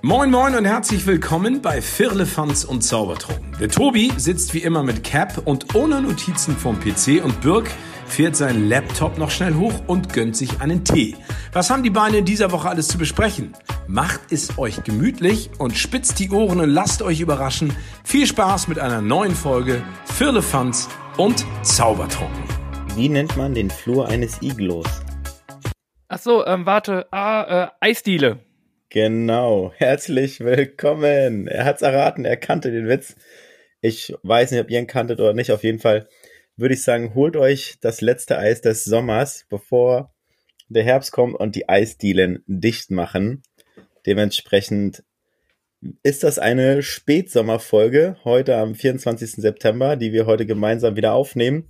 [0.00, 3.56] Moin Moin und herzlich willkommen bei Firlefanz und Zaubertrunken.
[3.58, 7.68] Der Tobi sitzt wie immer mit Cap und ohne Notizen vom PC und Birk
[8.06, 11.16] fährt seinen Laptop noch schnell hoch und gönnt sich einen Tee.
[11.52, 13.54] Was haben die Beine in dieser Woche alles zu besprechen?
[13.88, 17.72] Macht es euch gemütlich und spitzt die Ohren und lasst euch überraschen.
[18.04, 22.44] Viel Spaß mit einer neuen Folge Firlefanz und Zaubertrunken.
[22.94, 24.86] Wie nennt man den Flur eines Iglos?
[26.06, 27.08] Ach so, ähm, warte.
[27.10, 28.47] Ah, äh, Eisdiele.
[28.90, 29.74] Genau.
[29.76, 31.46] Herzlich willkommen.
[31.46, 33.16] Er hat's erraten, er kannte den Witz.
[33.82, 35.52] Ich weiß nicht, ob ihr ihn kanntet oder nicht.
[35.52, 36.08] Auf jeden Fall
[36.56, 40.14] würde ich sagen, holt euch das letzte Eis des Sommers, bevor
[40.70, 43.42] der Herbst kommt und die Eisdielen dicht machen.
[44.06, 45.04] Dementsprechend
[46.02, 49.32] ist das eine Spätsommerfolge heute am 24.
[49.32, 51.68] September, die wir heute gemeinsam wieder aufnehmen.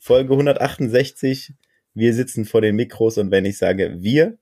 [0.00, 1.54] Folge 168.
[1.94, 4.36] Wir sitzen vor den Mikros und wenn ich sage wir,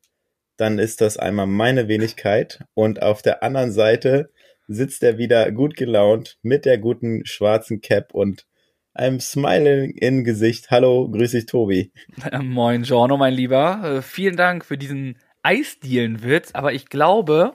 [0.58, 4.30] dann ist das einmal meine Wenigkeit und auf der anderen Seite
[4.66, 8.44] sitzt er wieder gut gelaunt mit der guten schwarzen Cap und
[8.92, 10.70] einem Smiling in Gesicht.
[10.70, 11.92] Hallo, grüß dich, Tobi.
[12.42, 13.98] Moin, Giorno, mein Lieber.
[13.98, 17.54] Äh, vielen Dank für diesen Eisdielenwitz, aber ich glaube,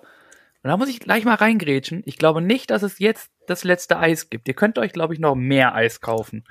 [0.63, 3.99] und da muss ich gleich mal reingrätschen, ich glaube nicht, dass es jetzt das letzte
[3.99, 4.47] Eis gibt.
[4.47, 6.45] Ihr könnt euch, glaube ich, noch mehr Eis kaufen.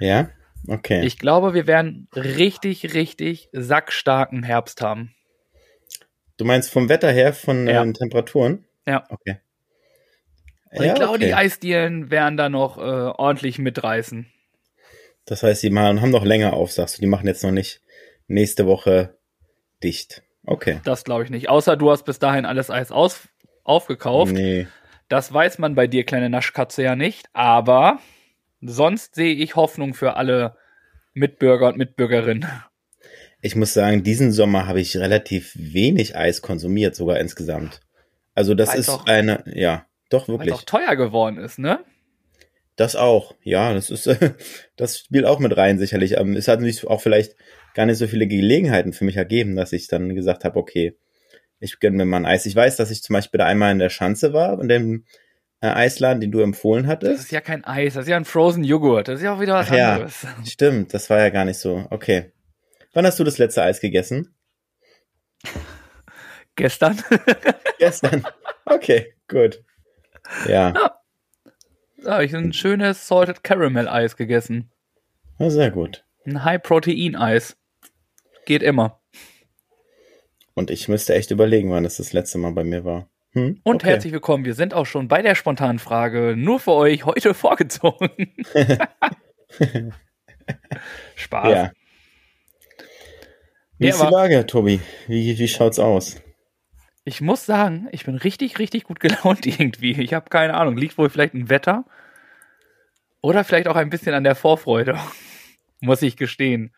[0.00, 0.28] Ja?
[0.66, 1.04] Okay.
[1.06, 5.13] Ich glaube, wir werden richtig, richtig sackstarken Herbst haben.
[6.36, 7.82] Du meinst vom Wetter her, von Ja.
[7.82, 8.64] den Temperaturen?
[8.86, 9.04] Ja.
[9.08, 9.38] Okay.
[10.72, 14.26] Und ich glaube, die Eisdielen werden da noch äh, ordentlich mitreißen.
[15.24, 17.00] Das heißt, die machen, haben noch länger auf, sagst du.
[17.00, 17.80] Die machen jetzt noch nicht
[18.26, 19.16] nächste Woche
[19.82, 20.22] dicht.
[20.44, 20.80] Okay.
[20.84, 21.48] Das glaube ich nicht.
[21.48, 23.28] Außer du hast bis dahin alles Eis aus
[23.62, 24.32] aufgekauft.
[24.32, 24.66] Nee.
[25.08, 27.28] Das weiß man bei dir, kleine Naschkatze, ja nicht.
[27.32, 28.00] Aber
[28.60, 30.56] sonst sehe ich Hoffnung für alle
[31.12, 32.46] Mitbürger und Mitbürgerinnen.
[33.44, 37.80] Ich muss sagen, diesen Sommer habe ich relativ wenig Eis konsumiert, sogar insgesamt.
[38.34, 40.54] Also das Weil's ist auch- eine, ja, doch Weil es wirklich.
[40.54, 41.80] auch teuer geworden ist, ne?
[42.76, 44.08] Das auch, ja, das ist,
[44.76, 46.12] das spielt auch mit rein sicherlich.
[46.16, 47.36] Ähm, Es hat sich auch vielleicht
[47.74, 50.96] gar nicht so viele Gelegenheiten für mich ergeben, dass ich dann gesagt habe, okay,
[51.60, 52.46] ich gönne mir mal ein Eis.
[52.46, 55.04] Ich weiß, dass ich zum Beispiel da einmal in der Schanze war, in dem
[55.60, 57.24] äh, Eisladen, den du empfohlen Das hattest.
[57.24, 59.08] ist ja kein Eis, das ist ja ein Frozen Joghurt.
[59.08, 59.92] Das ist ja auch wieder was Ach ja.
[59.96, 60.26] anderes.
[60.46, 61.86] Stimmt, das war ja gar nicht so.
[61.90, 62.32] Okay.
[62.94, 64.34] Wann hast du das letzte Eis gegessen?
[66.56, 67.02] Gestern.
[67.78, 68.24] Gestern.
[68.64, 69.62] Okay, gut.
[70.48, 70.72] Ja,
[72.04, 74.70] da habe ich ein schönes Salted Caramel Eis gegessen.
[75.38, 76.04] na, sehr gut.
[76.26, 77.56] Ein High-Protein-Eis.
[78.44, 79.00] Geht immer.
[80.52, 83.08] Und ich müsste echt überlegen, wann das das letzte Mal bei mir war.
[83.32, 83.58] Hm?
[83.64, 83.92] Und okay.
[83.92, 84.44] herzlich willkommen.
[84.44, 86.34] Wir sind auch schon bei der spontanen Frage.
[86.36, 88.34] Nur für euch heute vorgezogen.
[91.16, 91.48] Spaß.
[91.48, 91.72] Ja.
[93.84, 94.80] Wie ist die Lage, Tobi?
[95.06, 96.20] Wie, wie schaut's aus?
[97.04, 99.92] Ich muss sagen, ich bin richtig, richtig gut gelaunt irgendwie.
[100.00, 100.76] Ich habe keine Ahnung.
[100.76, 101.84] Liegt wohl vielleicht im Wetter
[103.20, 104.98] oder vielleicht auch ein bisschen an der Vorfreude,
[105.80, 106.74] muss ich gestehen.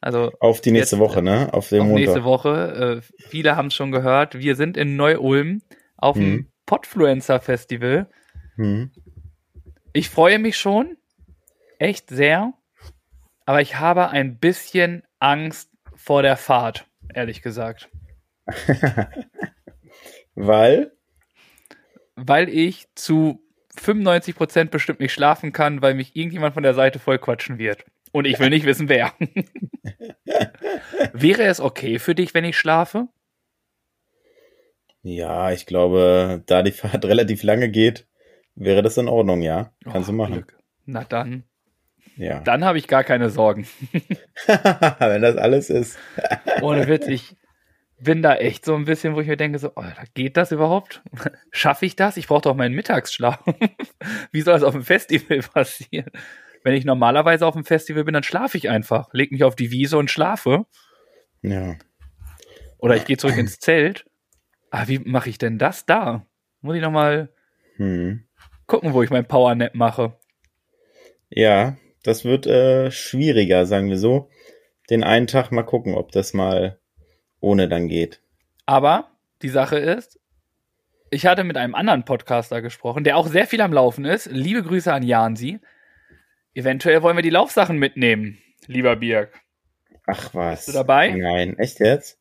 [0.00, 1.52] Also Auf die nächste Jetzt, Woche, ne?
[1.52, 2.00] Auf den auf Montag.
[2.04, 3.02] nächste Woche.
[3.02, 4.38] Äh, viele haben es schon gehört.
[4.38, 5.62] Wir sind in Neu-Ulm
[5.96, 6.46] auf dem Mhm.
[6.66, 8.08] Podfluencer Festival.
[8.56, 8.90] Hm.
[9.92, 10.96] Ich freue mich schon.
[11.78, 12.52] Echt sehr.
[13.46, 17.88] Aber ich habe ein bisschen Angst vor der Fahrt, ehrlich gesagt.
[20.34, 20.92] Weil?
[22.16, 23.40] weil ich zu
[23.78, 27.84] 95% bestimmt nicht schlafen kann, weil mich irgendjemand von der Seite voll quatschen wird.
[28.12, 29.12] Und ich will nicht wissen, wer.
[31.12, 33.08] Wäre es okay für dich, wenn ich schlafe?
[35.02, 38.06] Ja, ich glaube, da die Fahrt relativ lange geht,
[38.54, 39.72] wäre das in Ordnung, ja.
[39.84, 40.34] Kannst Oh, du machen.
[40.34, 40.58] Glück.
[40.86, 41.44] Na dann.
[42.16, 42.40] Ja.
[42.40, 43.66] Dann habe ich gar keine Sorgen.
[44.98, 45.98] Wenn das alles ist.
[46.62, 47.36] Ohne Witz, ich
[47.98, 51.02] bin da echt so ein bisschen, wo ich mir denke, so, Alter, geht das überhaupt?
[51.50, 52.16] Schaffe ich das?
[52.16, 53.38] Ich brauche doch meinen Mittagsschlaf.
[54.32, 56.10] Wie soll das auf dem Festival passieren?
[56.62, 59.08] Wenn ich normalerweise auf dem Festival bin, dann schlafe ich einfach.
[59.12, 60.66] Leg mich auf die Wiese und schlafe.
[61.42, 61.76] Ja.
[62.78, 64.04] Oder ich gehe zurück ins Zelt.
[64.70, 66.26] Ah, wie mache ich denn das da?
[66.60, 67.30] Muss ich noch mal
[67.76, 68.24] Hm.
[68.66, 70.18] gucken, wo ich mein Powernap mache.
[71.28, 71.76] Ja,
[72.06, 74.28] das wird äh, schwieriger, sagen wir so.
[74.90, 76.78] Den einen Tag mal gucken, ob das mal
[77.40, 78.20] ohne dann geht.
[78.66, 79.10] Aber
[79.42, 80.18] die Sache ist,
[81.10, 84.26] ich hatte mit einem anderen Podcaster gesprochen, der auch sehr viel am Laufen ist.
[84.30, 85.60] Liebe Grüße an Jansi.
[86.54, 89.30] Eventuell wollen wir die Laufsachen mitnehmen, lieber Birg.
[90.06, 90.66] Ach was.
[90.66, 91.10] Bist du dabei?
[91.10, 92.18] Nein, echt jetzt?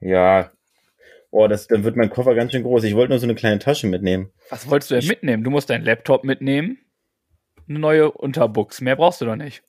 [0.00, 0.50] Ja.
[1.30, 2.84] Oh, das, dann wird mein Koffer ganz schön groß.
[2.84, 4.30] Ich wollte nur so eine kleine Tasche mitnehmen.
[4.50, 5.42] Was wolltest du denn Ich- mitnehmen?
[5.42, 6.78] Du musst deinen Laptop mitnehmen,
[7.68, 8.80] eine neue Unterbuchs.
[8.80, 9.62] Mehr brauchst du doch nicht.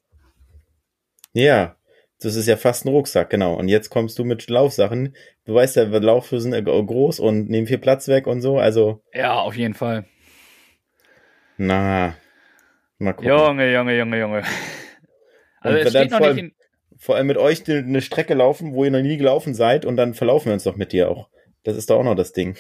[1.34, 1.76] Ja.
[2.22, 3.56] Das ist ja fast ein Rucksack, genau.
[3.56, 5.16] Und jetzt kommst du mit Laufsachen.
[5.44, 8.58] Du weißt ja, Laufhosen sind groß und nehmen viel Platz weg und so.
[8.58, 9.04] Also.
[9.14, 10.06] Ja, auf jeden Fall.
[11.58, 12.16] Na.
[12.98, 13.30] Mal gucken.
[13.30, 14.44] Junge, Junge, Junge, Junge.
[15.60, 16.56] Also es steht noch nicht in
[16.98, 20.14] vor allem mit euch eine Strecke laufen, wo ihr noch nie gelaufen seid und dann
[20.14, 21.30] verlaufen wir uns doch mit dir auch.
[21.64, 22.56] Das ist doch auch noch das Ding.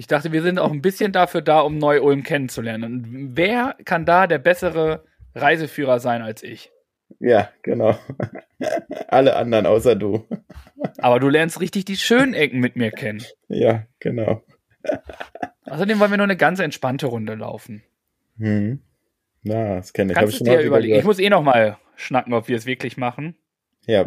[0.00, 2.84] Ich dachte, wir sind auch ein bisschen dafür da, um Neu-Ulm kennenzulernen.
[2.94, 5.04] Und wer kann da der bessere
[5.34, 6.72] Reiseführer sein als ich?
[7.18, 7.98] Ja, genau.
[9.08, 10.26] Alle anderen außer du.
[10.96, 13.22] Aber du lernst richtig die schönen Ecken mit mir kennen.
[13.48, 14.42] Ja, genau.
[15.66, 17.82] Außerdem wollen wir nur eine ganz entspannte Runde laufen.
[18.38, 18.80] Hm.
[19.42, 20.18] Na, das kenne ich.
[20.18, 20.98] Kannst du dir überlegen.
[20.98, 23.36] Ich muss eh noch mal schnacken, ob wir es wirklich machen.
[23.84, 24.06] Ja.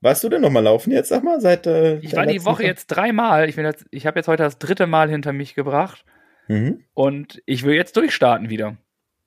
[0.00, 2.64] Warst du denn noch mal laufen jetzt, sag mal, seit äh, Ich war die Woche
[2.64, 3.48] jetzt dreimal.
[3.48, 3.58] Ich,
[3.90, 6.04] ich habe jetzt heute das dritte Mal hinter mich gebracht.
[6.48, 6.84] Mhm.
[6.94, 8.78] Und ich will jetzt durchstarten wieder.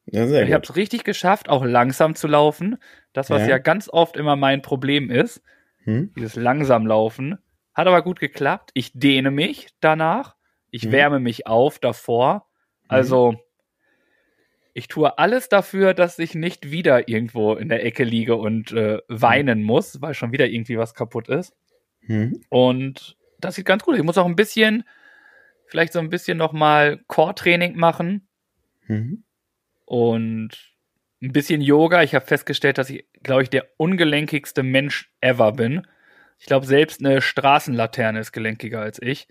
[0.06, 2.78] Ja, sehr ich habe es richtig geschafft, auch langsam zu laufen.
[3.14, 5.42] Das, was ja, ja ganz oft immer mein Problem ist.
[5.84, 6.12] Hm?
[6.18, 7.38] Dieses langsam laufen.
[7.74, 8.72] Hat aber gut geklappt.
[8.74, 10.36] Ich dehne mich danach.
[10.72, 10.92] Ich hm.
[10.92, 12.48] wärme mich auf davor.
[12.88, 13.36] Also,
[14.74, 19.00] ich tue alles dafür, dass ich nicht wieder irgendwo in der Ecke liege und äh,
[19.08, 19.66] weinen mhm.
[19.66, 21.54] muss, weil schon wieder irgendwie was kaputt ist.
[22.02, 22.44] Mhm.
[22.50, 24.00] Und das sieht ganz gut aus.
[24.00, 24.84] Ich muss auch ein bisschen,
[25.68, 28.28] vielleicht so ein bisschen nochmal Core-Training machen.
[28.88, 29.24] Mhm.
[29.86, 30.50] Und
[31.22, 32.02] ein bisschen Yoga.
[32.02, 35.86] Ich habe festgestellt, dass ich, glaube ich, der ungelenkigste Mensch ever bin.
[36.40, 39.28] Ich glaube, selbst eine Straßenlaterne ist gelenkiger als ich.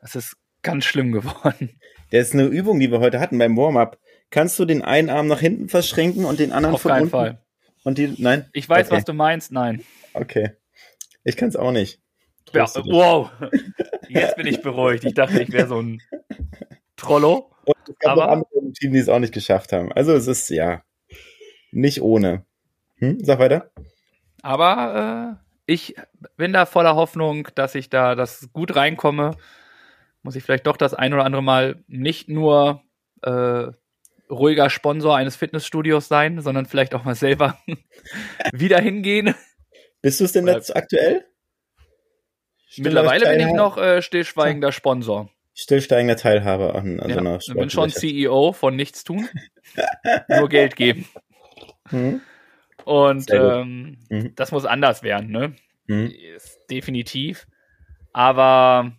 [0.00, 1.80] Das ist ganz schlimm geworden.
[2.10, 3.98] Das ist eine Übung, die wir heute hatten beim Warm-up
[4.30, 7.10] kannst du den einen Arm nach hinten verschränken und den anderen Auf von keinen unten?
[7.10, 7.42] Fall.
[7.84, 8.48] Und die, nein?
[8.52, 8.96] Ich weiß, okay.
[8.96, 9.82] was du meinst, nein.
[10.14, 10.52] Okay.
[11.24, 12.00] Ich kann es auch nicht.
[12.52, 13.30] Ja, wow.
[14.08, 15.04] Jetzt bin ich beruhigt.
[15.04, 16.02] Ich dachte, ich wäre so ein
[16.96, 17.52] Trollo.
[17.64, 19.92] Und es gab aber andere im Team, die es auch nicht geschafft haben.
[19.92, 20.82] Also es ist, ja,
[21.70, 22.44] nicht ohne.
[22.96, 23.18] Hm?
[23.22, 23.70] Sag weiter.
[24.42, 25.94] Aber äh, ich
[26.36, 29.36] bin da voller Hoffnung, dass ich da das gut reinkomme.
[30.22, 32.82] Muss ich vielleicht doch das ein oder andere Mal nicht nur
[33.22, 33.68] äh,
[34.30, 37.58] ruhiger Sponsor eines Fitnessstudios sein, sondern vielleicht auch mal selber
[38.52, 39.34] wieder hingehen.
[40.02, 41.26] Bist du es denn jetzt aktuell?
[42.76, 45.28] Mittlerweile bin ich noch äh, stillschweigender Sponsor.
[45.54, 49.28] Stillsteigender Teilhaber an, an ja, so einer Ich bin schon CEO von nichts tun,
[50.28, 51.06] nur Geld geben.
[51.90, 52.20] Mhm.
[52.84, 54.34] Und ähm, mhm.
[54.36, 55.54] das muss anders werden, ne?
[55.86, 56.12] Mhm.
[56.70, 57.46] Definitiv.
[58.12, 58.92] Aber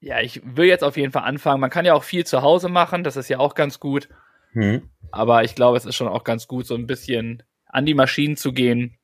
[0.00, 1.60] ja, ich will jetzt auf jeden Fall anfangen.
[1.60, 4.08] Man kann ja auch viel zu Hause machen, das ist ja auch ganz gut.
[4.52, 4.88] Mhm.
[5.10, 8.36] Aber ich glaube, es ist schon auch ganz gut, so ein bisschen an die Maschinen
[8.36, 8.96] zu gehen.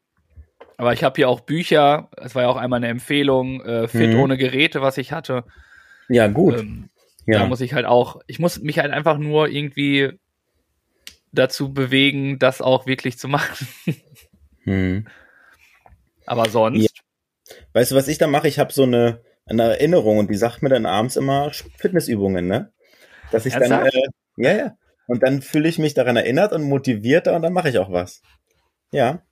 [0.78, 4.10] Aber ich habe hier auch Bücher, es war ja auch einmal eine Empfehlung, äh, Fit
[4.10, 4.20] mhm.
[4.20, 5.44] ohne Geräte, was ich hatte.
[6.08, 6.58] Ja, gut.
[6.58, 6.90] Ähm,
[7.26, 7.40] ja.
[7.40, 10.12] Da muss ich halt auch, ich muss mich halt einfach nur irgendwie
[11.32, 13.69] dazu bewegen, das auch wirklich zu machen.
[14.64, 15.06] Mhm.
[16.26, 16.82] Aber sonst.
[16.82, 17.54] Ja.
[17.72, 18.48] Weißt du, was ich da mache?
[18.48, 22.72] Ich habe so eine, eine Erinnerung und die sagt mir dann abends immer Fitnessübungen, ne?
[23.31, 23.94] Dass ich Ernsthaft?
[23.94, 24.02] dann,
[24.44, 24.76] äh, ja, ja.
[25.06, 28.22] Und dann fühle ich mich daran erinnert und motivierter und dann mache ich auch was.
[28.93, 29.22] Ja.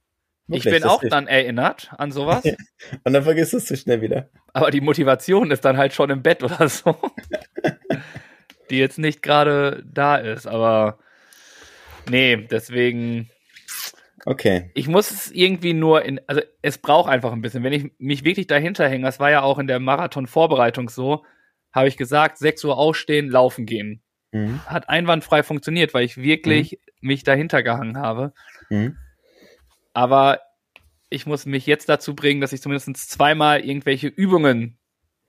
[0.46, 2.44] Wirklich, ich bin auch dann erinnert an sowas.
[3.05, 4.31] und dann vergisst du es zu schnell wieder.
[4.52, 6.96] Aber die Motivation ist dann halt schon im Bett oder so.
[8.70, 10.99] die jetzt nicht gerade da ist, aber
[12.08, 13.31] nee, deswegen
[14.26, 14.71] Okay.
[14.75, 17.62] Ich muss es irgendwie nur in, also es braucht einfach ein bisschen.
[17.62, 21.25] Wenn ich mich wirklich dahinter hänge, das war ja auch in der Marathon-Vorbereitung so,
[21.73, 24.02] habe ich gesagt, 6 Uhr aufstehen, laufen gehen.
[24.33, 24.61] Mhm.
[24.66, 27.09] Hat einwandfrei funktioniert, weil ich wirklich mhm.
[27.09, 28.33] mich dahinter gehangen habe.
[28.71, 28.97] Mhm.
[29.93, 30.40] Aber
[31.11, 34.78] ich muss mich jetzt dazu bringen, dass ich zumindest zweimal irgendwelche Übungen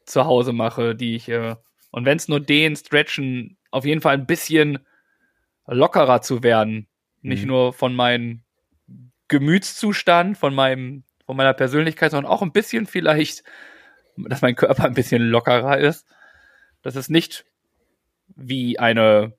[0.06, 1.56] zu Hause mache, die ich, äh,
[1.92, 4.80] und wenn es nur den, Stretchen, auf jeden Fall ein bisschen
[5.68, 6.88] lockerer zu werden.
[7.22, 7.50] Nicht mhm.
[7.50, 8.45] nur von meinen
[9.28, 13.44] Gemütszustand, von meinem, von meiner Persönlichkeit, sondern auch ein bisschen vielleicht,
[14.18, 16.06] dass mein Körper ein bisschen lockerer ist.
[16.82, 17.46] Dass es nicht
[18.36, 19.34] wie eine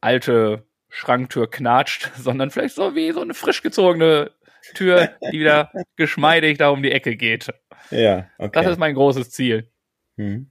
[0.00, 4.32] alte Schranktür knatscht, sondern vielleicht so wie so eine frisch gezogene
[4.74, 7.48] Tür, die wieder geschmeidig da um die Ecke geht.
[7.90, 8.50] Ja, okay.
[8.52, 9.70] Das ist mein großes Ziel.
[10.16, 10.50] Hm.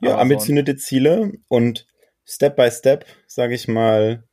[0.00, 0.86] Ja, Aber ambitionierte sonst.
[0.86, 1.86] Ziele und
[2.24, 4.24] Step by Step, sage ich mal,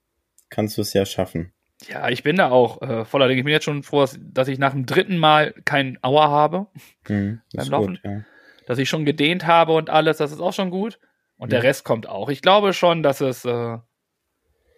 [0.49, 1.52] kannst du es ja schaffen.
[1.89, 3.39] Ja, ich bin da auch äh, voller Dinge.
[3.39, 6.67] Ich bin jetzt schon froh, dass ich nach dem dritten Mal keinen Auer habe
[7.05, 7.95] hm, beim Laufen.
[7.95, 8.21] Gut, ja.
[8.65, 10.99] Dass ich schon gedehnt habe und alles, das ist auch schon gut.
[11.37, 11.59] Und ja.
[11.59, 12.29] der Rest kommt auch.
[12.29, 13.77] Ich glaube schon, dass es, äh,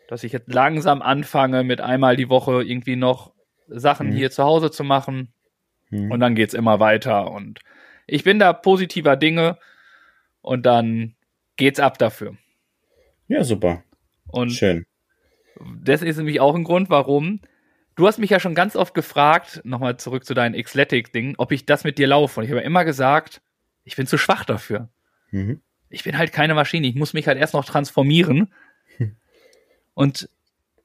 [0.07, 3.33] dass ich jetzt langsam anfange, mit einmal die Woche irgendwie noch
[3.67, 4.15] Sachen hm.
[4.15, 5.33] hier zu Hause zu machen.
[5.89, 6.11] Hm.
[6.11, 7.31] Und dann geht's immer weiter.
[7.31, 7.59] Und
[8.07, 9.57] ich bin da positiver Dinge.
[10.41, 11.15] Und dann
[11.57, 12.37] geht's ab dafür.
[13.27, 13.83] Ja, super.
[14.27, 14.85] Und Schön
[15.83, 17.39] das ist nämlich auch ein Grund, warum
[17.95, 21.65] du hast mich ja schon ganz oft gefragt, nochmal zurück zu deinen Xletic-Ding, ob ich
[21.65, 22.39] das mit dir laufe.
[22.39, 23.41] Und ich habe immer gesagt,
[23.83, 24.89] ich bin zu schwach dafür.
[25.31, 25.61] Mhm.
[25.89, 26.87] Ich bin halt keine Maschine.
[26.87, 28.53] Ich muss mich halt erst noch transformieren.
[29.93, 30.29] Und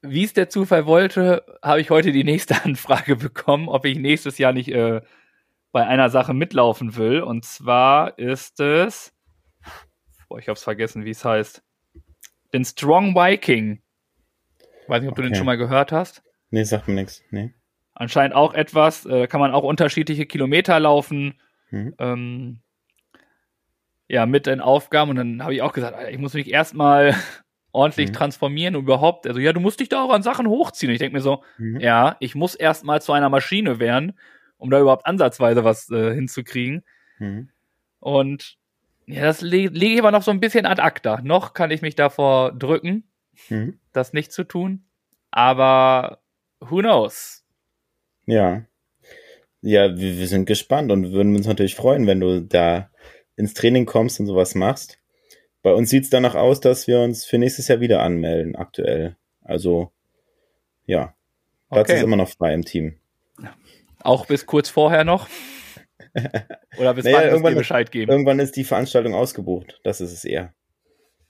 [0.02, 4.38] wie es der Zufall wollte, habe ich heute die nächste Anfrage bekommen, ob ich nächstes
[4.38, 5.00] Jahr nicht äh,
[5.72, 7.22] bei einer Sache mitlaufen will.
[7.22, 9.12] Und zwar ist es,
[10.28, 11.62] boah, ich hab's vergessen, wie es heißt,
[12.52, 13.82] den Strong Viking.
[14.90, 15.22] Weiß nicht, ob okay.
[15.22, 16.22] du den schon mal gehört hast.
[16.50, 17.22] Nee, sagt mir nichts.
[17.30, 17.54] Nee.
[17.94, 21.34] Anscheinend auch etwas, äh, kann man auch unterschiedliche Kilometer laufen.
[21.70, 21.94] Mhm.
[21.98, 22.58] Ähm,
[24.08, 25.10] ja, mit den Aufgaben.
[25.10, 27.14] Und dann habe ich auch gesagt, ich muss mich erstmal
[27.72, 28.14] ordentlich mhm.
[28.14, 30.90] transformieren und überhaupt, also ja, du musst dich da auch an Sachen hochziehen.
[30.90, 31.78] Ich denke mir so, mhm.
[31.78, 34.18] ja, ich muss erstmal zu einer Maschine werden,
[34.58, 36.82] um da überhaupt ansatzweise was äh, hinzukriegen.
[37.20, 37.50] Mhm.
[38.00, 38.56] Und
[39.06, 41.20] ja, das le lege ich aber noch so ein bisschen ad acta.
[41.22, 43.04] Noch kann ich mich davor drücken,
[43.48, 43.78] mhm.
[43.92, 44.84] das nicht zu tun.
[45.30, 46.20] Aber
[46.60, 47.44] who knows?
[48.26, 48.64] Ja.
[49.62, 52.90] Ja, wir, wir sind gespannt und würden uns natürlich freuen, wenn du da
[53.36, 54.98] ins Training kommst und sowas machst.
[55.62, 59.16] Bei uns sieht es danach aus, dass wir uns für nächstes Jahr wieder anmelden, aktuell.
[59.42, 59.92] Also,
[60.86, 61.14] ja.
[61.70, 61.98] Platz okay.
[61.98, 62.98] ist immer noch frei im Team.
[64.02, 65.28] Auch bis kurz vorher noch?
[66.78, 68.10] Oder bis naja, wann Bescheid geben?
[68.10, 69.80] Irgendwann ist die Veranstaltung ausgebucht.
[69.84, 70.54] Das ist es eher.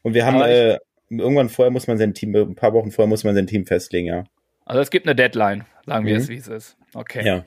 [0.03, 0.79] Und wir haben, äh,
[1.11, 4.07] irgendwann vorher muss man sein Team, ein paar Wochen vorher muss man sein Team festlegen,
[4.07, 4.25] ja.
[4.65, 6.21] Also es gibt eine Deadline, sagen wir mhm.
[6.21, 6.77] es, wie es ist.
[6.95, 7.27] Okay.
[7.27, 7.45] Ja.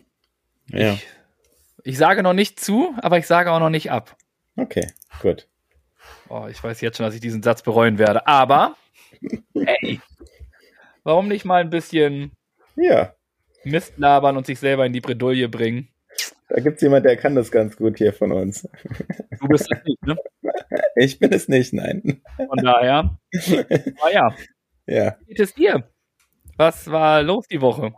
[0.68, 0.94] ja.
[0.94, 1.08] Ich,
[1.84, 4.18] ich sage noch nicht zu, aber ich sage auch noch nicht ab.
[4.58, 4.88] Okay,
[5.22, 5.48] gut.
[6.30, 8.28] Oh, ich weiß jetzt schon, dass ich diesen Satz bereuen werde.
[8.28, 8.76] Aber,
[9.54, 10.00] hey,
[11.04, 12.32] warum nicht mal ein bisschen
[12.76, 13.14] ja.
[13.64, 15.88] Mist labern und sich selber in die Bredouille bringen?
[16.54, 18.70] Da gibt es jemand, der kann das ganz gut hier von uns.
[19.42, 20.16] Du bist es nicht, ne?
[20.96, 22.22] Ich bin es nicht, nein.
[22.38, 23.18] Von daher.
[23.32, 24.36] Naja.
[24.86, 25.18] Ja.
[25.22, 25.90] Wie geht es dir?
[26.56, 27.96] Was war los die Woche?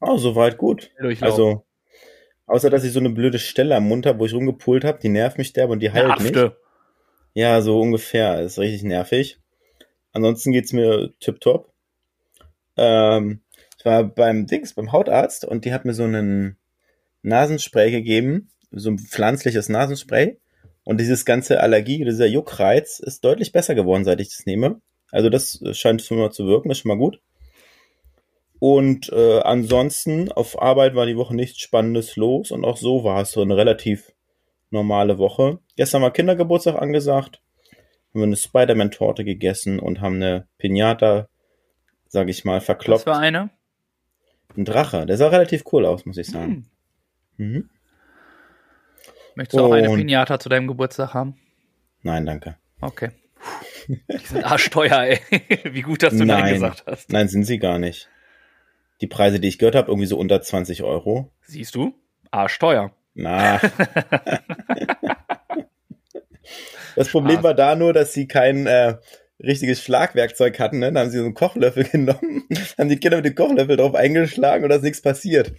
[0.00, 0.90] Oh, soweit gut.
[1.20, 1.64] Also,
[2.46, 5.08] außer dass ich so eine blöde Stelle am Mund habe, wo ich rumgepult habe, die
[5.08, 6.52] nervt mich derbe und die heilt nicht.
[7.34, 8.42] Ja, so ungefähr.
[8.42, 9.38] Ist richtig nervig.
[10.10, 11.72] Ansonsten geht's mir tipptopp.
[12.76, 13.42] Ähm,
[13.78, 16.58] ich war beim Dings, beim Hautarzt und die hat mir so einen
[17.26, 20.38] Nasenspray gegeben, so ein pflanzliches Nasenspray.
[20.84, 24.80] Und dieses ganze Allergie, dieser Juckreiz ist deutlich besser geworden, seit ich das nehme.
[25.10, 27.20] Also das scheint schon mal zu wirken, das ist schon mal gut.
[28.58, 33.20] Und äh, ansonsten auf Arbeit war die Woche nichts Spannendes los und auch so war
[33.20, 34.12] es so eine relativ
[34.70, 35.58] normale Woche.
[35.76, 37.42] Gestern war Kindergeburtstag angesagt.
[38.10, 41.28] Haben wir eine Spider-Man-Torte gegessen und haben eine Pinata,
[42.08, 43.06] sag ich mal, verkloppt.
[43.06, 43.50] Was für eine?
[44.56, 45.04] Ein Drache.
[45.04, 46.52] Der sah relativ cool aus, muss ich sagen.
[46.52, 46.66] Hm.
[47.36, 47.68] Mhm.
[49.34, 51.36] Möchtest du auch eine Pinata zu deinem Geburtstag haben?
[52.02, 52.56] Nein, danke.
[52.80, 53.10] Okay.
[53.88, 55.20] Die sind arschteuer, ey.
[55.64, 56.40] Wie gut, dass du Nein.
[56.40, 57.12] Nein gesagt hast.
[57.12, 58.08] Nein, sind sie gar nicht.
[59.00, 61.30] Die Preise, die ich gehört habe, irgendwie so unter 20 Euro.
[61.42, 61.94] Siehst du?
[62.30, 62.92] Arschteuer.
[63.14, 63.60] Na.
[66.96, 68.96] das Problem war da nur, dass sie kein äh,
[69.40, 70.78] richtiges Schlagwerkzeug hatten.
[70.78, 70.86] Ne?
[70.86, 72.44] Dann haben sie so einen Kochlöffel genommen,
[72.78, 75.52] haben die Kinder mit dem Kochlöffel drauf eingeschlagen und da ist nichts passiert.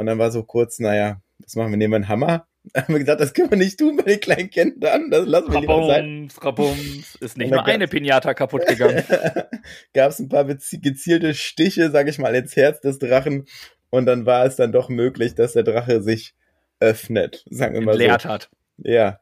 [0.00, 1.76] Und dann war so kurz, naja, was machen wir?
[1.76, 2.46] Nehmen wir einen Hammer?
[2.74, 5.10] haben wir gesagt, das können wir nicht tun bei den kleinen Kindern.
[5.10, 6.30] Das lassen wir lieber sein.
[6.40, 9.04] Rabums, ist nicht nur eine Pinata kaputt gegangen.
[9.92, 13.44] Gab es ein paar gezielte Stiche, sag ich mal, ins Herz des Drachen.
[13.90, 16.32] Und dann war es dann doch möglich, dass der Drache sich
[16.78, 18.30] öffnet, sagen wir mal Entleert so.
[18.30, 18.48] hat.
[18.78, 19.20] Ja.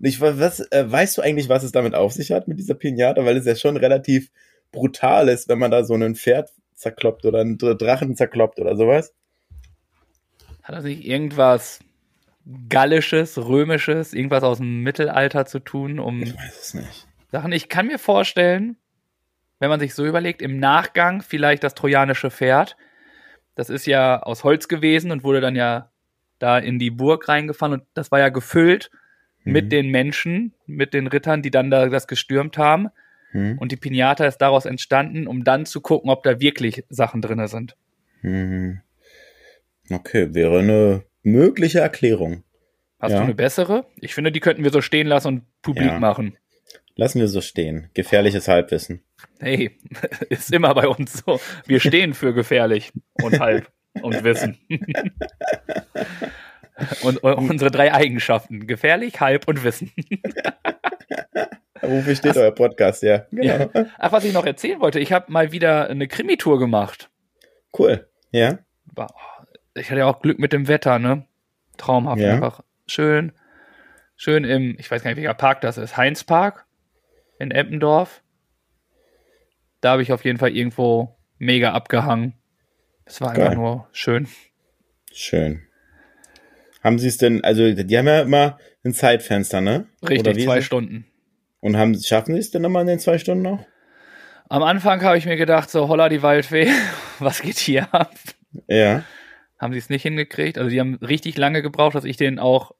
[0.00, 3.24] Ich, was, äh, weißt du eigentlich, was es damit auf sich hat mit dieser Pinata?
[3.24, 4.32] Weil es ja schon relativ
[4.72, 9.14] brutal ist, wenn man da so ein Pferd zerkloppt oder einen Drachen zerkloppt oder sowas.
[10.66, 11.78] Hat er sich irgendwas
[12.68, 17.06] Gallisches, Römisches, irgendwas aus dem Mittelalter zu tun, um ich weiß es nicht.
[17.30, 17.52] Sachen?
[17.52, 18.76] Ich kann mir vorstellen,
[19.60, 22.76] wenn man sich so überlegt, im Nachgang vielleicht das trojanische Pferd.
[23.54, 25.92] Das ist ja aus Holz gewesen und wurde dann ja
[26.40, 28.90] da in die Burg reingefahren und das war ja gefüllt
[29.44, 29.52] mhm.
[29.52, 32.88] mit den Menschen, mit den Rittern, die dann da das gestürmt haben.
[33.32, 33.56] Mhm.
[33.58, 37.46] Und die Pinata ist daraus entstanden, um dann zu gucken, ob da wirklich Sachen drin
[37.46, 37.76] sind.
[38.22, 38.80] Mhm.
[39.90, 42.42] Okay, wäre eine mögliche Erklärung.
[42.98, 43.18] Hast ja.
[43.18, 43.86] du eine bessere?
[44.00, 45.98] Ich finde, die könnten wir so stehen lassen und publik ja.
[45.98, 46.36] machen.
[46.94, 47.90] Lassen wir so stehen.
[47.92, 49.02] Gefährliches Halbwissen.
[49.38, 49.78] Hey,
[50.30, 51.38] ist immer bei uns so.
[51.66, 52.90] Wir stehen für gefährlich
[53.22, 54.58] und halb und Wissen.
[57.02, 58.66] und, und, unsere drei Eigenschaften.
[58.66, 59.92] Gefährlich, halb und Wissen.
[61.82, 63.26] Wofür steht Ach, euer Podcast, ja.
[63.30, 63.70] Genau.
[63.74, 63.86] ja.
[63.98, 67.10] Ach, was ich noch erzählen wollte, ich habe mal wieder eine Krimi-Tour gemacht.
[67.78, 68.58] Cool, ja.
[69.76, 71.26] Ich hatte ja auch Glück mit dem Wetter, ne?
[71.76, 72.34] Traumhaft ja.
[72.34, 72.62] einfach.
[72.86, 73.32] Schön.
[74.16, 75.96] Schön im, ich weiß gar nicht, welcher Park das ist.
[75.96, 76.64] Heinz Park
[77.38, 78.22] in Eppendorf.
[79.82, 82.32] Da habe ich auf jeden Fall irgendwo mega abgehangen.
[83.04, 84.26] Es war einfach nur schön.
[85.12, 85.62] Schön.
[86.82, 89.86] Haben Sie es denn, also die haben ja immer ein Zeitfenster, ne?
[90.08, 91.06] Richtig, zwei Stunden.
[91.60, 93.64] Und haben, schaffen Sie es denn nochmal in den zwei Stunden noch?
[94.48, 96.70] Am Anfang habe ich mir gedacht, so holla die Waldfee,
[97.18, 98.14] was geht hier ab?
[98.68, 99.04] Ja.
[99.58, 100.58] Haben sie es nicht hingekriegt?
[100.58, 102.72] Also die haben richtig lange gebraucht, dass ich den auch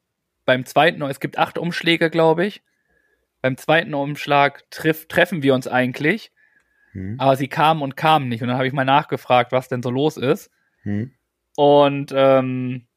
[0.45, 2.61] beim zweiten, es gibt acht Umschläge, glaube ich.
[3.41, 6.31] Beim zweiten Umschlag treff, treffen wir uns eigentlich.
[6.93, 7.15] Hm.
[7.19, 8.41] Aber sie kamen und kamen nicht.
[8.41, 10.49] Und dann habe ich mal nachgefragt, was denn so los ist.
[10.83, 11.11] Hm.
[11.55, 12.87] Und ähm,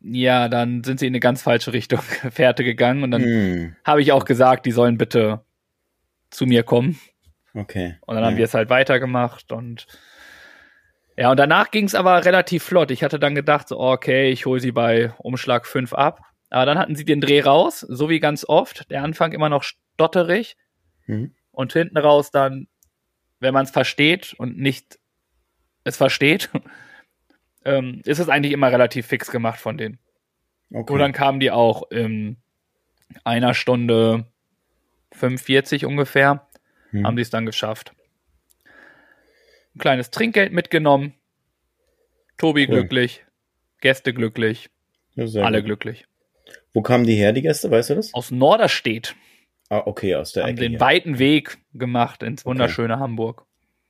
[0.00, 3.02] ja, dann sind sie in eine ganz falsche Richtung Fährte gegangen.
[3.02, 3.76] Und dann hm.
[3.84, 5.44] habe ich auch gesagt, die sollen bitte
[6.30, 6.98] zu mir kommen.
[7.54, 7.96] Okay.
[8.02, 8.30] Und dann ja.
[8.30, 9.86] haben wir es halt weitergemacht und
[11.16, 12.90] ja, und danach ging es aber relativ flott.
[12.90, 16.20] Ich hatte dann gedacht, so, okay, ich hole sie bei Umschlag 5 ab.
[16.50, 18.90] Aber dann hatten sie den Dreh raus, so wie ganz oft.
[18.90, 20.56] Der Anfang immer noch stotterig.
[21.06, 21.34] Mhm.
[21.52, 22.68] Und hinten raus dann,
[23.40, 24.98] wenn man es versteht und nicht
[25.84, 26.50] es versteht,
[27.64, 29.98] ähm, ist es eigentlich immer relativ fix gemacht von denen.
[30.70, 30.92] Okay.
[30.92, 32.36] Und dann kamen die auch in
[33.24, 34.26] einer Stunde
[35.12, 36.46] 45 ungefähr,
[36.90, 37.06] hm.
[37.06, 37.92] haben sie es dann geschafft.
[39.76, 41.12] Ein kleines Trinkgeld mitgenommen.
[42.38, 42.76] Tobi cool.
[42.76, 43.26] glücklich,
[43.82, 44.70] Gäste glücklich,
[45.16, 45.66] ja, alle gut.
[45.66, 46.06] glücklich.
[46.72, 48.14] Wo kamen die her, die Gäste, weißt du das?
[48.14, 49.14] Aus Norderstedt.
[49.68, 50.60] Ah, okay, aus der haben Ecke.
[50.60, 50.80] den hier.
[50.80, 53.02] weiten Weg gemacht ins wunderschöne okay.
[53.02, 53.44] Hamburg.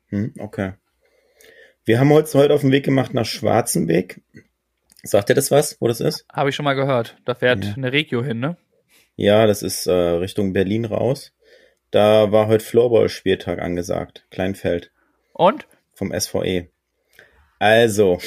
[0.08, 0.72] Hm, okay.
[1.84, 4.20] Wir haben uns heute auf den Weg gemacht nach Schwarzenbeck.
[5.04, 6.26] Sagt ihr das was, wo das ist?
[6.32, 7.16] Habe ich schon mal gehört.
[7.24, 7.74] Da fährt ja.
[7.74, 8.56] eine Regio hin, ne?
[9.14, 11.32] Ja, das ist äh, Richtung Berlin raus.
[11.92, 14.26] Da war heute Floorball-Spieltag angesagt.
[14.30, 14.90] Kleinfeld.
[15.32, 15.68] Und?
[15.96, 16.68] Vom SVE.
[17.58, 18.18] Also.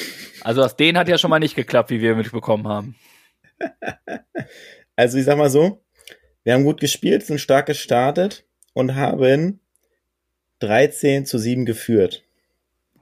[0.42, 2.96] Also aus denen hat ja schon mal nicht geklappt, wie wir mitbekommen haben.
[4.96, 5.82] also ich sag mal so,
[6.42, 9.60] wir haben gut gespielt, sind stark gestartet und haben
[10.58, 12.24] 13 zu 7 geführt.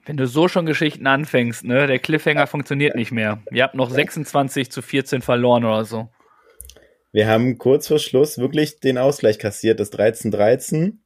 [0.04, 3.42] Wenn du so schon Geschichten anfängst, ne, der Cliffhanger funktioniert nicht mehr.
[3.50, 6.10] Ihr habt noch 26 zu 14 verloren oder so.
[7.10, 10.98] Wir haben kurz vor Schluss wirklich den Ausgleich kassiert, das 13-13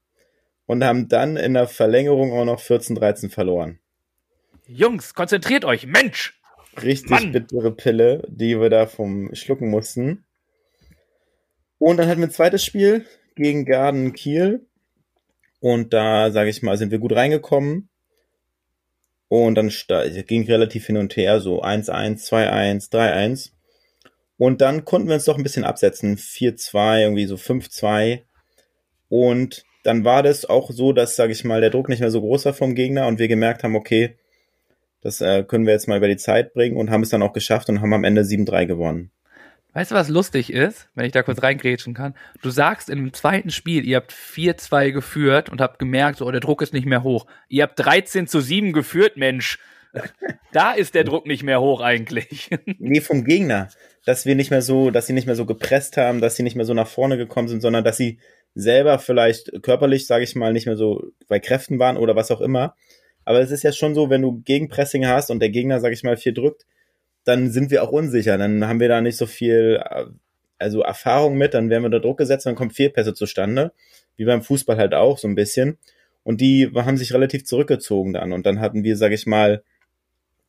[0.72, 3.78] und haben dann in der Verlängerung auch noch 14-13 verloren.
[4.66, 6.40] Jungs, konzentriert euch, Mensch!
[6.82, 7.32] Richtig Mann.
[7.32, 10.24] bittere Pille, die wir da vom Schlucken mussten.
[11.76, 13.04] Und dann hatten wir ein zweites Spiel
[13.36, 14.66] gegen Garden Kiel.
[15.60, 17.90] Und da, sage ich mal, sind wir gut reingekommen.
[19.28, 19.70] Und dann
[20.26, 23.50] ging relativ hin und her, so 1-1, 2-1, 3-1.
[24.38, 26.16] Und dann konnten wir uns doch ein bisschen absetzen.
[26.16, 28.22] 4-2, irgendwie so 5-2.
[29.10, 32.20] Und dann war das auch so, dass, sage ich mal, der Druck nicht mehr so
[32.20, 34.16] groß war vom Gegner und wir gemerkt haben, okay,
[35.00, 37.32] das äh, können wir jetzt mal über die Zeit bringen und haben es dann auch
[37.32, 39.10] geschafft und haben am Ende 7-3 gewonnen.
[39.74, 42.14] Weißt du, was lustig ist, wenn ich da kurz reingrätschen kann?
[42.42, 46.40] Du sagst dem zweiten Spiel, ihr habt 4-2 geführt und habt gemerkt, so, oh, der
[46.40, 47.26] Druck ist nicht mehr hoch.
[47.48, 49.58] Ihr habt 13 zu 7 geführt, Mensch.
[50.52, 52.50] da ist der Druck nicht mehr hoch eigentlich.
[52.78, 53.68] nee, vom Gegner
[54.04, 56.56] dass wir nicht mehr so, dass sie nicht mehr so gepresst haben, dass sie nicht
[56.56, 58.18] mehr so nach vorne gekommen sind, sondern dass sie
[58.54, 62.40] selber vielleicht körperlich, sage ich mal, nicht mehr so bei Kräften waren oder was auch
[62.40, 62.74] immer.
[63.24, 66.02] Aber es ist ja schon so, wenn du Gegenpressing hast und der Gegner, sage ich
[66.02, 66.66] mal, viel drückt,
[67.24, 68.36] dann sind wir auch unsicher.
[68.36, 69.82] Dann haben wir da nicht so viel,
[70.58, 73.72] also Erfahrung mit, dann werden wir unter Druck gesetzt, dann kommt Fehlpässe zustande,
[74.16, 75.78] wie beim Fußball halt auch so ein bisschen.
[76.24, 78.32] Und die haben sich relativ zurückgezogen dann.
[78.32, 79.62] Und dann hatten wir, sage ich mal,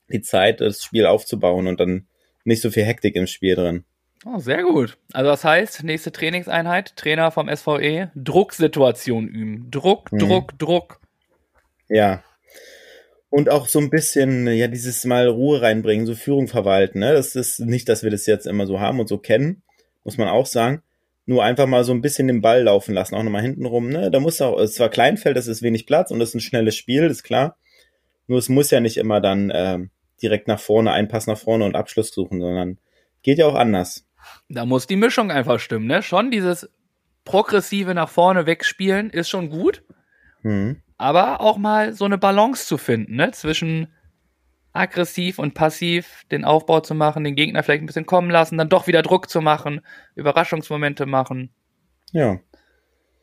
[0.10, 2.08] die Zeit, das Spiel aufzubauen und dann
[2.44, 3.86] nicht so viel Hektik im Spiel drin.
[4.26, 4.98] Oh, sehr gut.
[5.12, 9.70] Also das heißt, nächste Trainingseinheit, Trainer vom SVE, Drucksituation üben.
[9.70, 10.20] Druck, mhm.
[10.20, 11.00] Druck, Druck.
[11.90, 12.24] Ja.
[13.30, 17.00] Und auch so ein bisschen, ja, dieses Mal Ruhe reinbringen, so Führung verwalten.
[17.00, 17.14] Ne?
[17.14, 19.64] Das ist nicht, dass wir das jetzt immer so haben und so kennen,
[20.04, 20.82] muss man auch sagen.
[21.26, 23.90] Nur einfach mal so ein bisschen den Ball laufen lassen, auch nochmal hinten rum.
[23.90, 24.12] Ne?
[24.12, 26.76] Da muss auch, es war Kleinfeld, das ist wenig Platz und das ist ein schnelles
[26.76, 27.58] Spiel, ist klar.
[28.28, 29.90] Nur es muss ja nicht immer dann ähm,
[30.22, 32.78] direkt nach vorne, ein Pass nach vorne und Abschluss suchen, sondern
[33.24, 34.06] geht ja auch anders.
[34.54, 36.02] Da muss die Mischung einfach stimmen, ne?
[36.02, 36.70] Schon dieses
[37.26, 39.84] progressive nach vorne wegspielen ist schon gut.
[40.42, 40.82] Mhm.
[40.98, 43.32] Aber auch mal so eine Balance zu finden, ne?
[43.32, 43.88] Zwischen
[44.74, 48.70] aggressiv und passiv den Aufbau zu machen, den Gegner vielleicht ein bisschen kommen lassen, dann
[48.70, 49.82] doch wieder Druck zu machen,
[50.16, 51.52] Überraschungsmomente machen.
[52.12, 52.40] Ja.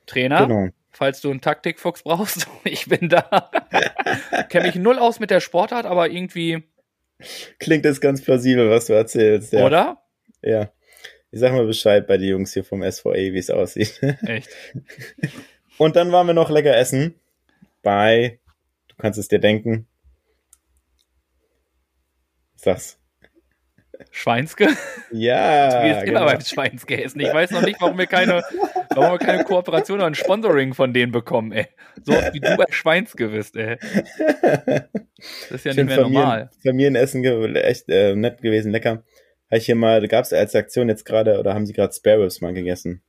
[0.07, 0.69] Trainer, genau.
[0.91, 3.51] falls du einen Taktikfuchs brauchst, ich bin da.
[4.49, 6.65] Kenne mich null aus mit der Sportart, aber irgendwie
[7.59, 9.53] Klingt das ganz plausibel, was du erzählst.
[9.53, 9.67] Ja.
[9.67, 10.03] Oder?
[10.43, 10.71] Ja.
[11.33, 14.01] Ich sag mal Bescheid bei den Jungs hier vom SVA, wie es aussieht.
[14.27, 14.51] Echt?
[15.79, 17.15] Und dann waren wir noch lecker essen
[17.83, 18.39] bei,
[18.89, 19.87] du kannst es dir denken.
[22.57, 22.99] Sag's.
[24.11, 24.69] Schweinske?
[25.13, 25.71] Ja.
[25.81, 26.23] Du gehst genau.
[26.23, 27.21] immer beim Schweinske essen.
[27.21, 28.43] Ich weiß noch nicht, warum wir keine
[28.95, 31.69] Warum wir keine Kooperation oder ein Sponsoring von denen bekommen, ey?
[32.03, 33.79] So oft wie du bei Schweinske bist, ey.
[35.51, 36.51] Das ist ja nicht mehr Familien, normal.
[36.63, 39.05] Familienessen, echt äh, nett gewesen, lecker.
[39.51, 41.93] Habe ich hier mal, da gab es als Aktion jetzt gerade, oder haben sie gerade
[41.93, 43.03] Spare Ribs mal gegessen?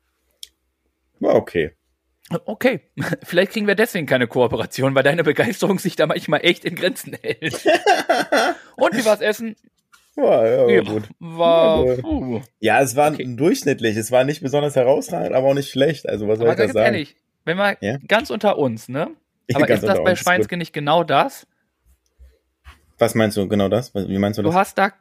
[1.19, 1.71] War okay.
[2.45, 2.81] Okay,
[3.23, 7.13] vielleicht kriegen wir deswegen keine Kooperation, weil deine Begeisterung sich da manchmal echt in Grenzen
[7.21, 7.53] hält.
[8.75, 9.55] Und wie war's essen?
[10.15, 11.03] War, ja, war Ja, gut.
[11.19, 12.43] War, Ja, gut.
[12.59, 13.35] Ja, es war Okay.
[13.35, 13.95] durchschnittlich.
[13.97, 16.07] Es war nicht besonders herausragend, aber auch nicht schlecht.
[16.07, 16.95] Also, was soll Aber ich da sagen?
[16.95, 17.97] ehrlich, wenn wir Ja?
[18.07, 19.11] ganz unter uns, ne?
[19.49, 21.47] Ja, Aber ist das bei Schweinske nicht genau das?
[22.97, 23.93] Was meinst du genau das?
[23.95, 24.55] Wie meinst du Du das?
[24.57, 24.91] hast da,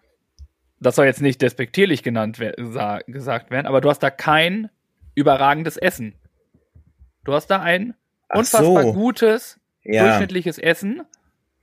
[0.81, 4.71] das soll jetzt nicht despektierlich genannt sa- gesagt werden, aber du hast da kein
[5.15, 6.15] überragendes Essen.
[7.25, 7.95] Du hast da ein
[8.29, 8.93] Ach unfassbar so.
[8.95, 11.03] gutes, Ja, durchschnittliches Essen,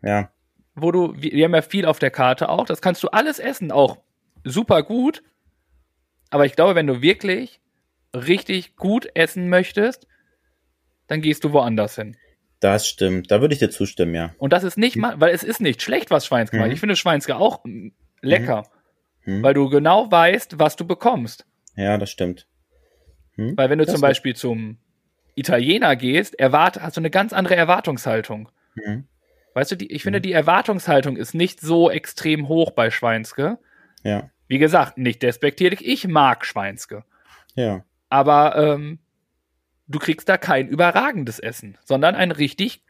[0.01, 0.29] ja.
[0.75, 3.71] wo du, wir haben ja viel auf der Karte auch, das kannst du alles essen,
[3.71, 3.97] auch
[4.43, 5.23] super gut.
[6.29, 7.59] Aber ich glaube, wenn du wirklich
[8.13, 10.07] richtig gut essen möchtest,
[11.07, 12.17] dann gehst du woanders hin.
[12.59, 13.31] Das stimmt.
[13.31, 14.33] Da würde ich dir zustimmen, ja.
[14.37, 16.67] Und das ist nicht mal, weil es ist nicht schlecht, was Schweinske macht.
[16.67, 16.73] Mhm.
[16.73, 17.89] Ich finde Schweinske auch mm,
[18.21, 18.76] lecker, Mhm.
[19.43, 21.45] Weil du genau weißt, was du bekommst.
[21.75, 22.47] Ja, das stimmt.
[23.35, 23.55] Hm?
[23.57, 24.77] Weil wenn du Das zum Beispiel zum
[25.35, 28.49] Italiener gehst, erwart, hast du eine ganz andere Erwartungshaltung.
[28.75, 29.05] Mhm.
[29.53, 33.57] Weißt du, die, ich finde, die Erwartungshaltung ist nicht so extrem hoch bei Schweinske.
[34.03, 37.03] Ja, Wie gesagt, nicht despektierlich, ich mag Schweinske.
[37.55, 37.83] ja.
[38.09, 38.99] Aber ähm,
[39.87, 42.81] du kriegst da kein überragendes Essen, sondern ein richtig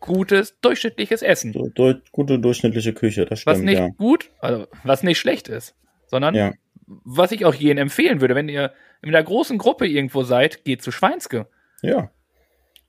[0.00, 1.52] gutes, durchschnittliches Essen.
[1.52, 3.88] Du, du, gute durchschnittliche Küche, das was stimmt, nicht ja.
[3.88, 5.74] gut, also was nicht schlecht ist,
[6.06, 6.52] sondern Ja,
[6.86, 10.82] was ich auch jedem empfehlen würde, wenn ihr in der großen Gruppe irgendwo seid, geht
[10.82, 11.46] zu Schweinske.
[11.82, 12.10] ja.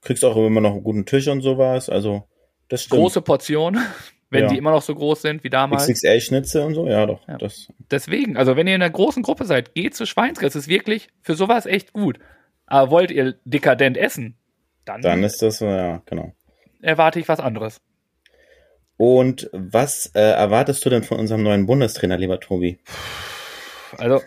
[0.01, 2.27] Kriegst auch immer noch einen guten Tisch und sowas, also
[2.67, 3.01] das stimmt.
[3.01, 3.79] Große Portion,
[4.29, 4.49] wenn Ja.
[4.49, 5.87] die immer noch so groß sind wie damals.
[5.87, 7.27] XXL-Schnitze und so, ja doch.
[7.27, 7.37] Ja.
[7.39, 10.45] Das, Deswegen, also wenn ihr in einer großen Gruppe seid, geht zu Schweinske.
[10.45, 12.19] Es ist wirklich für sowas echt gut.
[12.67, 14.35] Aber wollt ihr dekadent essen,
[14.85, 16.33] dann, dann ist das, ja, genau.
[16.81, 17.81] Erwarte ich was anderes.
[18.97, 22.79] Und was äh, erwartest du denn von unserem neuen Bundestrainer, lieber Tobi?
[23.97, 24.21] Also,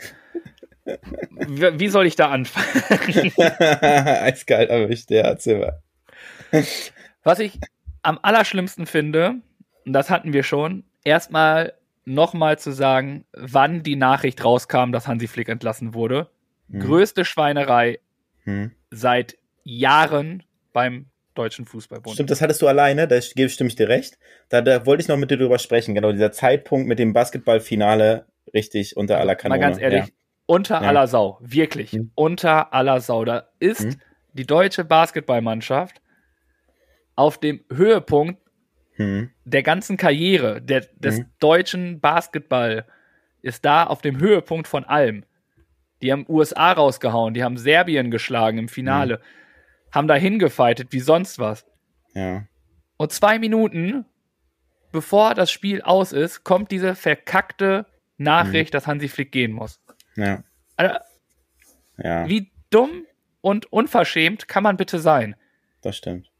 [1.46, 3.32] wie soll ich da anfangen?
[3.38, 5.82] Eiskalt erwischt, ja, erzähl mal.
[7.22, 7.58] Was ich
[8.02, 9.36] am allerschlimmsten finde,
[9.86, 15.28] und das hatten wir schon, erstmal nochmal zu sagen, wann die Nachricht rauskam, dass Hansi
[15.28, 16.30] Flick entlassen wurde.
[16.70, 16.80] Hm.
[16.80, 18.00] Größte Schweinerei
[18.44, 18.72] Hm.
[18.90, 21.06] seit Jahren beim
[21.38, 22.14] Deutschen Fußballbund.
[22.14, 24.18] Stimmt, das hattest du alleine, da gebe stimme ich dir recht.
[24.48, 28.26] Da, da wollte ich noch mit dir drüber sprechen, genau, dieser Zeitpunkt mit dem Basketballfinale
[28.52, 29.60] richtig unter aller Kanone.
[29.60, 30.12] Mal ganz ehrlich, Ja.
[30.46, 30.88] unter Ja.
[30.88, 32.10] aller Sau, wirklich, Hm.
[32.14, 33.24] unter aller Sau.
[33.24, 34.00] Da ist Hm.
[34.32, 36.00] die deutsche Basketballmannschaft
[37.14, 38.40] auf dem Höhepunkt
[38.94, 39.30] Hm.
[39.44, 41.26] der ganzen Karriere der, des Mhm.
[41.38, 42.84] deutschen Basketball
[43.42, 45.24] ist da auf dem Höhepunkt von allem.
[46.02, 49.20] Die haben USA rausgehauen, die haben Serbien geschlagen im Finale,
[49.92, 51.66] haben da hingefightet wie sonst was.
[52.14, 52.44] Ja.
[52.96, 54.04] Und zwei Minuten
[54.92, 59.80] bevor das Spiel aus ist, kommt diese verkackte Nachricht, dass Hansi Flick gehen muss.
[60.16, 60.42] Ja.
[60.76, 60.96] Also,
[61.96, 62.28] Ja.
[62.28, 63.04] wie dumm
[63.40, 65.36] und unverschämt kann man bitte sein?
[65.82, 66.30] Das stimmt.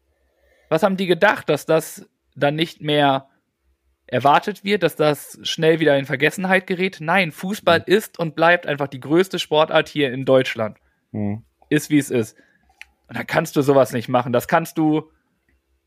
[0.69, 3.29] Was haben die gedacht, dass das dann nicht mehr
[4.07, 6.99] erwartet wird, dass das schnell wieder in Vergessenheit gerät?
[7.01, 10.79] Nein, Fußball ist und bleibt einfach die größte Sportart hier in Deutschland.
[11.13, 11.45] Hm.
[11.69, 12.37] Ist wie es ist.
[13.09, 14.33] Und da kannst du sowas nicht machen.
[14.33, 15.11] Das kannst du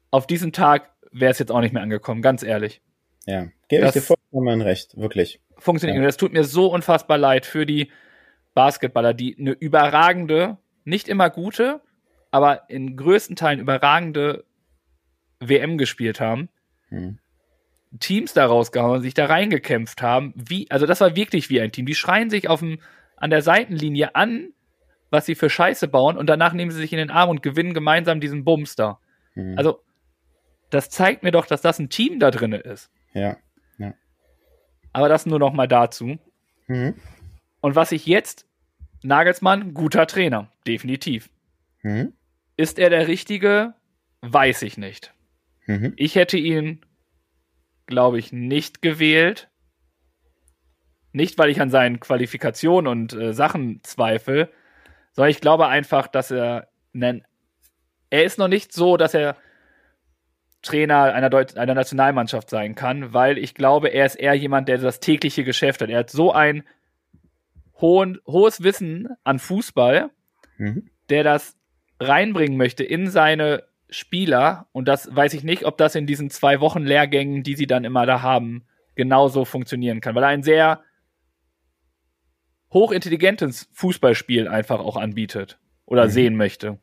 [0.09, 2.81] auf diesem Tag wäre es jetzt auch nicht mehr angekommen, ganz ehrlich.
[3.25, 3.47] Ja.
[3.67, 5.41] Gebe ich dir vollkommen recht, wirklich.
[5.57, 5.95] Funktioniert.
[5.95, 6.01] Ja.
[6.01, 7.91] Und das tut mir so unfassbar leid für die
[8.53, 11.81] Basketballer, die eine überragende, nicht immer gute,
[12.31, 14.45] aber in größten Teilen überragende
[15.39, 16.49] WM gespielt haben.
[16.89, 17.19] Hm.
[17.99, 20.33] Teams da rausgehauen, sich da reingekämpft haben.
[20.35, 21.85] Wie, also das war wirklich wie ein Team.
[21.85, 22.79] Die schreien sich auf dem,
[23.17, 24.53] an der Seitenlinie an,
[25.11, 27.73] was sie für Scheiße bauen und danach nehmen sie sich in den Arm und gewinnen
[27.73, 28.99] gemeinsam diesen Bums da.
[29.33, 29.55] Hm.
[29.57, 29.83] Also,
[30.71, 32.89] das zeigt mir doch, dass das ein Team da drinne ist.
[33.77, 33.93] ja.
[34.93, 36.17] Aber das nur noch mal dazu.
[36.67, 36.95] Mhm.
[37.61, 38.47] Und was ich jetzt,
[39.03, 41.29] Nagelsmann, guter Trainer, definitiv.
[41.83, 42.13] Mhm.
[42.57, 43.73] Ist er der Richtige?
[44.21, 45.13] Weiß ich nicht.
[45.65, 45.93] Mhm.
[45.95, 46.81] Ich hätte ihn,
[47.85, 49.49] glaube ich, nicht gewählt.
[51.13, 54.49] Nicht, weil ich an seinen Qualifikationen und äh, Sachen zweifle,
[55.13, 57.23] sondern ich glaube einfach, dass er, nen-
[58.09, 59.35] er ist noch nicht so, dass er
[60.61, 64.77] Trainer einer, Deut einer Nationalmannschaft sein kann, weil ich glaube, er ist eher jemand, der
[64.77, 65.89] das tägliche Geschäft hat.
[65.89, 66.63] Er hat so ein
[67.79, 70.09] hohen, hohes Wissen an Fußball,
[70.57, 70.89] Mhm.
[71.09, 71.57] der das
[71.99, 74.67] reinbringen möchte in seine Spieler.
[74.71, 77.83] Und das weiß ich nicht, ob das in diesen zwei Wochen Lehrgängen, die sie dann
[77.83, 80.81] immer da haben, genauso funktionieren kann, weil er ein sehr
[82.73, 85.57] hochintelligentes Fußballspiel einfach auch anbietet.
[85.87, 86.09] oder Mhm.
[86.11, 86.79] sehen möchte.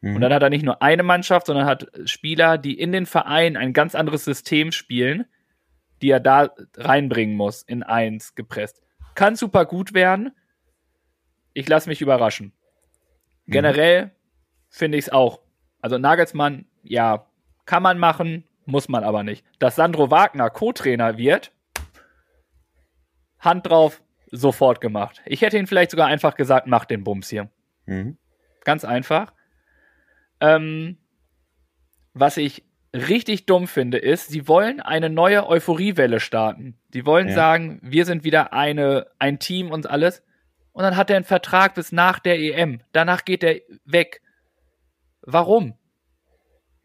[0.00, 0.16] Mhm.
[0.16, 3.56] Und dann hat er nicht nur eine Mannschaft, sondern hat Spieler, die in den Verein
[3.56, 5.26] ein ganz anderes System spielen,
[6.00, 8.82] die er da reinbringen muss, in eins gepresst.
[9.14, 10.32] Kann super gut werden.
[11.52, 12.52] Ich lasse mich überraschen.
[13.46, 13.52] Mhm.
[13.52, 14.10] Generell
[14.70, 15.40] finde ich es auch.
[15.80, 17.26] Also Nagelsmann, ja,
[17.64, 19.44] kann man machen, muss man aber nicht.
[19.60, 21.52] Dass Sandro Wagner Co-Trainer wird,
[23.38, 25.20] Hand drauf, sofort gemacht.
[25.26, 27.50] Ich hätte ihn vielleicht sogar einfach gesagt, mach den Bums hier.
[27.86, 28.16] Mhm.
[28.64, 29.32] Ganz einfach.
[30.40, 30.98] Ähm,
[32.14, 32.64] was ich
[32.94, 36.76] richtig dumm finde, ist, sie wollen eine neue Euphoriewelle starten.
[36.92, 37.34] Die wollen Ja.
[37.34, 40.22] sagen, wir sind wieder eine, ein Team und alles.
[40.72, 42.80] Und dann hat er einen Vertrag bis nach der EM.
[42.92, 44.20] Danach geht er weg.
[45.22, 45.74] Warum?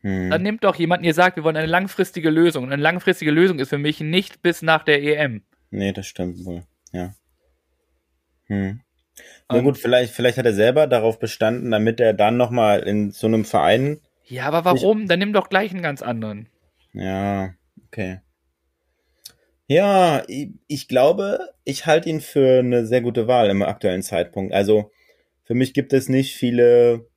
[0.02, 0.30] Mhm.
[0.30, 2.66] Dann nimmt doch jemanden, ihr sagt, wir wollen eine langfristige Lösung.
[2.66, 5.44] Und eine langfristige Lösung ist für mich nicht bis nach der EM.
[5.72, 6.64] Nee, das stimmt wohl.
[6.92, 7.14] Ja.
[8.48, 8.82] Hm.
[9.50, 13.28] Na gut, vielleicht, vielleicht hat er selber darauf bestanden, damit er dann nochmal in so
[13.28, 14.00] einem Verein.
[14.26, 15.08] Ja, aber warum?
[15.08, 16.50] Dann nimm doch gleich einen ganz anderen.
[16.94, 17.54] Ja,
[17.88, 18.20] okay.
[19.68, 24.54] Ja, ich, ich glaube, ich halte ihn für eine sehr gute Wahl im aktuellen Zeitpunkt.
[24.54, 24.92] Also
[25.44, 27.08] für mich gibt es nicht viele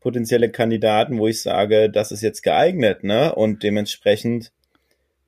[0.00, 3.34] potenzielle Kandidaten, wo ich sage, das ist jetzt geeignet, ne?
[3.34, 4.52] Und dementsprechend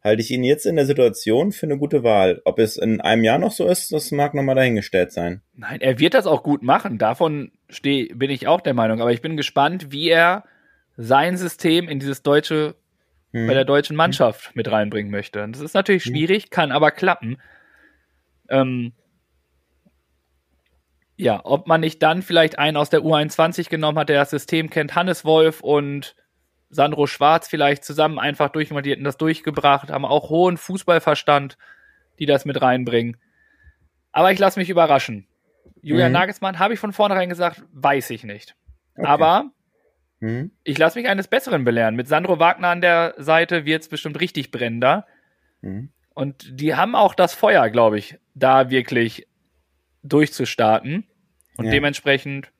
[0.03, 2.43] halte ich ihn jetzt in der Situation für eine gute Wahl.
[2.45, 5.43] Ob es in einem Jahr noch so ist, das mag nochmal dahingestellt sein.
[5.55, 6.99] Nein, er wird das auch gut machen.
[6.99, 9.01] Davon steh, bin ich auch der Meinung.
[9.01, 10.45] Aber ich bin gespannt, wie er
[10.97, 12.75] sein System in dieses deutsche,
[13.33, 13.47] Hm.
[13.47, 15.43] bei der deutschen Mannschaft mit reinbringen möchte.
[15.43, 17.39] Und Das ist natürlich schwierig, kann aber klappen.
[18.49, 18.93] Ähm,
[21.17, 24.69] ja, ob man nicht dann vielleicht einen aus der U21 genommen hat, der das System
[24.71, 26.15] kennt, Hannes Wolf und
[26.75, 31.59] Sandro Schwarz vielleicht zusammen einfach durch, die hätten das durchgebracht, haben auch hohen Fußballverstand,
[32.19, 33.19] die das mit reinbringen.
[34.11, 35.27] Aber ich lasse mich überraschen.
[35.83, 36.19] Julian Mhm.
[36.19, 38.57] Nagelsmann, habe ich von vornherein gesagt, weiß ich nicht.
[38.97, 39.07] Okay.
[39.07, 39.51] Aber
[40.21, 40.51] Hm.
[40.65, 41.95] ich lasse mich eines Besseren belehren.
[41.95, 45.07] Mit Sandro Wagner an der Seite wird es bestimmt richtig brennender.
[45.61, 45.91] Hm.
[46.15, 49.27] Und die haben auch das Feuer, glaube ich, da wirklich
[50.03, 51.07] durchzustarten.
[51.59, 51.71] Und Ja.
[51.73, 52.51] dementsprechend,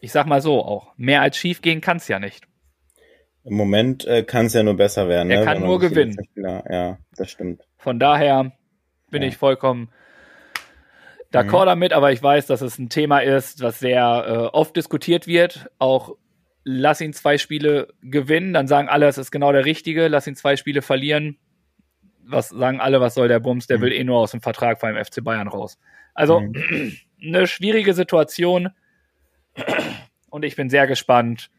[0.00, 2.46] ich sag mal so auch, mehr als schief gehen kann es ja nicht.
[3.46, 5.30] Im Moment äh, kann es ja nur besser werden.
[5.30, 5.44] Er ne?
[5.44, 6.16] kann wenn nur gewinnen.
[6.32, 7.62] Spieler- Ja, das stimmt.
[7.78, 8.52] Von daher
[9.10, 9.28] bin Ja.
[9.28, 9.88] ich vollkommen
[11.32, 11.66] d'accord Mhm.
[11.66, 15.70] damit, aber ich weiß, dass es ein Thema ist, was sehr äh, oft diskutiert wird.
[15.78, 16.16] Auch
[16.64, 20.08] lass ihn zwei Spiele gewinnen, dann sagen alle, es ist genau der Richtige.
[20.08, 21.38] Lass ihn zwei Spiele verlieren.
[22.24, 23.68] Was sagen alle, was soll der Bums?
[23.68, 23.82] Der Mhm.
[23.82, 25.78] will eh nur aus dem Vertrag beim FC Bayern raus.
[26.14, 26.42] Also
[27.22, 28.70] eine schwierige Situation.
[30.30, 31.50] Und ich bin sehr gespannt,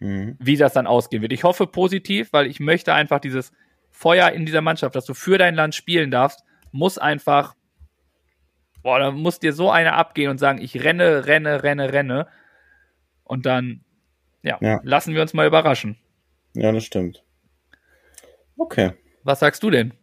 [0.00, 0.36] Mhm.
[0.38, 1.32] wie das dann ausgehen wird.
[1.32, 3.52] Ich hoffe positiv, weil ich möchte einfach dieses
[3.90, 7.54] Feuer in dieser Mannschaft, dass du für dein Land spielen darfst, muss einfach,
[8.82, 12.26] boah, da muss dir so einer abgehen und sagen, ich renne, renne, renne, renne.
[13.24, 13.84] Und dann,
[14.42, 14.80] ja, Ja.
[14.84, 15.98] lassen wir uns mal überraschen.
[16.54, 17.24] Ja, das stimmt.
[18.56, 18.92] Okay.
[19.24, 19.94] Was sagst du denn?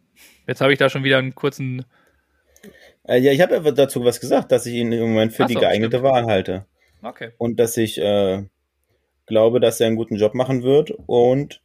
[0.46, 1.84] Jetzt habe ich da schon wieder einen kurzen.
[3.04, 5.48] Äh, ja, ich habe ja dazu was gesagt, dass ich ihn im Moment für Ach
[5.48, 6.12] die so, geeignete stimmt.
[6.12, 6.66] Wahl halte.
[7.02, 7.32] Okay.
[7.38, 8.44] Und dass ich äh,
[9.26, 11.60] glaube, dass er einen guten Job machen wird und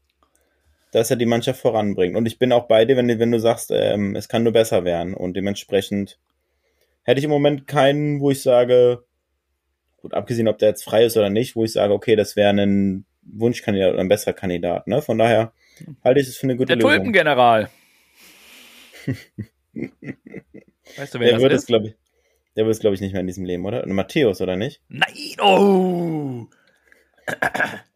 [0.91, 2.17] dass er die Mannschaft voranbringt.
[2.17, 4.52] Und ich bin auch bei dir, wenn, du- wenn du sagst, ähm, es kann nur
[4.54, 5.13] besser werden.
[5.13, 6.19] Und dementsprechend
[7.04, 9.04] hätte ich im Moment keinen, wo ich sage,
[10.02, 12.50] gut, abgesehen, ob der jetzt frei ist oder nicht, wo ich sage, okay, das wäre
[12.50, 14.88] ein Wunschkandidat oder ein besserer Kandidat.
[14.88, 15.02] Ne?
[15.02, 15.54] Von daher
[16.04, 16.91] halte ich es für eine gute Der Lösung.
[16.91, 17.69] Tulpengeneral.
[20.97, 21.67] weißt du, wer Der das wird es, ist?
[21.67, 21.95] glaube ich,
[22.56, 23.86] der wird es, glaube ich, nicht mehr in diesem Leben, oder?
[23.88, 24.82] Matthäus, oder nicht?
[24.89, 25.08] Nein,
[25.41, 26.47] oh!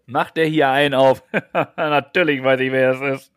[0.06, 1.24] Macht der hier einen auf?
[1.78, 3.32] Natürlich weiß ich, wer es ist.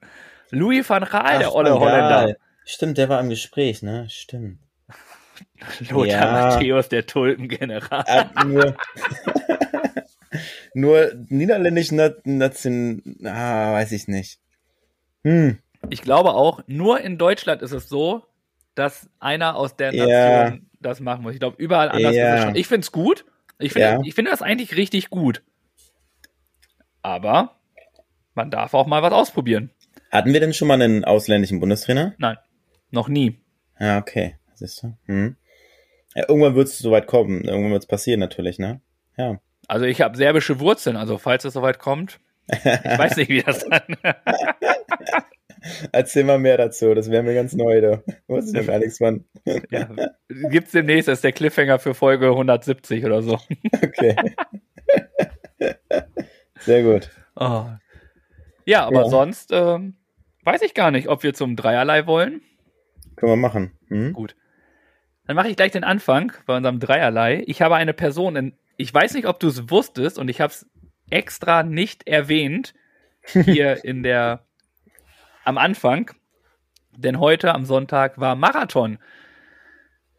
[0.50, 2.36] Louis van Gaal, der Ach, olle Van Holländer.
[2.64, 4.06] Stimmt, der war im Gespräch, ne?
[4.10, 4.58] Stimmt.
[5.90, 6.32] Lothar Ja.
[6.32, 8.04] Matthäus, der Tulpengeneral.
[8.06, 8.76] Ah, nur,
[10.74, 14.38] nur niederländisch Na- Nation, ah, weiß ich nicht.
[15.24, 15.58] Hm,
[15.90, 18.24] Ich glaube auch, nur in Deutschland ist es so,
[18.74, 20.56] dass einer aus der Nation Ja.
[20.80, 21.34] das machen muss.
[21.34, 22.34] Ich glaube, überall anders Ja.
[22.34, 22.56] ist es schon.
[22.56, 23.24] Ich finde es gut.
[23.58, 24.00] Ich finde Ja.
[24.04, 25.42] ich finde das eigentlich richtig gut.
[27.02, 27.56] Aber
[28.34, 29.70] man darf auch mal was ausprobieren.
[30.10, 32.14] hatten wir denn schon mal einen ausländischen Bundestrainer?
[32.18, 32.36] Nein,
[32.90, 33.38] noch nie.
[33.78, 34.36] Ja, okay.
[34.54, 34.96] Siehst du?
[35.06, 35.36] Hm.
[36.14, 37.44] Ja, irgendwann wird es soweit kommen.
[37.44, 38.80] Irgendwann wird es passieren, natürlich, ne?
[39.16, 39.38] Ja.
[39.68, 42.18] Also ich habe serbische Wurzeln, also falls es soweit kommt.
[42.50, 43.82] Ich weiß nicht, wie das dann.
[45.92, 48.02] Erzähl mal mehr dazu, das wäre mir ganz neu, da.
[48.26, 49.24] Wusste ich noch gar nichts von.
[49.70, 49.88] ja,
[50.28, 53.38] gibt's demnächst, das ist der Cliffhanger für Folge 170 oder so.
[53.84, 54.16] Okay.
[56.60, 57.10] Sehr gut.
[57.36, 57.66] Oh.
[58.64, 59.08] Ja, aber Ja.
[59.08, 59.96] sonst ähm,
[60.44, 62.42] weiß ich gar nicht, ob wir zum Dreierlei wollen.
[63.16, 63.72] Können wir machen.
[63.88, 64.12] Hm?
[64.12, 64.36] Gut.
[65.26, 67.42] Dann mache ich gleich den Anfang bei unserem Dreierlei.
[67.46, 70.52] Ich habe eine Person in ich weiß nicht, ob du es wusstest und ich habe
[70.52, 70.66] es
[71.10, 72.74] extra nicht erwähnt
[73.26, 74.46] hier in der
[75.44, 76.12] am Anfang,
[76.96, 78.98] denn heute am Sonntag war Marathon.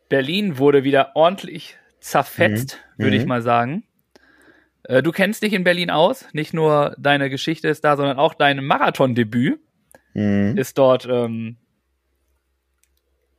[0.09, 3.03] Berlin wurde wieder ordentlich zerfetzt, mhm.
[3.03, 3.29] würde ich mhm.
[3.29, 3.83] mal sagen.
[4.83, 8.33] Äh, du kennst dich in Berlin aus, nicht nur deine Geschichte ist da, sondern auch
[8.33, 9.59] dein Marathondebüt
[10.13, 10.57] mhm.
[10.57, 11.57] ist dort, ähm,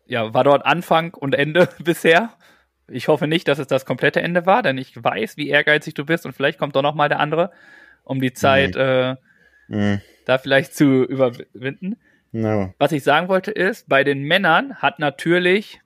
[0.07, 2.31] ja, war dort Anfang und Ende bisher.
[2.89, 6.05] Ich hoffe nicht, dass es das komplette Ende war, denn ich weiß, wie ehrgeizig du
[6.05, 7.53] bist und vielleicht kommt doch noch mal der andere,
[8.05, 8.81] um die Zeit mhm.
[8.81, 9.17] Äh,
[9.69, 10.01] mhm.
[10.27, 11.97] da vielleicht zu überwinden.
[12.33, 12.75] No.
[12.79, 15.81] Was ich sagen wollte ist, bei den Männern hat natürlich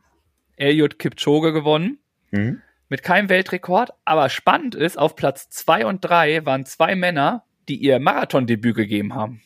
[0.56, 1.98] Eliud Kipchoge gewonnen.
[2.30, 2.60] Mhm.
[2.94, 7.74] Mit keinem Weltrekord, aber spannend ist, auf Platz zwei und drei waren zwei Männer, die
[7.74, 9.42] ihr Marathondebüt gegeben haben.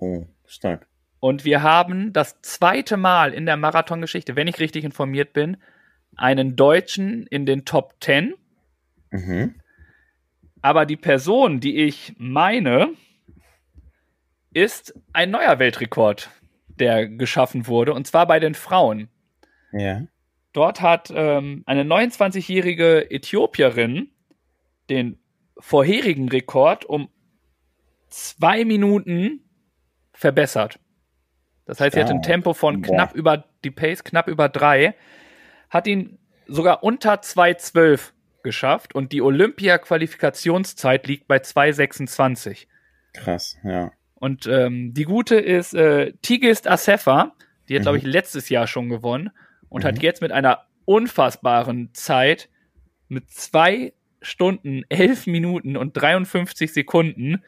[0.00, 0.88] Oh, stark.
[1.20, 5.58] Und wir haben das zweite Mal in der Marathongeschichte, wenn ich richtig informiert bin,
[6.16, 8.34] einen Deutschen in den Top 10.
[9.12, 9.54] Mhm.
[10.60, 12.94] Aber die Person, die ich meine,
[14.52, 16.30] ist ein neuer Weltrekord,
[16.66, 19.08] der geschaffen wurde, und zwar bei den Frauen.
[19.70, 20.02] Ja.
[20.56, 24.10] Dort hat ähm, eine 29-jährige Äthiopierin
[24.88, 25.18] den
[25.58, 27.10] vorherigen Rekord um
[28.08, 29.44] zwei Minuten
[30.14, 30.80] verbessert.
[31.66, 33.18] Das heißt, sie hat ein Tempo von knapp Boah.
[33.18, 34.94] über die Pace, knapp über drei
[35.68, 42.66] hat ihn sogar unter 2,12 geschafft und die Olympia-Qualifikationszeit liegt bei 2,26.
[43.12, 43.92] Krass, ja.
[44.14, 47.34] Und ähm, die gute ist äh, Tigist Asefa,
[47.68, 47.82] die hat, mhm.
[47.82, 49.32] glaube ich, letztes Jahr schon gewonnen
[49.76, 49.88] und mhm.
[49.88, 52.48] hat jetzt mit einer unfassbaren Zeit
[53.08, 57.42] mit zwei Stunden, elf Minuten und 53 Sekunden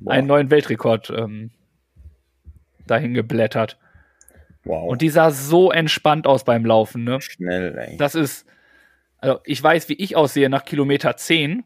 [0.00, 0.14] Boah.
[0.14, 1.50] einen neuen Weltrekord ähm,
[2.86, 3.78] dahin geblättert.
[4.64, 4.90] Wow.
[4.90, 7.20] Und die sah so entspannt aus beim Laufen, ne?
[7.20, 7.98] Schnell, ey.
[7.98, 8.46] Das ist,
[9.18, 11.64] also ich weiß, wie ich aussehe nach Kilometer 10.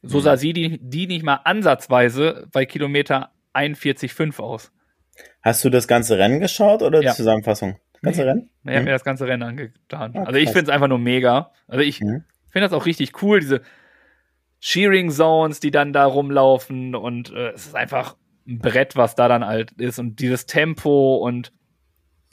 [0.00, 0.22] So mhm.
[0.22, 4.72] sah sie die, die nicht mal ansatzweise bei Kilometer 41,5 aus.
[5.42, 7.10] Hast du das ganze Rennen geschaut oder ja.
[7.10, 7.78] die Zusammenfassung?
[8.02, 8.26] Ganze.
[8.26, 8.50] Rennen?
[8.64, 10.12] Ich habe mir das ganze Rennen angetan.
[10.16, 11.52] Ah, also ich finde es einfach nur mega.
[11.66, 12.24] Also ich mhm.
[12.48, 13.62] finde das auch richtig cool, diese
[14.60, 19.28] Cheering Zones, die dann da rumlaufen und äh, es ist einfach ein Brett, was da
[19.28, 21.52] dann halt ist und dieses Tempo und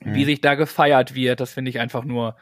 [0.04, 0.16] mhm.
[0.16, 2.36] wie sich da gefeiert wird, das finde ich einfach nur,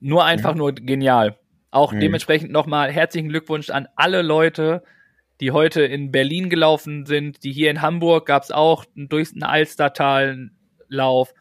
[0.00, 0.58] nur einfach mhm.
[0.58, 1.36] nur genial.
[1.70, 2.00] Auch mhm.
[2.00, 4.82] dementsprechend nochmal herzlichen Glückwunsch an alle Leute,
[5.40, 9.42] die heute in Berlin gelaufen sind, die hier in Hamburg gab es auch durch einen
[9.42, 11.32] Alstertal-Lauf.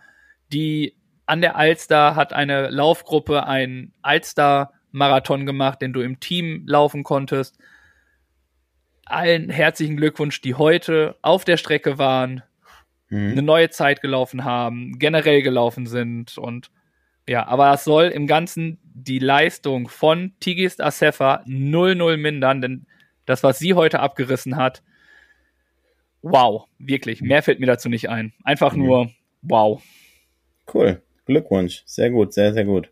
[0.52, 7.04] Die an der Alster hat eine Laufgruppe einen Alster-Marathon gemacht, den du im Team laufen
[7.04, 7.58] konntest.
[9.06, 12.44] Allen herzlichen Glückwunsch, die heute auf der Strecke waren
[13.10, 13.32] mhm.
[13.32, 16.72] eine neue Zeit gelaufen haben, generell gelaufen sind und
[17.28, 22.88] ja, aber das soll im Ganzen die Leistung von Tigist Asefa 0-0 mindern, denn
[23.28, 24.82] das, was sie heute abgerissen hat,
[26.24, 28.34] wow, wirklich, mehr fällt mir dazu nicht ein.
[28.44, 28.84] Einfach mhm.
[28.84, 29.12] nur
[29.44, 29.84] wow.
[30.74, 32.92] Cool, Glückwunsch, sehr gut, sehr, sehr gut.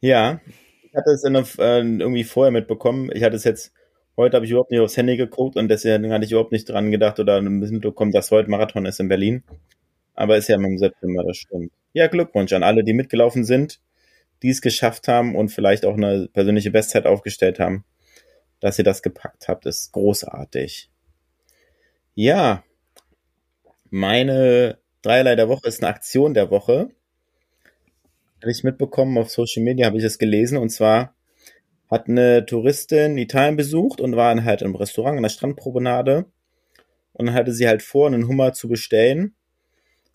[0.00, 0.40] Ja,
[0.82, 3.10] ich hatte es in, äh, irgendwie vorher mitbekommen.
[3.14, 3.72] Ich hatte es jetzt
[4.20, 6.90] Heute habe ich überhaupt nicht aufs Handy geguckt und deswegen hatte ich überhaupt nicht dran
[6.90, 9.42] gedacht oder mitbekommen, dass heute Marathon ist in Berlin.
[10.14, 11.72] Aber ist ja im September, das stimmt.
[11.94, 13.80] Ja, Glückwunsch an alle, die mitgelaufen sind,
[14.42, 17.84] die es geschafft haben und vielleicht auch eine persönliche Bestzeit aufgestellt haben.
[18.60, 20.90] Dass ihr das gepackt habt, ist großartig.
[22.14, 22.62] Ja,
[23.90, 26.90] meine Dreierlei der Woche ist eine Aktion der Woche.
[28.40, 31.14] Habe ich mitbekommen auf Social Media, habe ich es gelesen und zwar
[31.90, 36.26] hat eine Touristin Italien besucht und war dann halt im Restaurant an der Strandpromenade.
[37.14, 39.34] Und dann hatte sie halt vor, einen Hummer zu bestellen.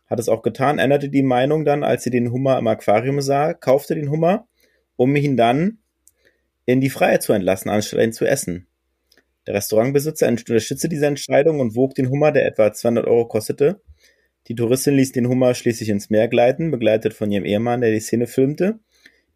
[0.08, 3.54] Hat es auch getan, änderte die Meinung dann, als sie den Hummer im Aquarium sah,
[3.54, 4.48] kaufte den Hummer,
[4.95, 5.80] um ihn dann
[6.65, 8.67] in die Freiheit zu entlassen, anstatt ihn zu essen.
[9.48, 13.82] Der Restaurantbesitzer unterstützte diese Entscheidung und wog den Hummer, der etwa 200 Euro kostete.
[14.47, 17.99] Die Touristin ließ den Hummer schließlich ins Meer gleiten, begleitet von ihrem Ehemann, der die
[17.99, 18.79] Szene filmte.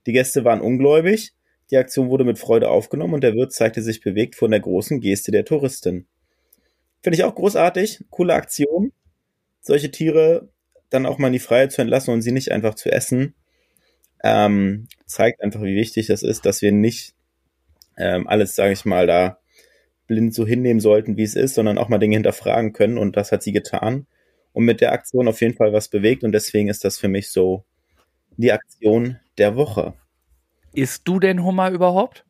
[0.06, 1.34] Die Gäste waren ungläubig,
[1.72, 5.02] die Aktion wurde mit Freude aufgenommen und der Wirt zeigte sich bewegt von der großen
[5.02, 6.06] Geste der Touristin.
[7.02, 8.92] Finde ich auch großartig, coole Aktion,
[9.62, 10.50] solche Tiere
[10.90, 13.34] dann auch mal in die Freiheit zu entlassen und sie nicht einfach zu essen.
[14.24, 17.14] Ähm, zeigt einfach, wie wichtig das ist, dass wir nicht
[17.98, 19.40] ähm, alles, sage ich mal, da
[20.08, 23.32] blind so hinnehmen sollten, wie es ist, sondern auch mal Dinge hinterfragen können und das
[23.32, 24.08] hat sie getan
[24.60, 27.32] und mit der Aktion auf jeden Fall was bewegt und deswegen ist das für mich
[27.32, 27.64] so
[28.36, 29.94] die Aktion der Woche.
[30.74, 32.26] Isst du denn Hummer überhaupt?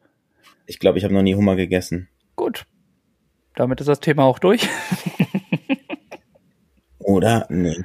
[0.67, 2.07] Ich glaube, ich habe noch nie Hummer gegessen.
[2.35, 2.67] Gut.
[3.55, 4.69] Damit ist das Thema auch durch.
[6.99, 7.47] Oder?
[7.49, 7.83] Nee.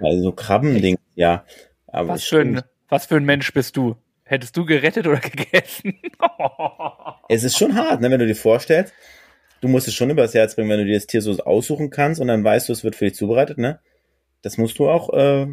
[0.00, 1.44] Also Krabbending, ja.
[1.86, 3.94] Aber was, für ein, was für ein Mensch bist du?
[4.24, 6.00] Hättest du gerettet oder gegessen?
[7.28, 8.92] es ist schon hart, ne, wenn du dir vorstellst,
[9.60, 12.20] du musst es schon übers Herz bringen, wenn du dir das Tier so aussuchen kannst
[12.20, 13.80] und dann weißt du, es wird für dich zubereitet, ne?
[14.42, 15.46] Das musst du auch, äh,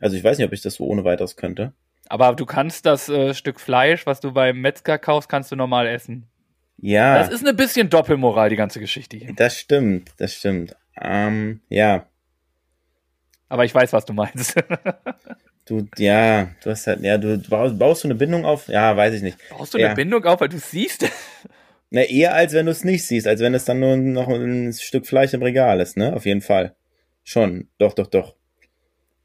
[0.00, 1.72] also ich weiß nicht, ob ich das so ohne weiteres könnte.
[2.08, 5.86] Aber du kannst das äh, Stück Fleisch, was du beim Metzger kaufst, kannst du normal
[5.86, 6.26] essen.
[6.78, 7.18] Ja.
[7.18, 9.32] Das ist ein bisschen Doppelmoral, die ganze Geschichte hier.
[9.34, 10.76] Das stimmt, das stimmt.
[11.00, 12.06] Ähm, ja.
[13.48, 14.56] Aber ich weiß, was du meinst.
[15.66, 18.68] du, ja, du hast halt, ja, du baust, baust du eine Bindung auf?
[18.68, 19.38] Ja, weiß ich nicht.
[19.50, 19.86] Baust du ja.
[19.86, 21.08] eine Bindung auf, weil du siehst?
[21.94, 24.72] Na, eher als wenn du es nicht siehst, als wenn es dann nur noch ein
[24.72, 26.14] Stück Fleisch im Regal ist, ne?
[26.16, 26.74] Auf jeden Fall.
[27.22, 27.68] Schon.
[27.76, 28.34] Doch, doch, doch.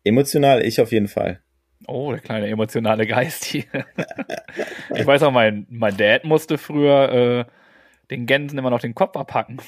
[0.03, 1.39] Emotional, ich auf jeden Fall.
[1.87, 3.63] Oh, der kleine emotionale Geist hier.
[4.95, 7.51] ich weiß auch, mein, mein Dad musste früher äh,
[8.11, 9.61] den Gänsen immer noch den Kopf abhacken.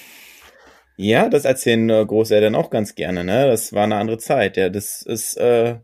[0.97, 3.47] Ja, das erzählen äh, Großeltern auch ganz gerne, ne?
[3.47, 4.57] Das war eine andere Zeit.
[4.57, 5.77] Ja, das ist, äh,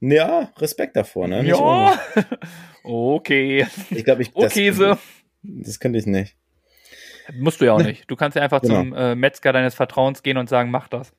[0.00, 1.42] ja, Respekt davor, ne?
[1.42, 2.00] Nicht ja.
[2.84, 3.66] okay.
[3.90, 4.32] Ich glaube, ich.
[4.32, 4.96] Das, okay, so.
[5.42, 6.36] Das könnte ich nicht.
[7.34, 8.10] Musst du ja auch nicht.
[8.10, 8.80] Du kannst ja einfach genau.
[8.80, 11.12] zum äh, Metzger deines Vertrauens gehen und sagen, mach das.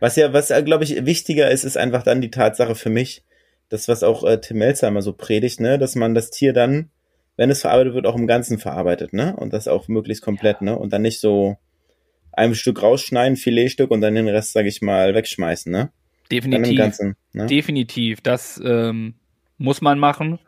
[0.00, 3.22] Was ja, was äh, glaube ich wichtiger ist, ist einfach dann die Tatsache für mich,
[3.68, 6.90] das was auch äh, Tim Melzer immer so predigt, ne, dass man das Tier dann,
[7.36, 10.66] wenn es verarbeitet wird, auch im Ganzen verarbeitet, ne, und das auch möglichst komplett, ja.
[10.66, 11.58] ne, und dann nicht so
[12.32, 15.90] ein Stück rausschneiden, Filetstück und dann den Rest, sage ich mal, wegschmeißen, ne.
[16.30, 16.78] Definitiv.
[16.78, 17.46] Ganzen, ne?
[17.46, 18.20] Definitiv.
[18.20, 19.14] Das ähm,
[19.58, 20.38] muss man machen.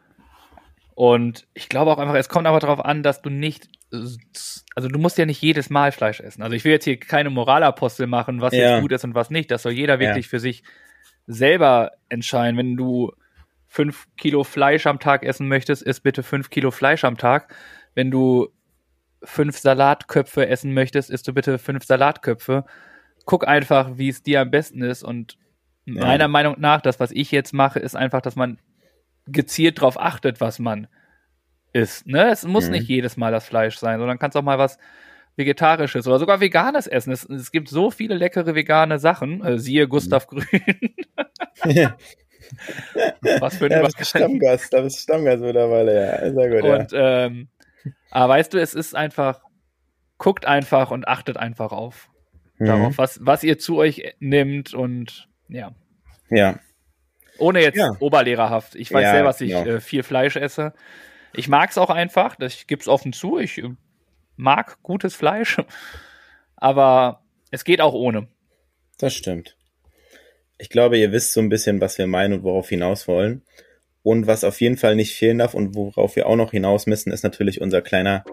[1.02, 5.00] Und ich glaube auch einfach, es kommt aber darauf an, dass du nicht, also du
[5.00, 6.44] musst ja nicht jedes Mal Fleisch essen.
[6.44, 8.74] Also ich will jetzt hier keine Moralapostel machen, was ja.
[8.74, 9.50] jetzt gut ist und was nicht.
[9.50, 10.30] Das soll jeder wirklich ja.
[10.30, 10.62] für sich
[11.26, 12.56] selber entscheiden.
[12.56, 13.10] Wenn du
[13.66, 17.52] fünf Kilo Fleisch am Tag essen möchtest, isst bitte fünf Kilo Fleisch am Tag.
[17.96, 18.50] Wenn du
[19.24, 22.64] fünf Salatköpfe essen möchtest, isst du bitte fünf Salatköpfe.
[23.24, 25.02] Guck einfach, wie es dir am besten ist.
[25.02, 25.36] Und
[25.84, 26.06] ja.
[26.06, 28.60] meiner Meinung nach, das, was ich jetzt mache, ist einfach, dass man
[29.26, 30.88] gezielt darauf achtet, was man
[31.72, 32.06] isst.
[32.06, 32.30] Ne?
[32.30, 32.72] Es muss mhm.
[32.72, 34.78] nicht jedes Mal das Fleisch sein, sondern kannst auch mal was
[35.36, 37.12] Vegetarisches oder sogar Veganes essen.
[37.12, 39.42] Es, es gibt so viele leckere vegane Sachen.
[39.42, 40.40] Äh, siehe Gustav mhm.
[40.40, 40.94] Grün.
[43.40, 46.32] was für ein ja, bist Stammgast, da bist Stammgast mittlerweile, ja.
[46.32, 47.26] Sehr gut, und, ja.
[47.26, 47.48] Ähm,
[48.10, 49.40] aber weißt du, es ist einfach,
[50.18, 52.10] guckt einfach und achtet einfach auf.
[52.58, 52.66] Mhm.
[52.66, 55.72] Darauf, was, was ihr zu euch nimmt und ja.
[56.28, 56.58] Ja.
[57.38, 57.90] Ohne jetzt ja.
[57.98, 58.74] oberlehrerhaft.
[58.74, 59.64] Ich weiß ja, selber, dass ich genau.
[59.64, 60.72] äh, viel Fleisch esse.
[61.34, 63.38] Ich mag es auch einfach, das gibt's offen zu.
[63.38, 63.70] Ich äh,
[64.36, 65.58] mag gutes Fleisch,
[66.56, 68.28] aber es geht auch ohne.
[68.98, 69.56] Das stimmt.
[70.58, 73.42] Ich glaube, ihr wisst so ein bisschen, was wir meinen und worauf hinaus wollen.
[74.04, 77.12] Und was auf jeden Fall nicht fehlen darf und worauf wir auch noch hinaus müssen,
[77.12, 78.24] ist natürlich unser kleiner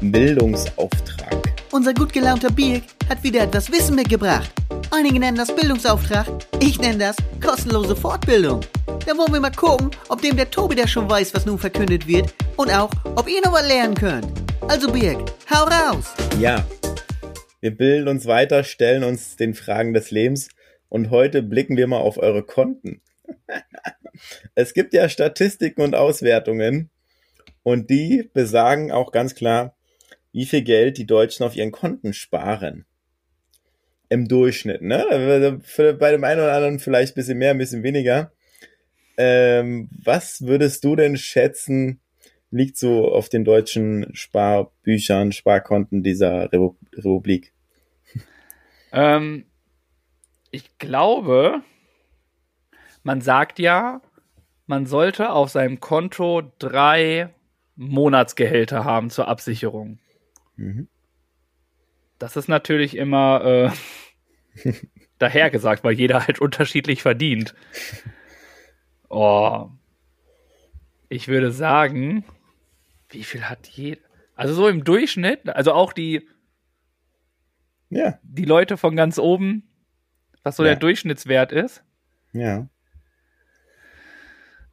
[0.00, 1.55] Bildungsauftrag.
[1.72, 4.50] Unser gut gelaunter Birk hat wieder etwas Wissen mitgebracht.
[4.92, 6.26] Einige nennen das Bildungsauftrag,
[6.60, 8.60] ich nenne das kostenlose Fortbildung.
[9.04, 12.06] Da wollen wir mal gucken, ob dem der Tobi der schon weiß, was nun verkündet
[12.06, 14.26] wird und auch, ob ihr noch was lernen könnt.
[14.68, 15.18] Also Birg,
[15.52, 16.14] hau raus!
[16.38, 16.64] Ja,
[17.60, 20.48] wir bilden uns weiter, stellen uns den Fragen des Lebens
[20.88, 23.02] und heute blicken wir mal auf eure Konten.
[24.54, 26.90] es gibt ja Statistiken und Auswertungen
[27.64, 29.75] und die besagen auch ganz klar,
[30.36, 32.84] wie viel Geld die Deutschen auf ihren Konten sparen
[34.10, 35.06] im Durchschnitt, ne?
[35.98, 38.32] Bei dem einen oder anderen vielleicht ein bisschen mehr, ein bisschen weniger.
[39.16, 42.00] Ähm, was würdest du denn schätzen,
[42.50, 47.54] liegt so auf den deutschen Sparbüchern, Sparkonten dieser Republik?
[48.92, 49.46] Ähm,
[50.50, 51.62] ich glaube,
[53.02, 54.02] man sagt ja,
[54.66, 57.30] man sollte auf seinem Konto drei
[57.76, 59.98] Monatsgehälter haben zur Absicherung.
[60.56, 60.88] Mhm.
[62.18, 63.72] Das ist natürlich immer
[64.64, 64.72] äh,
[65.18, 67.54] dahergesagt, weil jeder halt unterschiedlich verdient.
[69.08, 69.68] Oh.
[71.08, 72.24] Ich würde sagen,
[73.10, 74.00] wie viel hat jeder?
[74.34, 76.28] Also so im Durchschnitt, also auch die,
[77.88, 78.18] ja.
[78.22, 79.62] die Leute von ganz oben,
[80.42, 80.70] was so ja.
[80.70, 81.82] der Durchschnittswert ist.
[82.32, 82.68] Ja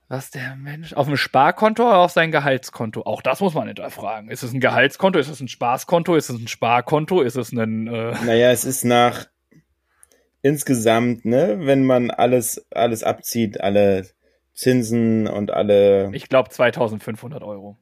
[0.07, 3.03] was der Mensch auf dem Sparkonto oder auf sein Gehaltskonto?
[3.03, 4.29] Auch das muss man hinterfragen.
[4.29, 5.17] Ist es ein Gehaltskonto?
[5.17, 6.15] Ist es ein Spaßkonto?
[6.15, 7.21] Ist es ein Sparkonto?
[7.21, 7.87] Ist es ein.
[7.87, 9.27] Äh naja, es ist nach
[10.41, 14.07] insgesamt, ne, wenn man alles, alles abzieht, alle
[14.53, 16.11] Zinsen und alle.
[16.13, 17.77] Ich glaube 2500 Euro.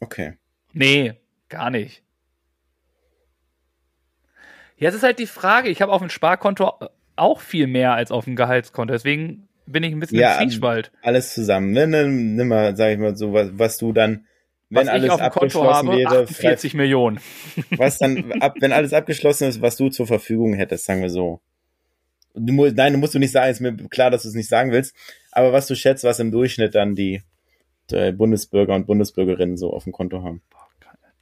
[0.00, 0.34] Okay.
[0.72, 1.14] Nee,
[1.48, 2.02] gar nicht.
[4.76, 6.74] Jetzt ist halt die Frage, ich habe auf dem Sparkonto
[7.14, 8.92] auch viel mehr als auf dem Gehaltskonto.
[8.92, 10.90] Deswegen bin ich ein bisschen ja, im Zwiespalt.
[11.02, 11.72] Alles zusammen.
[11.72, 11.86] Ne?
[11.86, 14.26] Nimm, nimm mal, sag ich mal so, was, was du dann,
[14.68, 17.20] wenn was alles abgeschlossen habe, wäre, 40 Millionen.
[17.76, 21.40] Was dann, ab, wenn alles abgeschlossen ist, was du zur Verfügung hättest, sagen wir so.
[22.34, 24.72] Du, nein, du musst du nicht sagen, ist mir klar, dass du es nicht sagen
[24.72, 24.94] willst,
[25.30, 27.22] aber was du schätzt, was im Durchschnitt dann die
[27.92, 30.42] äh, Bundesbürger und Bundesbürgerinnen so auf dem Konto haben.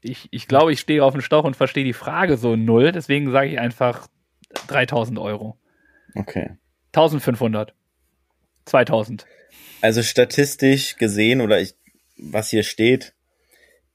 [0.00, 2.92] Ich, ich glaube, ich stehe auf dem Stauch und verstehe die Frage so null.
[2.92, 4.06] Deswegen sage ich einfach
[4.68, 5.58] 3000 Euro.
[6.14, 6.50] Okay.
[6.94, 7.74] 1500.
[8.66, 9.26] 2000.
[9.80, 11.74] Also statistisch gesehen oder ich,
[12.16, 13.14] was hier steht,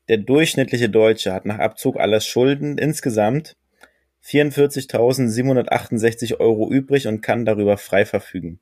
[0.08, 3.56] der durchschnittliche Deutsche hat nach Abzug aller Schulden insgesamt
[4.24, 8.60] 44.768 Euro übrig und kann darüber frei verfügen.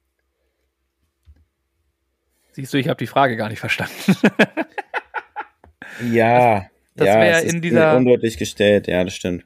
[2.52, 3.94] Siehst du, ich habe die Frage gar nicht verstanden.
[6.12, 9.46] ja, Das ja, wäre in dieser- undeutlich gestellt, ja, das stimmt.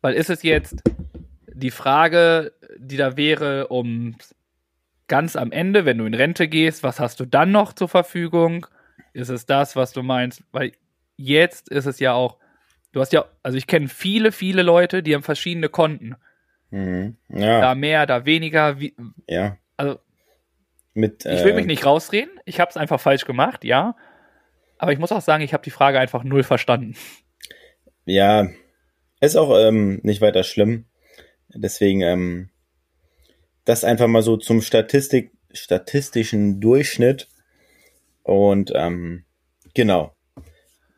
[0.00, 0.82] Weil ist es jetzt
[1.52, 4.16] die Frage, die da wäre, um
[5.10, 8.66] ganz am Ende, wenn du in Rente gehst, was hast du dann noch zur Verfügung?
[9.12, 10.44] Ist es das, was du meinst?
[10.52, 10.72] Weil
[11.16, 12.38] jetzt ist es ja auch,
[12.92, 16.14] du hast ja, also ich kenne viele, viele Leute, die haben verschiedene Konten.
[16.70, 17.16] Mhm.
[17.28, 18.78] Da Ja, mehr, da weniger.
[18.78, 18.94] Wie,
[19.26, 19.58] ja.
[19.76, 19.98] also
[20.94, 22.30] Mit, ich will äh, mich nicht rausreden.
[22.44, 23.96] Ich habe es einfach falsch gemacht, ja.
[24.78, 26.94] Aber ich muss auch sagen, ich habe die Frage einfach null verstanden.
[28.04, 28.48] Ja,
[29.20, 30.84] ist auch ähm, nicht weiter schlimm.
[31.48, 32.49] Deswegen, ähm,
[33.64, 37.28] das einfach mal so zum Statistik, statistischen Durchschnitt.
[38.22, 39.24] Und ähm,
[39.74, 40.14] genau,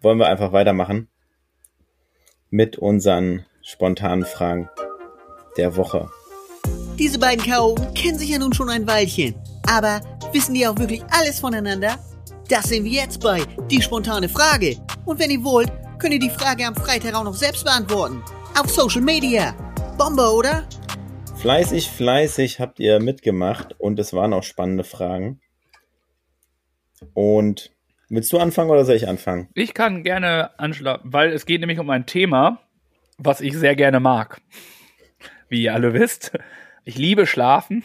[0.01, 1.09] wollen wir einfach weitermachen
[2.51, 4.69] mit unseren spontanen Fragen
[5.57, 6.11] der Woche.
[6.99, 9.35] Diese beiden Chaoten kennen sich ja nun schon ein Weilchen.
[9.69, 10.01] Aber
[10.33, 11.99] wissen die auch wirklich alles voneinander?
[12.49, 14.77] Das sehen wir jetzt bei Die spontane Frage.
[15.07, 18.23] Und wenn ihr wollt, könnt ihr die Frage am Freitag auch noch selbst beantworten.
[18.59, 19.55] Auf Social Media.
[19.97, 20.69] Bombe, oder?
[21.43, 25.41] Fleißig, fleißig habt ihr mitgemacht und es waren auch spannende Fragen.
[27.15, 27.73] Und
[28.09, 29.49] willst du anfangen oder soll ich anfangen?
[29.55, 32.61] Ich kann gerne anschlagen, weil es geht nämlich um ein Thema,
[33.19, 34.41] was ich sehr gerne mag.
[35.49, 36.31] Wie ihr alle wisst.
[36.85, 37.83] Ich liebe Schlafen.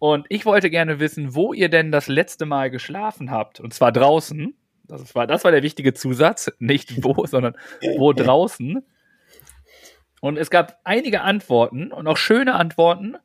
[0.00, 3.60] Und ich wollte gerne wissen, wo ihr denn das letzte Mal geschlafen habt.
[3.60, 4.56] Und zwar draußen.
[4.88, 6.50] Das war, das war der wichtige Zusatz.
[6.58, 7.56] Nicht wo, sondern
[7.98, 8.84] wo draußen.
[10.20, 13.16] Und es gab einige Antworten und auch schöne Antworten.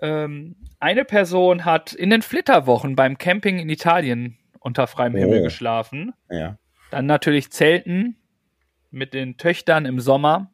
[0.00, 5.44] Ähm, eine Person hat in den Flitterwochen beim Camping in Italien unter freiem Himmel Oh.
[5.44, 6.12] geschlafen.
[6.30, 6.58] Ja.
[6.90, 8.16] Dann natürlich Zelten
[8.90, 10.50] mit den Töchtern im Sommer.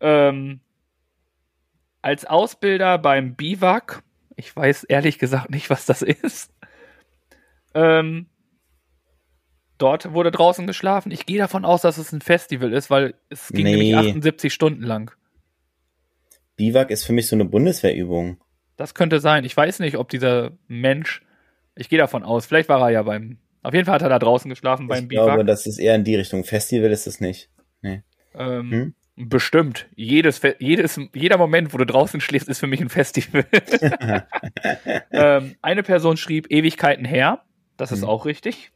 [0.00, 0.60] Ähm,
[2.00, 4.02] als Ausbilder beim Biwak.
[4.36, 6.52] Ich weiß ehrlich gesagt nicht, was das ist.
[7.74, 8.26] Ähm,
[9.82, 11.10] dort wurde draußen geschlafen.
[11.12, 13.72] Ich gehe davon aus, dass es ein Festival ist, weil es ging Nee.
[13.76, 15.10] nämlich 78 Stunden lang.
[16.56, 18.38] Biwak ist für mich so eine Bundeswehrübung.
[18.76, 19.44] Das könnte sein.
[19.44, 21.22] Ich weiß nicht, ob dieser Mensch.
[21.74, 22.46] Ich gehe davon aus.
[22.46, 23.38] Vielleicht war er ja beim.
[23.62, 25.46] Auf jeden Fall hat er da draußen geschlafen beim ich glaube, Biwak.
[25.46, 26.44] das ist eher in die Richtung.
[26.44, 27.48] Festival ist es nicht.
[27.82, 28.94] Ähm, Hm?
[29.14, 29.88] Bestimmt.
[29.94, 33.44] Jedes, jedes, jeder Moment, wo du draußen schläfst, ist für mich ein Festival.
[35.12, 37.42] ähm, eine Person schrieb Ewigkeiten her.
[37.76, 38.08] Das ist Hm.
[38.08, 38.72] auch richtig.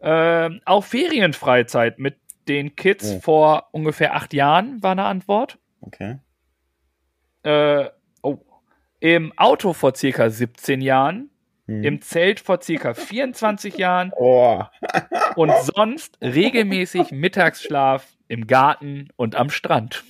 [0.00, 2.16] Ähm, auch Ferienfreizeit mit
[2.48, 3.20] den Kids Oh.
[3.20, 5.58] vor ungefähr acht Jahren war eine Antwort.
[5.80, 6.18] Okay.
[7.44, 7.88] Äh,
[8.22, 8.38] oh.
[9.00, 11.30] Im Auto vor circa 17 Jahren.
[11.66, 11.84] Hm.
[11.84, 14.12] Im Zelt vor circa 24 Jahren.
[14.16, 14.62] oh,
[15.36, 20.04] Und sonst regelmäßig Mittagsschlaf im Garten und am Strand.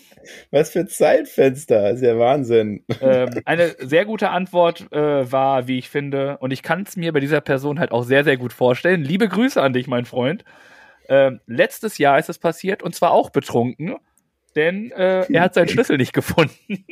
[0.50, 1.90] Was für Zeitfenster.
[1.90, 2.84] ist ja Wahnsinn.
[3.00, 7.12] ähm, eine sehr gute Antwort äh, war, wie ich finde, und ich kann es mir
[7.12, 9.02] bei dieser Person halt auch sehr, sehr gut vorstellen.
[9.02, 10.44] Liebe Grüße an dich, mein Freund.
[11.08, 13.96] Ähm, letztes Jahr ist es passiert und zwar auch betrunken,
[14.54, 16.54] denn äh, er hat seinen Schlüssel nicht gefunden.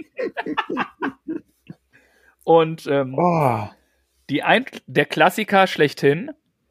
[2.44, 3.68] und ähm, Oh,
[4.30, 6.30] die ein der Klassiker schlechthin,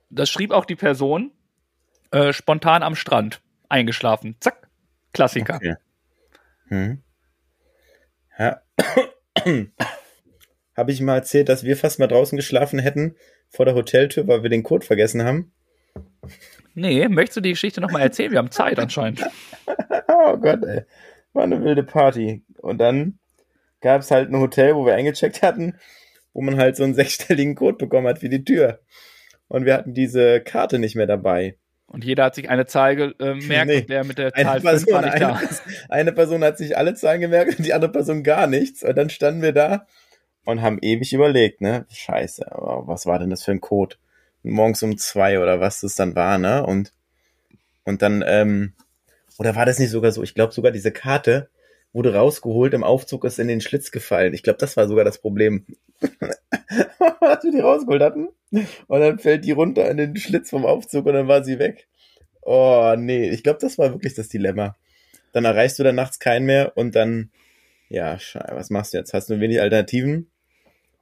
[0.10, 1.32] das schrieb auch die Person,
[2.12, 4.36] äh, spontan am Strand eingeschlafen.
[4.40, 4.70] Zack,
[5.14, 5.56] Klassiker.
[5.56, 5.76] okay.
[6.70, 7.04] Hm.
[8.38, 8.62] Ja.
[10.76, 13.16] Habe ich mal erzählt, dass wir fast mal draußen geschlafen hätten
[13.50, 15.52] vor der Hoteltür, weil wir den Code vergessen haben?
[16.76, 18.32] Nee, möchtest du die Geschichte nochmal erzählen?
[18.32, 19.24] Wir haben Zeit anscheinend.
[20.22, 20.82] Oh Gott, ey.
[21.34, 22.44] War eine wilde Party.
[22.58, 23.20] Und dann
[23.80, 25.76] gab es halt ein Hotel, wo wir eingecheckt hatten,
[26.34, 28.80] wo man halt so einen sechsstelligen Code bekommen hat für die Tür.
[29.48, 31.58] Und wir hatten diese Karte nicht mehr dabei.
[31.90, 33.82] Und jeder hat sich eine Zahl gemerkt Nee.
[33.82, 35.34] und der mit der Eine Zahl 5 Person, war nicht eine, da.
[35.36, 38.84] Pers- eine Person hat sich alle Zahlen gemerkt und die andere Person gar nichts.
[38.84, 39.86] Und dann standen wir da
[40.46, 41.86] und haben ewig überlegt, ne?
[41.92, 43.96] Scheiße, aber was war denn das für ein Code?
[44.44, 46.66] Morgens um zwei oder was das dann war, ne?
[46.66, 46.94] Und,
[47.84, 48.74] und dann, ähm,
[49.38, 50.22] oder war das nicht sogar so?
[50.24, 51.50] Ich glaube sogar diese Karte
[51.94, 54.34] wurde rausgeholt, im Aufzug ist in den Schlitz gefallen.
[54.34, 55.66] Ich glaube, das war sogar das Problem.
[56.00, 58.30] Dass wir die rausgeholt hatten.
[58.88, 61.88] Und dann fällt die runter in den Schlitz vom Aufzug und dann war sie weg.
[62.42, 64.76] Oh, nee, ich glaube, das war wirklich das Dilemma.
[65.34, 67.32] Dann erreichst du dann nachts keinen mehr und dann,
[67.90, 69.14] ja, scheiße, was machst du jetzt?
[69.14, 70.30] Hast du wenig Alternativen?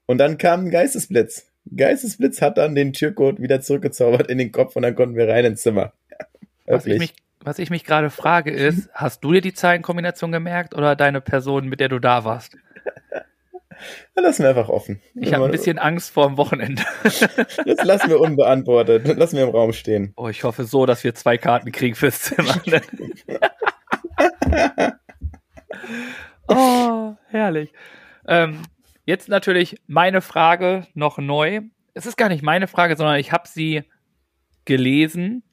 [0.05, 1.47] Und dann kam ein Geistesblitz.
[1.75, 5.45] Geistesblitz hat dann den Türcode wieder zurückgezaubert in den Kopf und dann konnten wir rein
[5.45, 5.93] ins Zimmer.
[6.65, 10.75] Was ich mich, was ich mich gerade frage ist, hast du dir die Zahlenkombination gemerkt
[10.75, 12.57] oder deine Person, mit der du da warst?
[14.15, 15.01] Dann lassen wir einfach offen.
[15.15, 16.83] Ich habe ein bisschen Angst vor dem Wochenende.
[17.03, 19.05] Das lassen wir unbeantwortet.
[19.17, 20.13] Lassen wir im Raum stehen.
[20.15, 22.55] Oh, ich hoffe so, dass wir zwei Karten kriegen fürs Zimmer.
[26.47, 27.71] oh, herrlich.
[28.27, 28.61] Ähm,
[29.05, 31.61] jetzt natürlich meine Frage noch neu.
[31.93, 33.83] Es ist gar nicht meine Frage, sondern ich habe sie
[34.65, 35.43] gelesen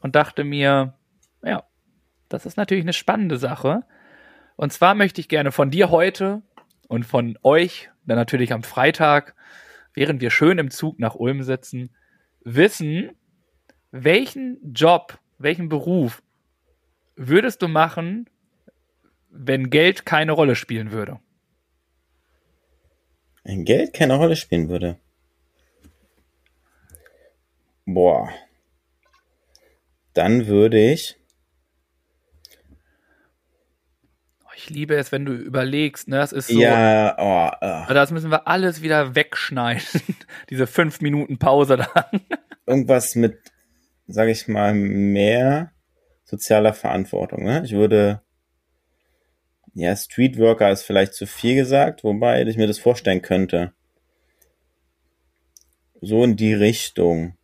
[0.00, 0.94] und dachte mir, ja,
[2.34, 3.84] das ist natürlich eine spannende Sache.
[4.56, 6.42] Und zwar möchte ich gerne von dir heute
[6.88, 9.34] und von euch, dann natürlich am Freitag,
[9.94, 11.94] während wir schön im Zug nach Ulm sitzen,
[12.42, 13.12] wissen,
[13.90, 16.22] welchen Job, welchen Beruf
[17.16, 18.28] würdest du machen,
[19.30, 21.20] wenn Geld keine Rolle spielen würde?
[23.44, 24.98] Wenn Geld keine Rolle spielen würde.
[27.86, 28.30] Boah.
[30.14, 31.16] Dann würde ich.
[34.44, 36.16] Oh, ich liebe es, wenn du überlegst, ne?
[36.16, 36.58] Das ist so.
[36.58, 37.92] Ja, oh, oh.
[37.92, 39.84] Das müssen wir alles wieder wegschneiden.
[40.50, 42.20] Diese fünf Minuten Pause dann.
[42.66, 43.38] Irgendwas mit,
[44.06, 45.72] sag ich mal, mehr
[46.24, 47.44] sozialer Verantwortung.
[47.44, 47.62] Ne?
[47.64, 48.22] Ich würde
[49.74, 53.72] ja, Streetworker ist vielleicht zu viel gesagt, wobei ich mir das vorstellen könnte.
[56.00, 57.36] So in die Richtung.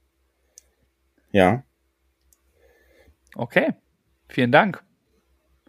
[1.32, 1.64] Ja.
[3.34, 3.74] Okay.
[4.28, 4.82] Vielen Dank.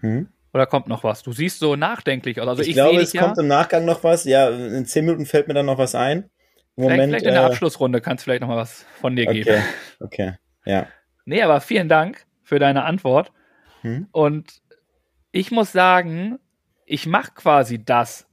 [0.02, 0.30] Hm?
[0.54, 1.24] Oder kommt noch was?
[1.24, 2.48] Du siehst so nachdenklich aus.
[2.48, 3.24] Also ich, ich, glaube, es ja.
[3.24, 4.26] kommt im Nachgang noch was.
[4.26, 6.30] Ja, in zehn Minuten fällt mir dann noch was ein.
[6.76, 9.16] Im Vielleicht, Moment, vielleicht in der äh, Abschlussrunde kannst du vielleicht noch mal was von
[9.16, 9.50] dir geben.
[9.50, 9.64] Okay,
[10.00, 10.34] okay,
[10.66, 10.88] ja.
[11.26, 13.32] Nee, aber vielen Dank für deine Antwort.
[13.82, 14.08] Hm?
[14.12, 14.62] Und
[15.32, 16.40] ich muss sagen,
[16.86, 18.28] ich mache quasi das,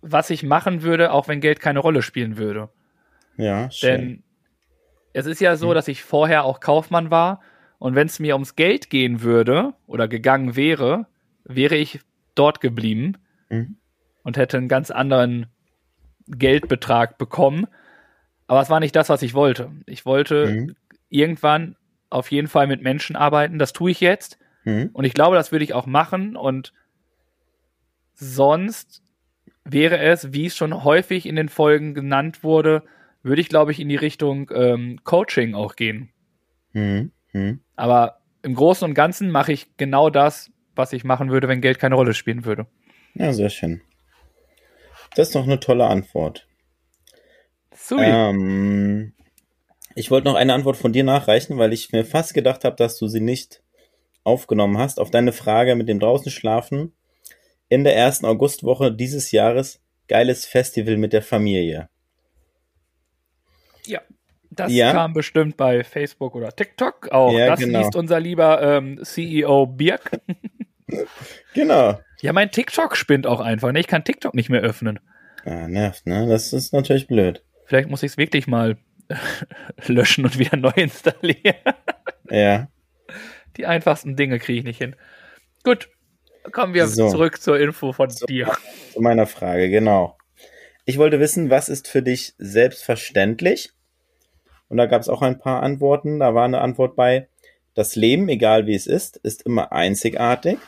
[0.00, 2.70] was ich machen würde, auch wenn Geld keine Rolle spielen würde.
[3.36, 3.90] Ja, schön.
[3.90, 4.22] Denn
[5.12, 5.74] es ist ja so, Hm.
[5.74, 7.40] dass ich vorher auch Kaufmann war
[7.80, 11.06] und wenn es mir ums Geld gehen würde oder gegangen wäre,
[11.44, 11.98] wäre ich
[12.36, 13.16] dort geblieben
[13.48, 13.76] Mhm.
[14.22, 15.46] und hätte einen ganz anderen
[16.28, 17.66] Geldbetrag bekommen.
[18.46, 19.72] Aber es war nicht das, was ich wollte.
[19.86, 20.76] Ich wollte Mhm.
[21.08, 21.76] irgendwann
[22.10, 23.58] auf jeden Fall mit Menschen arbeiten.
[23.58, 24.38] Das tue ich jetzt.
[24.64, 24.90] Mhm.
[24.92, 26.36] Und ich glaube, das würde ich auch machen.
[26.36, 26.72] Und
[28.14, 29.02] sonst
[29.64, 32.82] wäre es, wie es schon häufig in den Folgen genannt wurde,
[33.22, 36.10] würde ich, glaube ich, in die Richtung ähm, Coaching auch gehen.
[36.72, 37.12] Mhm.
[37.32, 37.60] Mhm.
[37.76, 41.78] Aber im Großen und Ganzen mache ich genau das, was ich machen würde, wenn Geld
[41.78, 42.66] keine Rolle spielen würde.
[43.14, 43.82] Ja, sehr schön.
[45.14, 46.46] Das ist doch eine tolle Antwort.
[47.74, 48.02] Sui.
[48.02, 49.12] Ähm,
[49.94, 52.98] ich wollte noch eine Antwort von dir nachreichen, weil ich mir fast gedacht habe, dass
[52.98, 53.62] du sie nicht
[54.22, 55.00] aufgenommen hast.
[55.00, 56.94] Auf deine Frage mit dem draußen schlafen.
[57.68, 61.88] In der ersten Augustwoche dieses Jahres geiles Festival mit der Familie.
[63.86, 64.00] Ja.
[64.50, 64.92] Das Ja.
[64.92, 67.32] kam bestimmt bei Facebook oder TikTok auch.
[67.32, 67.78] Ja, das genau.
[67.80, 70.10] liest unser lieber ähm, CEO Birk.
[71.54, 72.00] Genau.
[72.20, 73.70] Ja, mein TikTok spinnt auch einfach.
[73.72, 73.78] Ne?
[73.80, 74.98] Ich kann TikTok nicht mehr öffnen.
[75.44, 76.26] Ah, nervt, ne?
[76.28, 77.44] Das ist natürlich blöd.
[77.66, 78.76] Vielleicht muss ich es wirklich mal
[79.86, 81.54] löschen und wieder neu installieren.
[82.28, 82.68] Ja.
[83.56, 84.96] Die einfachsten Dinge kriege ich nicht hin.
[85.64, 85.88] Gut,
[86.52, 87.08] kommen wir So.
[87.08, 88.50] zurück zur Info von dir.
[88.92, 90.16] Zu meiner Frage, genau.
[90.84, 93.70] Ich wollte wissen, was ist für dich selbstverständlich?
[94.70, 96.20] Und da gab es auch ein paar Antworten.
[96.20, 97.28] Da war eine Antwort bei,
[97.74, 100.58] das Leben, egal wie es ist, ist immer einzigartig.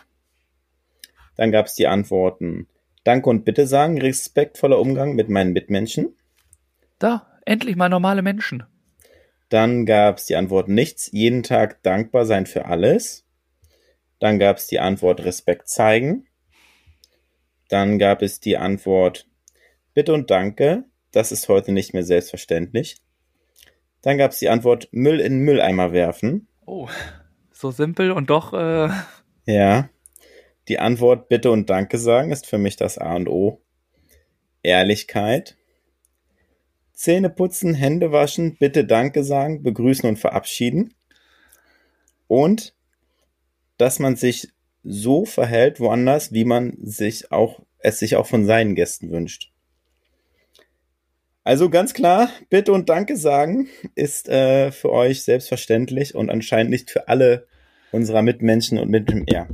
[1.37, 2.69] Dann gab es die Antworten,
[3.05, 6.17] Danke und Bitte sagen, respektvoller Umgang mit meinen Mitmenschen.
[6.99, 8.65] Da, endlich mal normale Menschen.
[9.49, 13.25] Dann gab es die Antwort nichts, jeden Tag dankbar sein für alles.
[14.19, 16.27] Dann gab es die Antwort Respekt zeigen.
[17.69, 19.29] Dann gab es die Antwort
[19.95, 22.97] Bitte und Danke, das ist heute nicht mehr selbstverständlich.
[24.03, 26.49] Dann gab es die Antwort Müll in Mülleimer werfen.
[26.67, 26.89] Oh,
[27.53, 28.89] so simpel und doch, äh,
[29.47, 29.89] Ja.
[30.69, 33.61] Die Antwort Bitte und Danke sagen ist für mich das A und O.
[34.63, 35.57] Ehrlichkeit.
[36.93, 40.95] Zähne putzen, Hände waschen, Bitte Danke sagen, begrüßen und verabschieden.
[42.29, 42.75] Und
[43.77, 44.49] dass man sich
[44.85, 49.52] so verhält woanders, wie man sich auch, es sich auch von seinen Gästen wünscht.
[51.45, 56.91] Also ganz klar, Bitte und Danke sagen ist äh, für euch selbstverständlich und anscheinend nicht
[56.91, 57.47] für alle
[57.91, 59.49] unserer Mitmenschen und mit ja,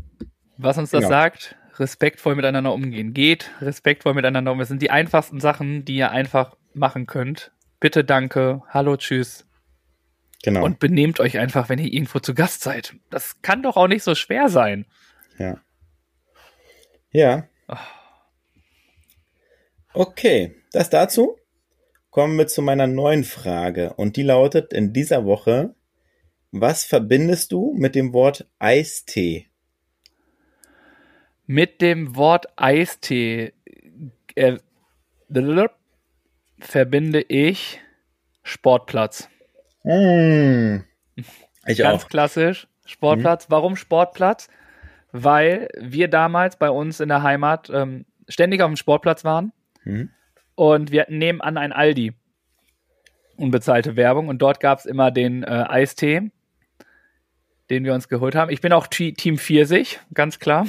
[0.58, 1.10] was uns das Genau.
[1.10, 3.14] sagt, respektvoll miteinander umgehen.
[3.14, 4.58] Geht respektvoll miteinander um.
[4.58, 7.52] Das sind die einfachsten Sachen, die ihr einfach machen könnt.
[7.80, 9.46] Bitte danke, hallo, tschüss.
[10.42, 10.64] genau.
[10.64, 12.96] Und benehmt euch einfach, wenn ihr irgendwo zu Gast seid.
[13.08, 14.84] Das kann doch auch nicht so schwer sein.
[15.38, 15.58] Ja.
[17.12, 17.48] Ja.
[19.94, 21.36] Okay, das dazu.
[22.10, 23.94] Kommen wir zu meiner neuen Frage.
[23.94, 25.74] Und die lautet in dieser Woche,
[26.50, 29.48] was verbindest du mit dem Wort Eistee?
[31.46, 33.52] Mit dem Wort Eistee
[34.34, 34.58] äh,
[36.58, 37.80] verbinde ich
[38.42, 39.28] Sportplatz.
[39.82, 40.84] Hm,
[41.66, 42.08] ich Ganz auch.
[42.08, 42.66] klassisch.
[42.84, 43.46] Sportplatz.
[43.50, 44.48] Warum Sportplatz?
[45.12, 49.52] Weil wir damals bei uns in der Heimat ähm, ständig auf dem Sportplatz waren
[49.82, 50.10] Hm.
[50.58, 52.14] Und wir hatten nebenan ein Aldi.
[53.36, 56.32] Unbezahlte Werbung und dort gab es immer den äh, Eistee,
[57.70, 58.50] den wir uns geholt haben.
[58.50, 60.66] Ich bin auch T Team Pfirsich, ganz klar.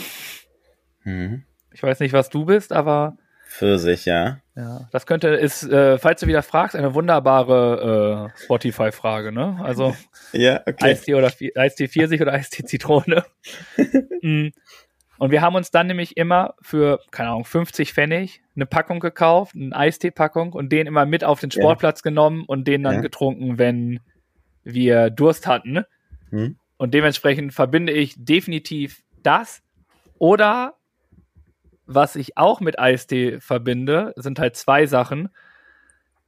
[1.02, 1.44] Hm.
[1.74, 3.18] Ich weiß nicht, was du bist, aber
[3.48, 4.42] Pfirsich, ja.
[4.56, 9.60] ja, das könnte, ist, äh, falls du wieder fragst, eine wunderbare äh, Spotify-Frage, ne?
[9.64, 9.96] Also
[10.34, 10.86] Ja, okay.
[10.86, 13.26] Eistee oder Eistee Pfirsich oder Eistee Zitrone.
[14.22, 14.50] Mm.
[15.20, 19.54] Und wir haben uns dann nämlich immer für, keine Ahnung, 50 Pfennig eine Packung gekauft,
[19.56, 21.62] eine Eistee-Packung und den immer mit auf den Ja.
[21.62, 23.02] Sportplatz genommen und den dann Ja.
[23.02, 24.00] getrunken, wenn
[24.64, 25.84] wir Durst hatten.
[26.30, 26.58] Hm.
[26.78, 29.62] Und dementsprechend verbinde ich definitiv das.
[30.18, 30.76] Oder
[31.86, 35.30] was ich auch mit Eistee verbinde, sind halt zwei Sachen.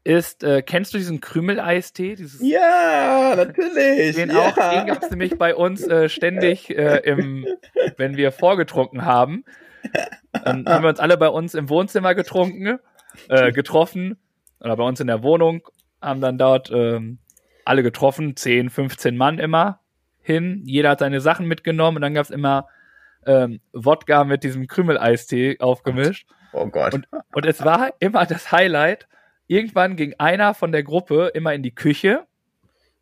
[0.03, 2.17] Ist, äh, kennst du diesen Krümel-Eistee?
[2.39, 4.15] Ja, natürlich.
[4.15, 4.39] den ja.
[4.39, 7.45] auch, den gab es nämlich bei uns äh, ständig, äh, im,
[7.97, 9.45] wenn wir vorgetrunken haben.
[10.31, 12.79] Dann haben wir uns alle bei uns im Wohnzimmer getrunken,
[13.29, 14.17] äh, getroffen,
[14.59, 15.67] oder bei uns in der Wohnung,
[16.01, 17.19] haben dann dort ähm,
[17.63, 19.81] alle getroffen, 10, 15 Mann immer
[20.21, 20.63] hin.
[20.65, 22.67] Jeder hat seine Sachen mitgenommen und dann gab es immer
[23.25, 26.27] ähm, Wodka mit diesem Krümeleistee aufgemischt.
[26.53, 26.93] Oh Gott.
[26.93, 29.07] Und, und es war immer das Highlight.
[29.51, 32.25] Irgendwann ging einer von der Gruppe immer in die Küche,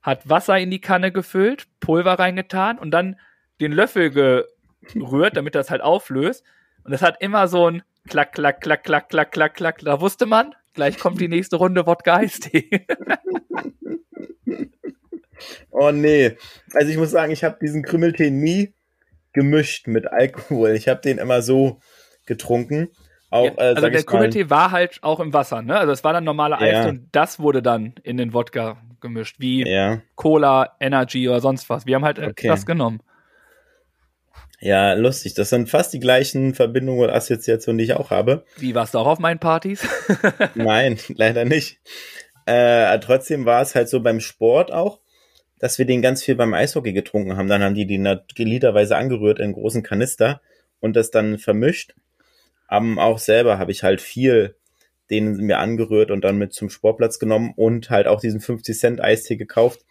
[0.02, 3.20] hat Wasser in die Kanne gefüllt, Pulver reingetan und dann
[3.62, 6.43] den Löffel gerührt, damit das halt auflöst.
[6.84, 9.80] Und es hat immer so ein Klack, Klack, Klack, Klack, Klack, Klack, Klack.
[9.82, 12.88] Da wusste man, gleich kommt die nächste Runde Wodka Eistee.
[15.72, 16.36] Oh nee.
[16.74, 18.74] Also ich muss sagen, ich habe diesen Krümmeltee nie
[19.32, 20.72] gemischt mit Alkohol.
[20.72, 21.80] Ich habe den immer so
[22.26, 22.89] getrunken.
[23.32, 25.77] Auch, Ja, äh, also sag der Krümmeltee war halt auch im Wasser, ne?
[25.77, 26.80] Also es war dann normaler Ja.
[26.80, 31.69] Eistee und das wurde dann in den Wodka gemischt, wie Ja, Cola, Energy oder sonst
[31.69, 31.86] was.
[31.86, 32.47] Wir haben halt äh, Okay.
[32.47, 33.01] das genommen.
[34.59, 35.36] ja, lustig.
[35.36, 38.43] Das sind fast die gleichen Verbindungen und Assoziationen, die ich auch habe.
[38.57, 39.88] Wie warst du auch auf meinen Partys?
[40.55, 41.80] Nein, leider nicht.
[42.45, 44.99] Äh, trotzdem war es halt so beim Sport auch,
[45.59, 47.47] dass wir den ganz viel beim Eishockey getrunken haben.
[47.47, 50.41] Dann haben die nat- literweise angerührt in großen Kanister
[50.80, 51.93] und das dann vermischt.
[52.70, 54.55] Aber auch selber habe ich halt viel
[55.09, 59.01] den mir angerührt und dann mit zum Sportplatz genommen und halt auch diesen 50 Cent
[59.01, 59.84] Eistee gekauft,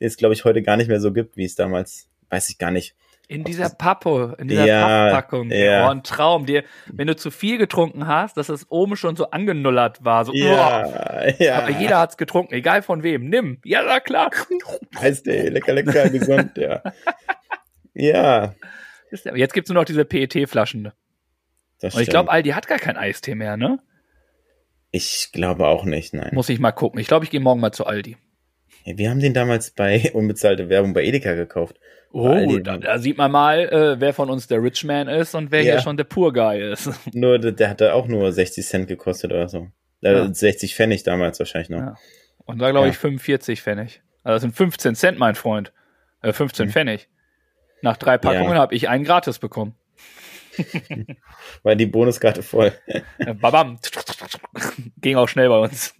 [0.00, 2.58] den es glaube ich heute gar nicht mehr so gibt, wie es damals, weiß ich
[2.58, 2.94] gar nicht.
[3.26, 5.50] In dieser Pappe, in dieser Ja, Papppackung.
[5.50, 5.86] ja.
[5.86, 6.44] Oh, ein Traum.
[6.44, 6.62] Dir,
[6.92, 10.26] wenn du zu viel getrunken hast, dass es oben schon so angenullert war.
[10.26, 10.36] So, oh.
[10.36, 11.58] Ja, ja.
[11.62, 13.30] Aber jeder hat's getrunken, egal von wem.
[13.30, 13.58] Nimm.
[13.64, 14.30] Ja, na klar.
[14.94, 16.82] Eistee, lecker, lecker, gesund, ja.
[17.94, 18.54] Ja,
[19.10, 20.92] ja- Jetzt gibt's nur noch diese PET-Flaschen.
[21.80, 23.78] Das Und ich glaube, Aldi hat gar kein Eistee mehr, ne?
[24.90, 26.30] Ich glaube auch nicht, nein.
[26.34, 27.00] Muss ich mal gucken.
[27.00, 28.16] Ich glaube, ich gehe morgen mal zu Aldi.
[28.84, 31.78] Ja, Wir haben den damals bei unbezahlte Werbung bei Edeka gekauft.
[32.12, 35.50] Oh, da, da sieht man mal, äh, wer von uns der Rich Man ist und
[35.50, 35.72] wer Ja.
[35.74, 36.88] hier schon der Poor Guy ist.
[37.14, 39.68] Nur der, der hatte auch nur 60 Cent gekostet oder so.
[40.02, 40.32] Äh, Ja.
[40.32, 41.80] 60 Pfennig damals wahrscheinlich noch.
[41.80, 41.94] Ja.
[42.46, 44.02] Und da glaube ich 45 Pfennig.
[44.22, 45.72] Also das sind 15 Cent, mein Freund.
[46.22, 46.70] Äh, 15 Mhm.
[46.70, 47.08] Pfennig.
[47.82, 49.74] Nach drei Packungen habe ich einen gratis bekommen.
[51.62, 52.72] War die Bonuskarte voll.
[53.40, 53.78] Babam.
[55.00, 55.94] Ging auch schnell bei uns.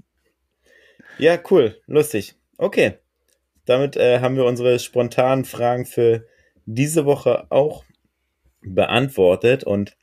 [1.18, 2.34] Ja, cool, lustig.
[2.58, 2.98] Okay.
[3.64, 6.26] Damit äh, haben wir unsere spontanen Fragen für
[6.66, 7.84] diese Woche auch
[8.62, 9.96] beantwortet und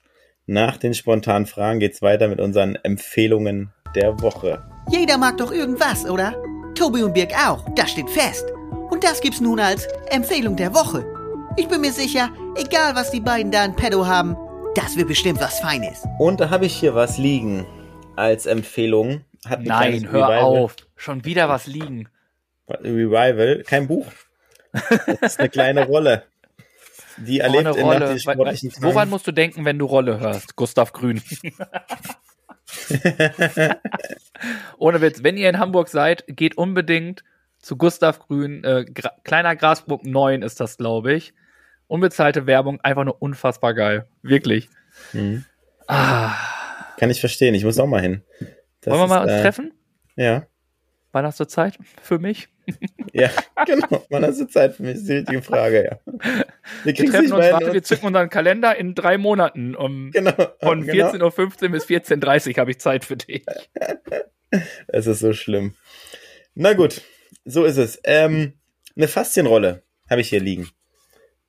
[0.45, 4.61] nach den spontanen Fragen geht's weiter mit unseren Empfehlungen der Woche.
[4.89, 6.35] Jeder mag doch irgendwas, oder?
[6.75, 8.45] Tobi und Birg auch, das steht fest.
[8.89, 11.05] Und das gibt's nun als Empfehlung der Woche.
[11.55, 14.35] Ich bin mir sicher, egal was die beiden da in Pedo haben,
[14.75, 16.03] das wird bestimmt was Feines.
[16.19, 17.65] Und da habe ich hier was liegen
[18.15, 19.23] als Empfehlung.
[19.59, 20.39] Nein, hör Revival.
[20.43, 20.75] auf.
[20.95, 22.07] Schon wieder was liegen.
[22.69, 24.07] Revival, kein Buch.
[24.71, 26.23] Das ist eine kleine Rolle.
[27.17, 27.95] Die Oh, erlebt eine in nach
[28.37, 28.55] Rolle.
[28.79, 30.55] Woran musst du denken, wenn du Rolle hörst?
[30.55, 31.21] Gustav Grün.
[34.79, 37.23] Ohne Witz, wenn ihr in Hamburg seid, geht unbedingt
[37.59, 38.63] zu Gustav Grün.
[38.63, 41.33] Äh, Gra Kleiner Grasburg 9 ist das, glaube ich.
[41.93, 44.07] Unbezahlte Werbung, einfach nur unfassbar geil.
[44.23, 44.67] Wirklich.
[45.11, 45.45] Mhm.
[45.85, 46.33] Ah,
[46.97, 48.23] Kann ich verstehen, ich muss auch mal hin.
[48.81, 49.73] Das wollen wir mal ist, uns äh, treffen?
[50.15, 50.47] Ja.
[51.11, 52.49] Wann hast du Zeit für mich?
[53.13, 53.29] Ja,
[53.67, 54.03] genau.
[54.09, 54.93] Wann hast du Zeit für mich?
[54.93, 55.99] Das ist die richtige Frage, ja.
[56.83, 59.75] Wir, wir treffen uns, warte, wir zücken unseren Kalender in drei Monaten.
[59.75, 60.33] Um, genau,
[60.63, 61.11] von genau.
[61.11, 63.45] 14.15 Uhr bis 14.30 Uhr habe ich Zeit für dich.
[64.87, 65.75] Es ist so schlimm.
[66.55, 67.01] Na gut,
[67.45, 67.99] so ist es.
[68.03, 68.53] Ähm,
[68.95, 70.69] eine Faszienrolle habe ich hier liegen.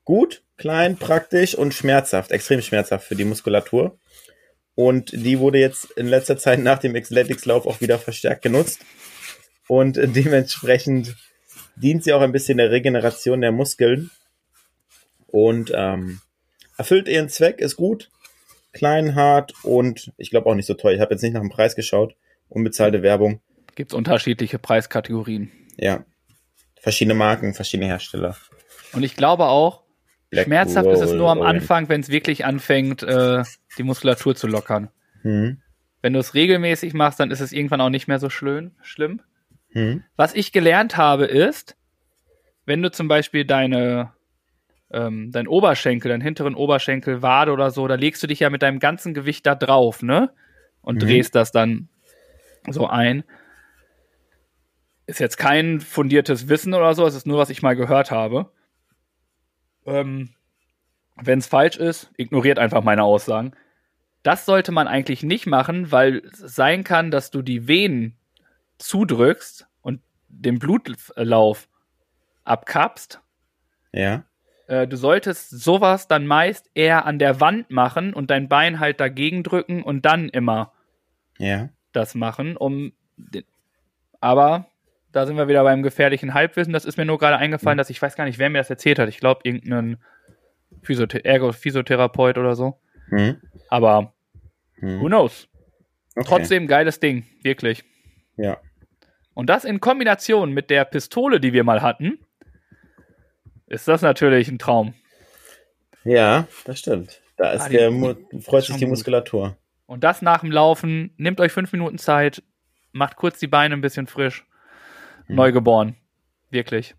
[0.05, 3.99] Gut, klein, praktisch und schmerzhaft, extrem schmerzhaft für die Muskulatur.
[4.75, 8.81] Und die wurde jetzt in letzter Zeit nach dem Xletics-Lauf auch wieder verstärkt genutzt.
[9.69, 11.17] Und dementsprechend
[11.77, 14.11] dient sie auch ein bisschen der Regeneration der Muskeln.
[15.29, 16.21] Und ähm,
[16.77, 18.11] erfüllt ihren Zweck, ist gut,
[18.73, 20.95] klein, hart und ich glaube auch nicht so teuer.
[20.95, 22.15] Ich habe jetzt nicht nach dem Preis geschaut.
[22.49, 23.41] Unbezahlte Werbung.
[23.75, 25.51] Gibt es unterschiedliche Preiskategorien.
[25.77, 26.05] Ja.
[26.81, 28.37] Verschiedene Marken, verschiedene Hersteller.
[28.93, 29.84] Und ich glaube auch,
[30.35, 33.43] schmerzhaft ist es nur am Anfang, wenn es wirklich anfängt, äh,
[33.79, 34.89] die Muskulatur zu lockern.
[35.23, 35.59] Mhm.
[36.03, 38.73] Wenn du es regelmäßig machst, dann ist es irgendwann auch nicht mehr so schlimm.
[38.83, 39.21] schlimm.
[39.73, 40.05] Mhm.
[40.17, 41.77] Was ich gelernt habe, ist,
[42.67, 44.13] wenn du zum Beispiel deine,
[44.91, 48.63] ähm, dein Oberschenkel, deinen hinteren Oberschenkel, Wade oder so, da legst du dich ja mit
[48.63, 50.31] deinem ganzen Gewicht da drauf, ne?
[50.81, 51.01] Und mhm.
[51.01, 51.89] drehst das dann
[52.69, 53.25] so ein.
[55.07, 58.51] Ist jetzt kein fundiertes Wissen oder so, es ist nur, was ich mal gehört habe.
[59.87, 60.31] Ähm,
[61.17, 63.53] Wenn es falsch ist, ignoriert einfach meine Aussagen.
[64.23, 68.17] Das sollte man eigentlich nicht machen, weil es sein kann, dass du die Venen
[68.79, 71.69] zudrückst und den Blutlauf
[72.45, 73.21] abkappst.
[73.93, 74.25] Ja.
[74.67, 78.99] Äh, du solltest sowas dann meist eher an der Wand machen und dein Bein halt
[78.99, 80.73] dagegen drücken und dann immer
[81.39, 81.69] ja.
[81.93, 82.93] das machen, um.
[84.21, 84.67] Aber
[85.15, 86.73] da sind wir wieder beim gefährlichen Halbwissen.
[86.73, 87.79] Das ist mir nur gerade eingefallen, mhm.
[87.79, 89.09] dass ich weiß gar nicht, wer mir das erzählt hat.
[89.09, 89.99] Ich glaube, irgendein
[90.83, 92.81] Physiothe Ergo-Physiotherapeut oder so.
[93.09, 93.41] Mhm.
[93.69, 94.13] Aber
[94.77, 95.01] mhm.
[95.01, 95.49] who knows?
[96.17, 96.27] Okay.
[96.29, 97.85] Trotzdem geiles Ding, wirklich.
[98.37, 98.59] Ja.
[99.35, 102.19] Und das in Kombination mit der Pistole, die wir mal hatten,
[103.67, 104.95] ist das natürlich ein Traum.
[106.05, 107.21] Ja, das stimmt.
[107.37, 109.57] Da ist ah, der, freut sich die Muskulatur.
[109.87, 112.43] Und das nach dem Laufen, nehmt euch fünf Minuten Zeit,
[112.93, 114.45] macht kurz die Beine ein bisschen frisch.
[115.29, 115.35] Mhm.
[115.37, 115.97] Neugeboren.
[116.51, 116.95] Wirklich.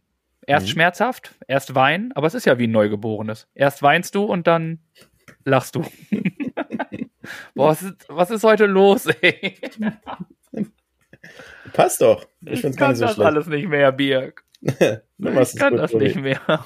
[0.47, 0.71] Erst mhm.
[0.71, 3.47] schmerzhaft, erst weinen, aber es ist ja wie ein Neugeborenes.
[3.55, 4.79] Erst weinst du und dann
[5.43, 5.81] lachst du.
[7.55, 9.57] Boah, was ist, was ist heute los, ey?
[11.73, 12.27] Passt doch.
[12.45, 13.25] Ich, ich kann so das schlecht.
[13.25, 14.43] alles nicht mehr, Birg.
[14.61, 16.65] ich kann das nicht mehr.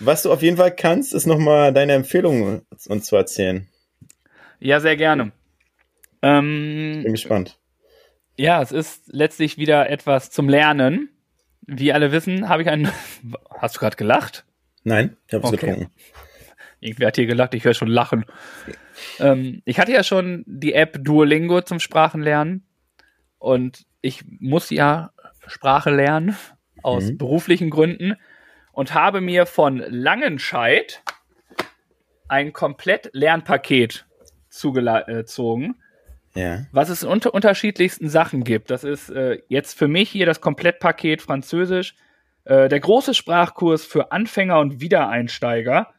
[0.00, 3.68] Was du auf jeden Fall kannst, ist nochmal deine Empfehlungen uns zu erzählen.
[4.58, 5.30] Ja, sehr gerne.
[6.22, 7.58] Ähm, Bin gespannt.
[8.36, 11.10] Ja, es ist letztlich wieder etwas zum Lernen.
[11.62, 12.90] Wie alle wissen, habe ich einen.
[13.58, 14.44] Hast du gerade gelacht?
[14.84, 15.66] Nein, ich habe es okay.
[15.66, 15.92] getrunken.
[16.80, 18.24] Irgendwer hat hier gelacht, ich höre schon lachen.
[19.20, 22.66] Ähm, ich hatte ja schon die App Duolingo zum Sprachenlernen
[23.38, 25.12] und ich muss ja
[25.46, 26.36] Sprache lernen
[26.82, 27.18] aus mhm.
[27.18, 28.16] beruflichen Gründen
[28.72, 31.02] und habe mir von Langenscheid
[32.28, 34.06] ein komplett Lernpaket
[34.48, 35.76] zugezogen.
[36.34, 36.64] Ja.
[36.72, 38.70] Was es unter unterschiedlichsten Sachen gibt.
[38.70, 41.94] Das ist äh, jetzt für mich hier das Komplettpaket Französisch.
[42.44, 45.92] Äh, der große Sprachkurs für Anfänger und Wiedereinsteiger,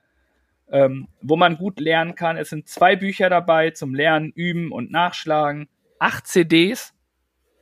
[0.72, 2.38] ähm, wo man gut lernen kann.
[2.38, 5.70] Es sind zwei Bücher dabei zum Lernen, Üben und Nachschlagen.
[6.00, 6.94] Acht CDs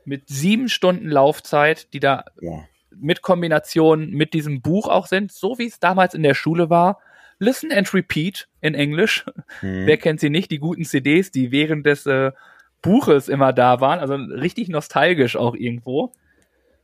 [0.06, 2.64] mit sieben Stunden Laufzeit, die da ja.
[2.90, 7.00] mit Kombination mit diesem Buch auch sind, so wie es damals in der Schule war.
[7.38, 9.26] Listen and Repeat in Englisch.
[9.62, 9.86] Mhm.
[9.86, 10.50] Wer kennt sie nicht?
[10.52, 12.32] Die guten CDs, die während des äh,
[12.82, 14.00] Buches immer da waren.
[14.00, 16.12] Also richtig nostalgisch auch irgendwo.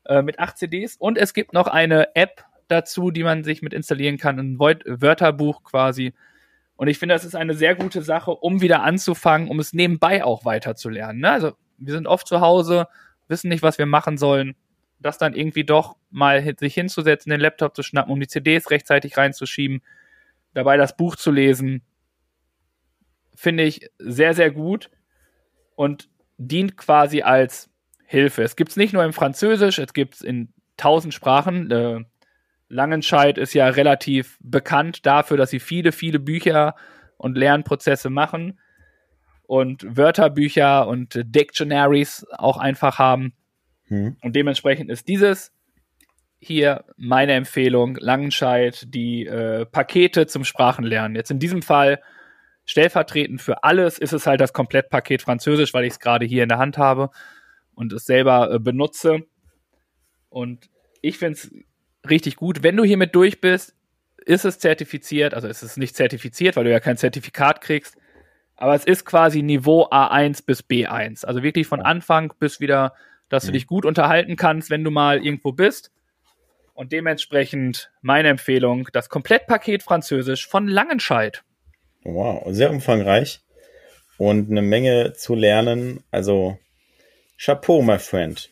[0.05, 0.95] Äh, mit acht CDs.
[0.97, 4.39] Und es gibt noch eine App dazu, die man sich mit installieren kann.
[4.39, 6.13] Ein Wörterbuch quasi.
[6.75, 10.23] Und ich finde, das ist eine sehr gute Sache, um wieder anzufangen, um es nebenbei
[10.23, 11.19] auch weiter zu lernen.
[11.19, 11.31] Ne?
[11.31, 12.87] Also wir sind oft zu Hause,
[13.27, 14.55] wissen nicht, was wir machen sollen.
[14.99, 19.17] Das dann irgendwie doch mal sich hinzusetzen, den Laptop zu schnappen, um die CDs rechtzeitig
[19.17, 19.81] reinzuschieben
[20.57, 21.83] dabei das Buch zu lesen,
[23.35, 24.89] finde ich sehr, sehr gut
[25.77, 27.69] und dient quasi als
[28.03, 28.41] Hilfe.
[28.41, 31.71] Es gibt es nicht nur im Französisch, es gibt es in tausend Sprachen.
[31.71, 32.03] Äh,
[32.67, 36.75] Langenscheid ist ja relativ bekannt dafür, dass sie viele, viele Bücher
[37.17, 38.59] und Lernprozesse machen
[39.43, 43.33] und Wörterbücher und Dictionaries auch einfach haben.
[43.85, 44.17] Hm.
[44.21, 45.53] Und dementsprechend ist dieses
[46.39, 51.15] hier meine Empfehlung, Langenscheid, die äh, Pakete zum Sprachenlernen.
[51.15, 52.01] Jetzt in diesem Fall
[52.67, 56.49] stellvertretend für alles ist es halt das Komplettpaket Französisch, weil ich es gerade hier in
[56.49, 57.09] der Hand habe
[57.73, 59.21] und es selber äh, benutze.
[60.29, 60.69] Und
[61.01, 61.51] ich finde es
[62.07, 62.61] richtig gut.
[62.61, 63.75] Wenn du hiermit durch bist,
[64.25, 67.95] ist es zertifiziert, also ist es nicht zertifiziert, weil du ja kein Zertifikat kriegst,
[68.55, 71.25] aber es ist quasi Niveau A1 bis B1.
[71.25, 72.93] Also wirklich von Anfang bis wieder
[73.29, 75.91] dass du dich gut unterhalten kannst, wenn du mal irgendwo bist.
[76.73, 81.43] Und dementsprechend meine Empfehlung, das Komplettpaket Französisch von Langenscheid.
[82.07, 83.41] Wow, sehr umfangreich
[84.17, 86.03] und eine Menge zu lernen.
[86.09, 86.57] Also
[87.37, 88.49] Chapeau, my friend.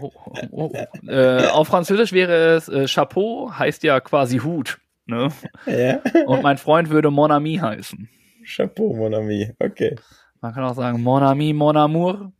[0.00, 0.10] Oh,
[0.50, 0.72] oh, oh.
[1.08, 4.78] Äh, auf Französisch wäre es äh, Chapeau, heißt ja quasi Hut.
[5.06, 5.30] Ne?
[5.66, 8.08] Ja, Und mein Freund würde Mon Ami heißen.
[8.44, 9.52] Chapeau, mon ami.
[9.58, 9.96] Okay.
[10.40, 12.32] Man kann auch sagen Mon Ami, Mon Amour.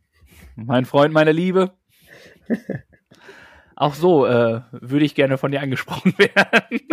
[0.55, 1.71] Mein Freund, meine Liebe.
[3.75, 6.87] Auch so äh, würde ich gerne von dir angesprochen werden.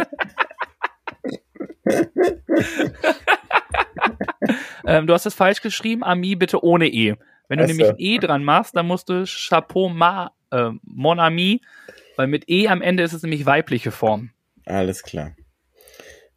[4.86, 6.02] Ähm, du hast es falsch geschrieben.
[6.04, 7.16] Ami bitte ohne E.
[7.48, 7.74] Wenn du Ach so.
[7.74, 11.60] nämlich ein E dran machst, dann musst du Chapeau ma, äh, Mon Ami,
[12.16, 14.30] weil mit E am Ende ist es nämlich weibliche Form.
[14.66, 15.34] Alles klar.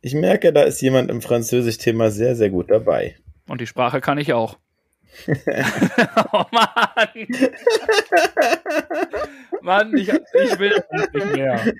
[0.01, 3.16] Ich merke, da ist jemand im Französisch-Thema sehr, sehr gut dabei.
[3.47, 4.58] Und die Sprache kann ich auch.
[6.34, 7.28] oh Mann.
[9.61, 11.74] Mann, ich, ich will das nicht mehr.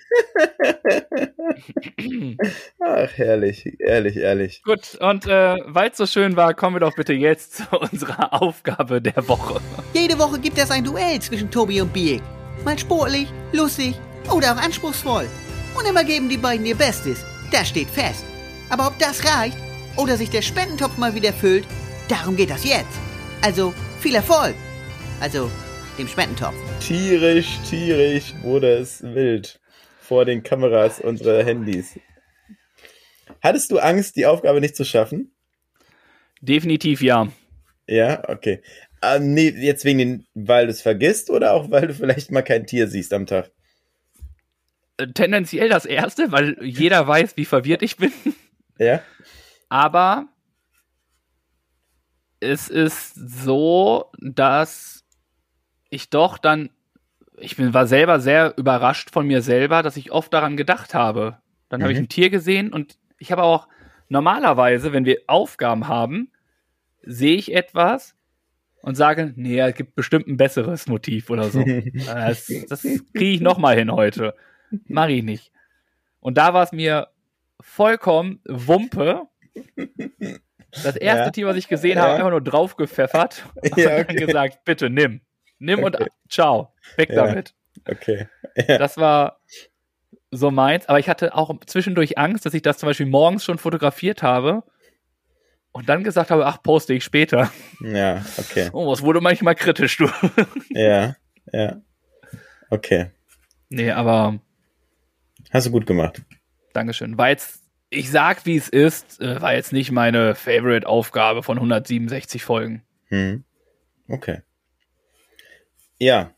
[2.80, 4.64] Ach, herrlich, ehrlich, ehrlich.
[4.64, 8.34] Gut, und äh, weil es so schön war, kommen wir doch bitte jetzt zu unserer
[8.42, 9.60] Aufgabe der Woche.
[9.94, 12.22] Jede Woche gibt es ein Duell zwischen Tobi und Biek.
[12.64, 13.96] Mal sportlich, lustig
[14.32, 15.28] oder auch anspruchsvoll.
[15.78, 17.26] Und immer geben die beiden ihr Bestes.
[17.52, 18.26] Das steht fest.
[18.70, 19.58] Aber ob das reicht
[19.98, 21.66] oder sich der Spendentopf mal wieder füllt,
[22.08, 23.00] darum geht das jetzt.
[23.44, 24.56] Also viel Erfolg.
[25.20, 25.52] Also
[25.98, 26.56] dem Spendentopf.
[26.80, 29.60] Tierisch, tierisch wurde es wild
[30.00, 32.00] vor den Kameras unserer Handys.
[33.42, 35.36] Hattest du Angst, die Aufgabe nicht zu schaffen?
[36.40, 37.28] Definitiv ja.
[37.86, 38.64] Ja, okay.
[39.02, 42.44] Ah, nee, jetzt wegen den, weil du es vergisst oder auch weil du vielleicht mal
[42.44, 43.52] kein Tier siehst am Tag?
[44.96, 48.14] Äh, Tendenziell das erste, weil jeder weiß, wie verwirrt ich bin.
[48.80, 49.02] Ja?
[49.68, 50.30] Aber
[52.44, 55.04] es ist so, dass
[55.90, 56.70] ich doch dann,
[57.38, 61.38] ich bin, war selber sehr überrascht von mir selber, dass ich oft daran gedacht habe.
[61.70, 62.06] Dann habe ich Mhm.
[62.06, 63.68] ein Tier gesehen und ich habe auch
[64.10, 66.32] normalerweise, wenn wir Aufgaben haben,
[67.02, 68.16] sehe ich etwas
[68.82, 71.64] und sage, nee, es gibt bestimmt ein besseres Motiv oder so.
[72.06, 74.36] das das kriege ich noch mal hin heute.
[74.88, 75.52] Mach ich nicht.
[76.20, 77.08] Und da war es mir
[77.62, 79.24] vollkommen Wumpe.
[80.82, 81.30] Das erste Ja.
[81.32, 82.04] Tier, was ich gesehen Ja.
[82.04, 84.16] habe, einfach nur draufgepfeffert und Ja, dann okay.
[84.26, 85.22] gesagt, bitte nimm.
[85.60, 86.10] Nimm und Okay.
[86.30, 86.74] ciao.
[86.98, 87.54] Weg damit.
[87.88, 88.28] Okay.
[88.68, 89.40] Das war
[90.32, 90.88] so meins.
[90.90, 94.64] Aber ich hatte auch zwischendurch Angst, dass ich das zum Beispiel morgens schon fotografiert habe
[95.72, 97.52] und dann gesagt habe, ach, poste ich später.
[97.82, 98.70] Ja, okay.
[98.74, 100.08] Oh, es wurde manchmal kritisch, du.
[100.70, 101.16] Ja,
[101.52, 101.82] ja.
[102.70, 103.12] Okay.
[103.70, 104.40] nee, aber
[105.52, 106.22] Hast du gut gemacht.
[106.74, 107.18] Dankeschön.
[107.18, 107.63] War jetzt,
[107.94, 112.84] ich sag, wie es ist, äh, war jetzt nicht meine Favorite-Aufgabe von 167 Folgen.
[113.08, 113.44] Hm.
[114.08, 114.42] Okay.
[116.00, 116.34] Ja,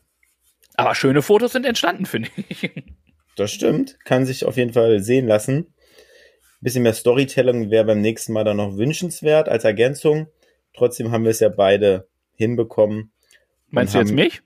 [0.76, 2.70] Aber schöne Fotos sind entstanden, finde ich.
[3.36, 3.98] das stimmt.
[4.04, 5.74] Kann sich auf jeden Fall sehen lassen.
[6.60, 10.28] Bisschen mehr Storytelling wäre beim nächsten Mal dann noch wünschenswert als Ergänzung.
[10.74, 13.12] Trotzdem haben wir es ja beide hinbekommen.
[13.70, 14.42] Meinst du jetzt mich?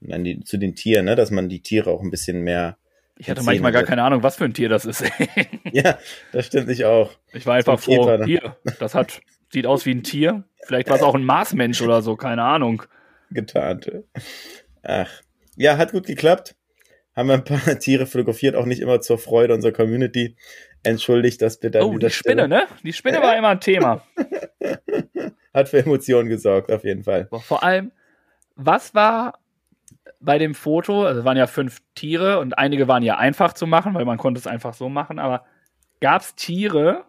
[0.00, 1.16] Nein, die, zu den Tieren, ne?
[1.16, 2.77] dass man die Tiere auch ein bisschen mehr.
[3.18, 5.04] Ich hatte manchmal gar keine Ahnung, was für ein Tier das ist.
[5.72, 5.98] Ja,
[6.32, 7.10] das stimmt ich auch.
[7.32, 9.20] Ich war einfach So ein froh, hier, das hat,
[9.52, 10.44] sieht aus wie ein Tier.
[10.64, 12.82] Vielleicht war es auch ein Marsmensch oder so, keine Ahnung.
[13.30, 13.90] Getarnt.
[14.82, 15.10] Ach.
[15.56, 16.54] Ja, hat gut geklappt.
[17.14, 20.36] Haben wir ein paar Tiere fotografiert, auch nicht immer zur Freude unserer Community.
[20.84, 21.80] Entschuldigt das bitte.
[21.80, 22.48] an Oh, die Spinne, Stelle.
[22.48, 22.66] ne?
[22.84, 24.02] Die Spinne war immer ein Thema.
[25.52, 27.28] Hat für Emotionen gesorgt, auf jeden Fall.
[27.42, 27.90] Vor allem,
[28.54, 29.38] was war
[30.20, 33.94] bei dem Foto, also waren ja fünf Tiere und einige waren ja einfach zu machen,
[33.94, 35.44] weil man konnte es einfach so machen, aber
[36.00, 37.04] gab es Tiere,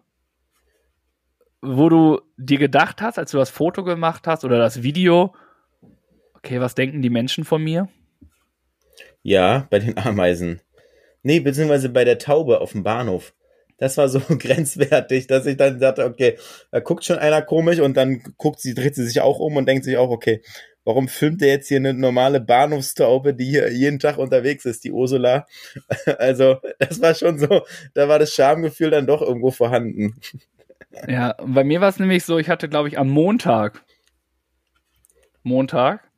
[1.60, 5.34] wo du dir gedacht hast, als du das Foto gemacht hast oder das Video,
[6.34, 7.88] okay, was denken die Menschen von mir?
[9.22, 10.60] Ja, bei den Ameisen.
[11.22, 13.34] Nee, beziehungsweise bei der Taube auf dem Bahnhof.
[13.76, 16.38] Das war so grenzwertig, dass ich dann dachte, okay,
[16.70, 19.66] da guckt schon einer komisch und dann guckt sie, dreht sie sich auch um und
[19.66, 20.42] denkt sich auch, okay,
[20.90, 24.90] warum filmt der jetzt hier eine normale Bahnhofstaube, die hier jeden Tag unterwegs ist, die
[24.90, 25.46] Ursula?
[26.18, 27.62] Also, das war schon so,
[27.94, 30.14] da war das Schamgefühl dann doch irgendwo vorhanden.
[31.06, 33.84] Ja, bei mir war es nämlich so, ich hatte, glaube ich, am Montag,
[35.44, 36.10] Montag,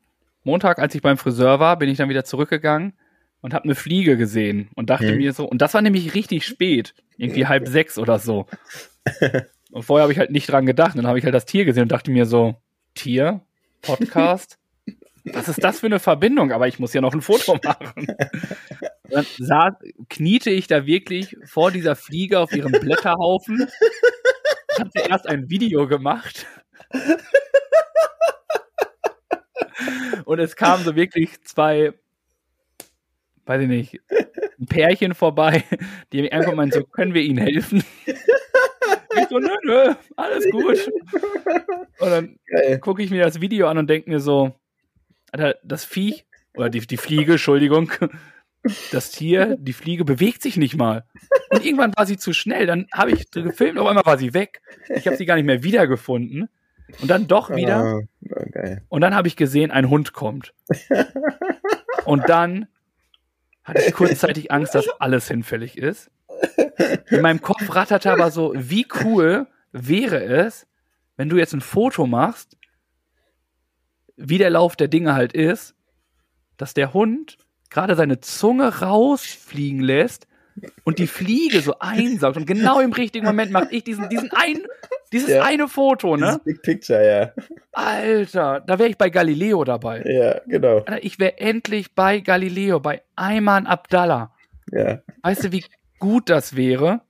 [0.45, 2.95] Montag, als ich beim Friseur war, bin ich dann wieder zurückgegangen
[3.43, 5.19] und habe eine Fliege gesehen und dachte Hm.
[5.19, 8.47] mir so, und das war nämlich richtig spät, irgendwie halb sechs oder so.
[9.73, 10.97] Und vorher habe ich halt nicht dran gedacht.
[10.97, 12.57] Dann habe ich halt das Tier gesehen und dachte mir so,
[12.95, 13.41] Tier,
[13.81, 14.59] Podcast,
[15.25, 16.53] was ist das für eine Verbindung?
[16.53, 18.07] Aber ich muss ja noch ein Foto machen.
[19.09, 19.75] Dann saß,
[20.09, 23.69] kniete ich da wirklich vor dieser Fliege auf ihrem Blätterhaufen
[24.79, 26.47] hatte erst ein Video gemacht.
[30.25, 31.95] Und es kamen so wirklich zwei,
[33.47, 34.01] weiß ich nicht,
[34.59, 35.65] ein Pärchen vorbei,
[36.13, 37.83] die einfach meinen, so können wir ihnen helfen?
[38.07, 40.91] Ich so, nö, nö, alles gut.
[41.99, 42.39] Und dann
[42.81, 44.55] gucke ich mir das Video an und denke mir so,
[45.33, 47.91] Alter, das Viech, oder die, die Fliege, Entschuldigung,
[48.93, 51.05] das Tier, die Fliege bewegt sich nicht mal.
[51.51, 54.63] Und irgendwann war sie zu schnell, dann habe ich gefilmt, auf einmal war sie weg.
[54.89, 56.49] Ich habe sie gar nicht mehr wiedergefunden.
[57.01, 57.77] Und dann doch wieder.
[57.77, 58.01] Ah,
[58.37, 58.83] ah, geil.
[58.89, 60.53] Und dann habe ich gesehen, ein Hund kommt.
[62.05, 62.67] Und dann
[63.65, 66.11] hatte ich kurzzeitig Angst, dass alles hinfällig ist.
[67.09, 70.67] In meinem Kopf ratterte aber so, wie cool wäre es,
[71.17, 72.59] wenn du jetzt ein Foto machst,
[74.25, 75.75] wie der Lauf der Dinge halt ist,
[76.57, 77.39] dass der Hund
[77.71, 80.27] gerade seine Zunge rausfliegen lässt
[80.85, 84.63] und die Fliege so einsaugt und genau im richtigen Moment mache ich diesen, diesen ein,
[85.13, 85.43] dieses Ja.
[85.45, 86.27] eine Foto, ne?
[86.27, 87.33] Dieses Big Picture, ja.
[87.73, 90.03] Alter, da wäre ich bei Galileo dabei.
[90.05, 90.79] Ja, genau.
[90.79, 94.35] Alter, ich wäre endlich bei Galileo, bei Ayman Abdallah.
[94.71, 95.65] Ja, Weißt du, wie
[95.99, 97.01] gut das wäre?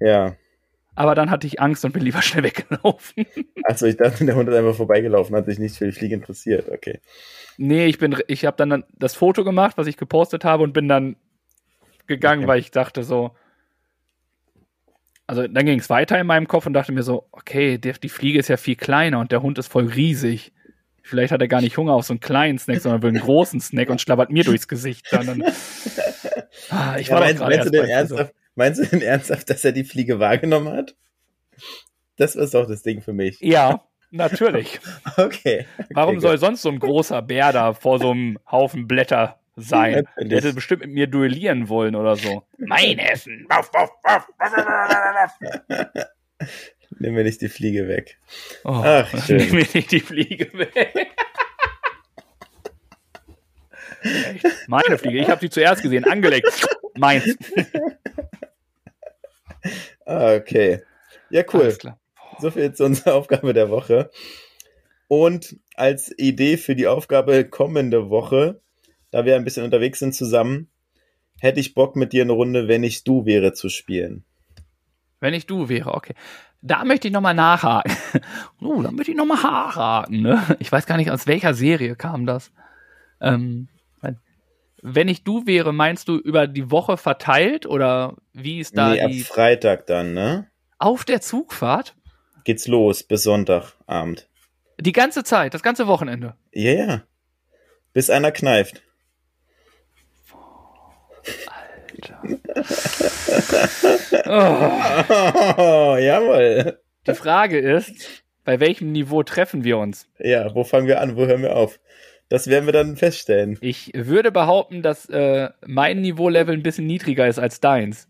[0.00, 0.34] ja.
[0.98, 3.24] Aber dann hatte ich Angst und bin lieber schnell weggelaufen.
[3.62, 6.68] Achso, ich dachte, der Hund ist einfach vorbeigelaufen, hat sich nicht für die Fliege interessiert.
[6.68, 6.98] Okay.
[7.56, 10.88] nee, ich bin, ich habe dann das Foto gemacht, was ich gepostet habe und bin
[10.88, 11.14] dann
[12.08, 12.48] gegangen, Okay.
[12.48, 13.30] weil ich dachte so,
[15.28, 18.08] also dann ging es weiter in meinem Kopf und dachte mir so, okay, der, die
[18.08, 20.52] Fliege ist ja viel kleiner und der Hund ist voll riesig.
[21.04, 23.60] Vielleicht hat er gar nicht Hunger auf so einen kleinen Snack, sondern will einen großen
[23.60, 25.06] Snack und schlabbert mir durchs Gesicht.
[25.12, 25.42] Dann, dann,
[26.70, 29.72] ah, ich Ja, war meinst, meinst, du denn ernsthaft, meinst du denn ernsthaft, dass er
[29.72, 30.94] die Fliege wahrgenommen hat?
[32.16, 33.40] Das ist doch das Ding für mich.
[33.40, 34.80] Ja, natürlich.
[35.16, 35.66] Okay.
[35.90, 40.06] Warum okay, soll sonst so ein großer Bär da vor so einem Haufen Blätter sein?
[40.20, 42.44] Der hätte bestimmt mit mir duellieren wollen oder so.
[42.58, 43.46] Mein Essen.
[43.48, 44.28] Wuff, wuff, wuff.
[46.98, 48.18] Nimm mir nicht die Fliege weg.
[48.64, 49.38] Oh, Ach, schön.
[49.38, 51.14] Nimm mir nicht die Fliege weg.
[54.02, 54.46] Echt?
[54.68, 55.18] Meine Fliege.
[55.18, 56.46] Ich habe sie zuerst gesehen, angelegt.
[56.96, 57.36] Meins.
[60.06, 60.82] Ah, Okay.
[61.30, 61.76] Ja, cool.
[62.38, 64.10] So viel zu unserer Aufgabe der Woche.
[65.08, 68.60] Und als Idee für die Aufgabe kommende Woche,
[69.10, 70.68] da wir ein bisschen unterwegs sind zusammen,
[71.40, 74.24] hätte ich Bock mit dir eine Runde, wenn ich du wäre, zu spielen.
[75.20, 76.14] Wenn ich du wäre, okay.
[76.60, 77.92] Da möchte ich nochmal nachhaken.
[78.60, 80.22] Oh, da möchte ich nochmal nachhaken.
[80.22, 80.42] Ne?
[80.58, 82.50] Ich weiß gar nicht, aus welcher Serie kam das.
[83.20, 83.68] Ähm,
[84.82, 89.00] wenn ich du wäre, meinst du über die Woche verteilt oder wie ist da nee,
[89.00, 90.48] ab die Freitag dann, ne?
[90.78, 91.94] auf der Zugfahrt?
[92.44, 94.28] Geht's los bis Sonntagabend.
[94.80, 96.34] Die ganze Zeit, das ganze Wochenende.
[96.52, 97.02] Ja, ja.
[97.92, 98.82] Bis einer kneift.
[104.30, 106.80] Oh, jawohl.
[107.06, 110.06] Die Frage ist, bei welchem Niveau treffen wir uns?
[110.18, 111.16] Ja, wo fangen wir an?
[111.16, 111.80] Wo hören wir auf?
[112.28, 113.56] Das werden wir dann feststellen.
[113.62, 118.06] Ich würde behaupten, dass äh, mein Niveau-Level ein bisschen niedriger ist als deins.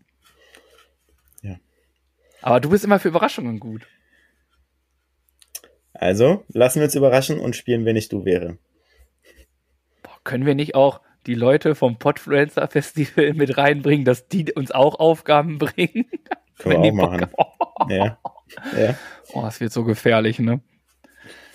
[1.41, 1.55] Ja.
[2.41, 3.87] Aber du bist immer für Überraschungen gut.
[5.93, 8.57] Also, lassen wir uns überraschen und spielen, wenn ich du wäre.
[10.03, 14.71] Boah, können wir nicht auch die Leute vom Podfluencer Festival mit reinbringen, dass die uns
[14.71, 16.05] auch Aufgaben bringen?
[16.57, 17.27] Können wir auch machen.
[17.35, 18.17] Bock- Ja.
[18.77, 18.95] ja.
[19.33, 20.59] Oh, das wird so gefährlich, ne?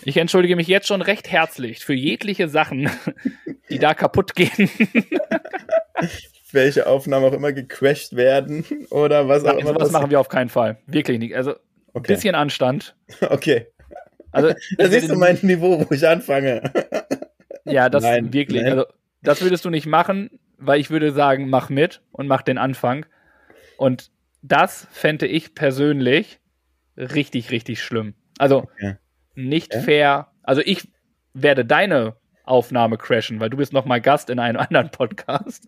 [0.04, 2.90] Ich entschuldige mich jetzt schon recht herzlich für jegliche Sachen,
[3.70, 4.70] die da kaputt gehen.
[6.52, 9.72] Welche Aufnahmen auch immer gecrashed werden oder was auch Nein, immer.
[9.74, 10.78] sowas machen wir auf keinen Fall.
[10.86, 11.34] Wirklich nicht.
[11.34, 11.58] Also ein
[11.94, 12.14] Okay.
[12.14, 12.96] bisschen Anstand.
[13.30, 13.68] okay.
[14.32, 16.60] Also, Da siehst du mein Niveau, wo ich anfange.
[17.64, 18.62] Ja, das Nein, wirklich.
[18.62, 18.72] nein.
[18.72, 18.86] Also,
[19.22, 23.06] das würdest du nicht machen, weil ich würde sagen, mach mit und mach den Anfang.
[23.76, 24.10] Und
[24.42, 26.40] das fände ich persönlich
[26.96, 28.14] richtig, richtig schlimm.
[28.38, 28.96] Also Okay.
[29.34, 29.80] Nicht Ja?
[29.80, 30.28] fair.
[30.42, 30.88] Also ich
[31.32, 35.66] werde deine Aufnahme crashen, weil du bist noch mal Gast in einem anderen Podcast.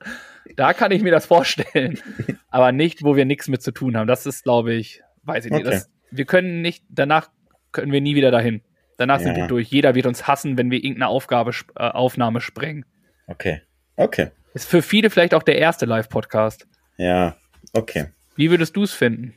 [0.57, 1.99] Da kann ich mir das vorstellen.
[2.51, 4.07] Aber nicht, wo wir nichts mit zu tun haben.
[4.07, 5.67] Das ist, glaube ich, weiß ich nicht.
[5.67, 5.71] Okay.
[5.77, 7.31] Das, wir können nicht, danach
[7.73, 8.63] können wir nie wieder dahin.
[8.99, 9.43] Danach sind Ja.
[9.43, 9.69] wir durch.
[9.69, 12.85] Jeder wird uns hassen, wenn wir irgendeine Aufgabe, äh, Aufnahme sprengen.
[13.27, 13.61] Okay.
[13.97, 14.29] Okay.
[14.55, 16.67] Ist für viele vielleicht auch der erste Live-Podcast.
[16.97, 17.37] Ja.
[17.75, 18.07] Okay.
[18.37, 19.35] Wie würdest du es finden?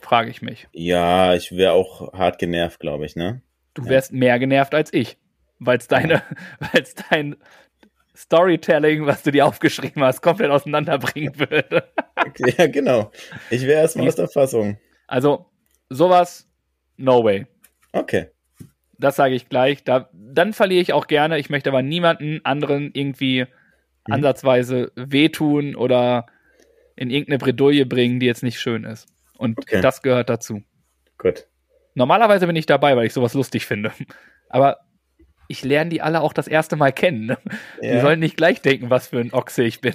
[0.00, 0.68] Frage ich mich.
[0.72, 3.40] Ja, ich wäre auch hart genervt, glaube ich, ne?
[3.74, 5.16] Du wärst mehr genervt als ich,
[5.58, 6.22] weil es deine,
[6.60, 7.36] weil es dein
[8.14, 11.84] Storytelling, was du dir aufgeschrieben hast, komplett auseinanderbringen würde.
[12.16, 13.10] Okay, ja, genau.
[13.50, 14.78] Ich wäre erstmal aus der Fassung.
[15.06, 15.46] Also
[15.88, 16.48] sowas,
[16.96, 17.46] no way.
[17.92, 18.28] Okay.
[18.98, 19.82] Das sage ich gleich.
[19.82, 21.38] Da, dann verliere ich auch gerne.
[21.38, 23.46] Ich möchte aber niemanden anderen irgendwie
[24.08, 24.14] Mhm.
[24.14, 26.26] ansatzweise wehtun oder
[26.96, 29.06] in irgendeine Bredouille bringen, die jetzt nicht schön ist.
[29.38, 29.80] Und Okay.
[29.80, 30.62] das gehört dazu.
[31.18, 31.46] Gut.
[31.94, 33.92] Normalerweise bin ich dabei, weil ich sowas lustig finde.
[34.48, 34.78] Aber
[35.48, 37.26] ich lerne die alle auch das erste Mal kennen.
[37.26, 37.38] Ne?
[37.82, 38.00] Die Ja.
[38.00, 39.94] sollen nicht gleich denken, was für ein Ochse ich bin.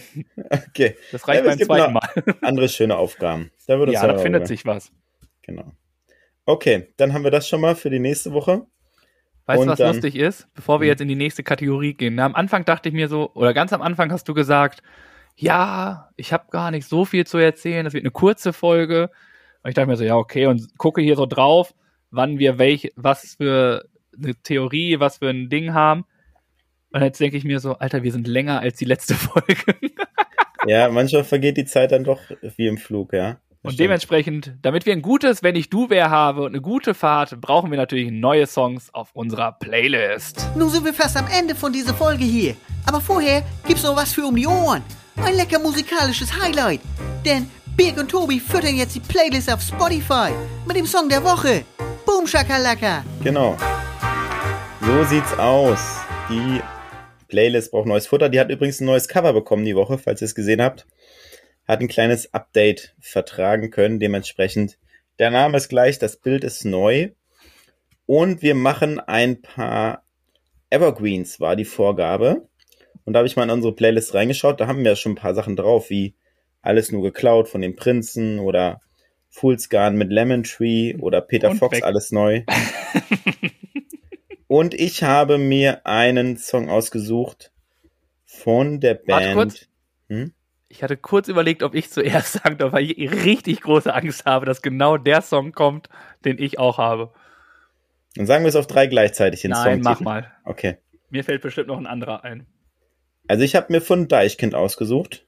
[0.69, 0.95] Okay.
[1.11, 2.09] Das reicht Ja, beim zweiten Mal.
[2.41, 3.51] Andere schöne Aufgaben.
[3.67, 4.91] Da würde Ja, da findet sich was.
[5.41, 5.71] Genau.
[6.45, 8.65] Okay, dann haben wir das schon mal für die nächste Woche.
[9.47, 10.47] Weißt du, was dann- lustig ist?
[10.53, 10.89] Bevor wir Hm.
[10.91, 12.15] jetzt in die nächste Kategorie gehen.
[12.15, 14.83] Na, am Anfang dachte ich mir so, oder ganz am Anfang hast du gesagt,
[15.35, 19.09] ja, ich habe gar nicht so viel zu erzählen, das wird eine kurze Folge.
[19.63, 21.73] Und ich dachte mir so, ja, okay, und gucke hier so drauf,
[22.11, 23.85] wann wir welch, was für
[24.17, 26.05] eine Theorie, was für ein Ding haben.
[26.91, 29.55] Und jetzt denke ich mir so, Alter, wir sind länger als die letzte Folge.
[30.65, 32.19] Ja, manchmal vergeht die Zeit dann doch
[32.55, 33.33] wie im Flug, ja.
[33.33, 33.79] Das Und stimmt.
[33.79, 37.71] dementsprechend, damit wir ein gutes, wenn ich du wer habe und eine gute Fahrt, brauchen
[37.71, 40.47] wir natürlich neue Songs auf unserer Playlist.
[40.55, 42.55] Nun sind wir fast am Ende von dieser Folge hier.
[42.85, 44.83] Aber vorher gibt's noch was für um die Ohren.
[45.17, 46.81] Ein lecker musikalisches Highlight.
[47.25, 50.31] Denn Birg und Tobi füttern jetzt die Playlist auf Spotify
[50.67, 51.63] mit dem Song der Woche.
[52.07, 53.03] Boom Shakalaka.
[53.21, 53.57] Genau.
[54.79, 55.99] So sieht's aus.
[56.29, 56.61] Die
[57.27, 58.29] Playlist braucht neues Futter.
[58.29, 60.87] Die hat übrigens ein neues Cover bekommen die Woche, falls ihr es gesehen habt.
[61.67, 63.99] Hat ein kleines Update vertragen können.
[63.99, 64.77] Dementsprechend,
[65.19, 67.09] der Name ist gleich, das Bild ist neu.
[68.05, 70.05] Und wir machen ein paar
[70.69, 72.47] Evergreens, war die Vorgabe.
[73.03, 74.61] Und da habe ich mal in unsere Playlist reingeschaut.
[74.61, 76.15] Da haben wir schon ein paar Sachen drauf, wie
[76.61, 78.79] Alles nur geklaut von den Prinzen oder
[79.37, 81.83] Fool's Garden mit Lemon Tree oder Peter Und Fox, weg.
[81.83, 82.41] alles neu.
[84.47, 87.51] Und ich habe mir einen Song ausgesucht
[88.25, 89.35] von der Warte Band.
[89.35, 89.67] kurz.
[90.09, 90.33] Hm?
[90.69, 94.47] Ich hatte kurz überlegt, ob ich zuerst sagen darf, weil ich richtig große Angst habe,
[94.47, 95.87] dass genau der Song kommt,
[96.25, 97.13] den ich auch habe.
[98.15, 99.83] Dann sagen wir es auf drei gleichzeitig den Nein, Song.
[99.83, 100.31] mach mal.
[100.45, 100.77] Okay.
[101.11, 102.47] Mir fällt bestimmt noch ein anderer ein.
[103.27, 105.27] Also ich habe mir von Deichkind ausgesucht.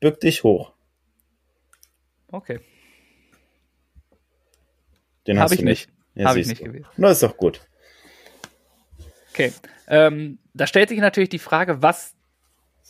[0.00, 0.72] Bück dich hoch.
[2.32, 2.58] Okay.
[5.26, 5.88] Den Habe ich du nicht.
[6.14, 6.66] Ja, Habe ich nicht du.
[6.66, 6.86] gewählt.
[6.96, 7.60] Na, ist doch gut.
[9.30, 9.52] Okay.
[9.88, 12.14] Ähm, da stellt sich natürlich die Frage, was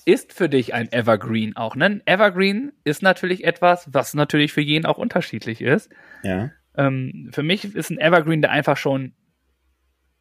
[0.04, 1.74] ist für dich ein Evergreen auch?
[1.74, 1.86] Ne?
[1.86, 5.90] Ein Evergreen ist natürlich etwas, was natürlich für jeden auch unterschiedlich ist.
[6.22, 6.50] Ja.
[6.76, 9.14] Ähm, für mich ist ein Evergreen, der einfach schon,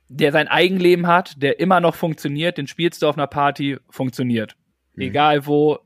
[0.07, 4.55] der sein Eigenleben hat, der immer noch funktioniert, den spielst du auf einer Party, funktioniert.
[4.95, 5.03] Mhm.
[5.03, 5.79] Egal wo,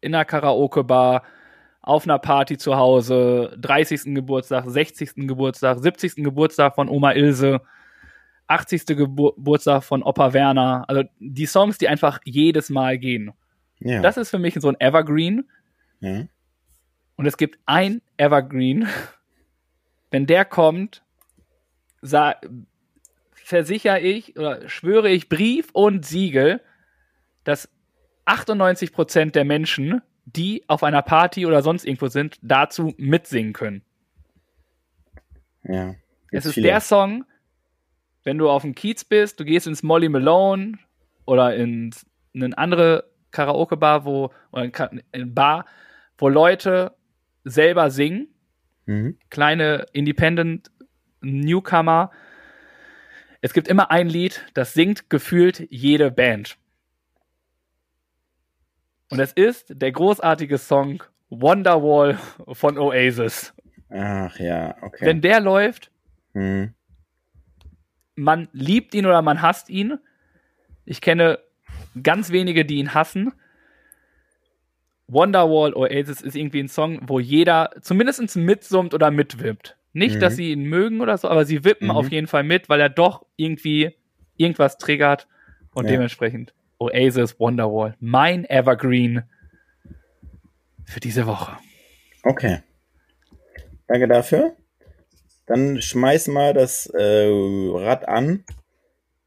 [0.00, 1.24] in einer Karaoke-Bar,
[1.84, 4.14] auf einer Party zu Hause, 30.
[4.14, 5.14] Geburtstag, 60.
[5.16, 6.16] Geburtstag, 70.
[6.16, 7.60] Geburtstag von Oma Ilse,
[8.46, 8.86] 80.
[8.86, 10.84] Gebur Geburtstag von Opa Werner.
[10.88, 13.32] Also die Songs, die einfach jedes Mal gehen.
[13.80, 14.00] Ja.
[14.00, 15.48] Das ist für mich so ein Evergreen.
[16.00, 16.24] ja.
[17.16, 18.88] Und es gibt ein Evergreen.
[20.10, 21.04] Wenn der kommt,
[23.32, 26.60] versichere ich oder schwöre ich Brief und Siegel,
[27.44, 27.68] dass
[28.26, 33.82] 98% der Menschen, die auf einer Party oder sonst irgendwo sind, dazu mitsingen können.
[35.64, 35.94] ja.
[36.30, 36.66] Es ist viele.
[36.66, 37.24] der Song,
[38.24, 40.78] wenn du auf dem Kiez bist, du gehst ins Molly Malone
[41.26, 41.94] oder in
[42.34, 44.70] eine andere Karaoke-Bar, wo, oder
[45.12, 45.64] in Bar,
[46.18, 46.92] wo Leute
[47.44, 48.28] selber singen,
[48.86, 49.16] Mhm.
[49.30, 50.70] kleine Independent
[51.22, 52.10] Newcomer.
[53.40, 56.58] Es gibt immer ein Lied, das singt gefühlt jede Band.
[59.14, 62.18] Und es ist der großartige Song Wonderwall
[62.52, 63.54] von Oasis.
[63.90, 65.06] Ach ja, okay.
[65.06, 65.90] Wenn der läuft,
[66.32, 66.74] mhm.
[68.16, 69.98] man liebt ihn oder man hasst ihn.
[70.84, 71.38] Ich kenne
[72.02, 73.32] ganz wenige, die ihn hassen.
[75.06, 79.76] Wonderwall Oasis ist irgendwie ein Song, wo jeder zumindest mitsummt oder mitwippt.
[79.92, 80.20] Nicht, Mhm.
[80.20, 81.90] dass sie ihn mögen oder so, aber sie wippen Mhm.
[81.96, 83.94] auf jeden Fall mit, weil er doch irgendwie
[84.36, 85.28] irgendwas triggert
[85.74, 85.92] und Ja.
[85.92, 87.94] dementsprechend Oasis Wonderwall.
[88.00, 89.24] Mein Evergreen
[90.84, 91.56] für diese Woche.
[92.22, 92.60] Okay.
[93.86, 94.56] Danke dafür.
[95.46, 98.44] Dann schmeiß mal das äh, Rad an,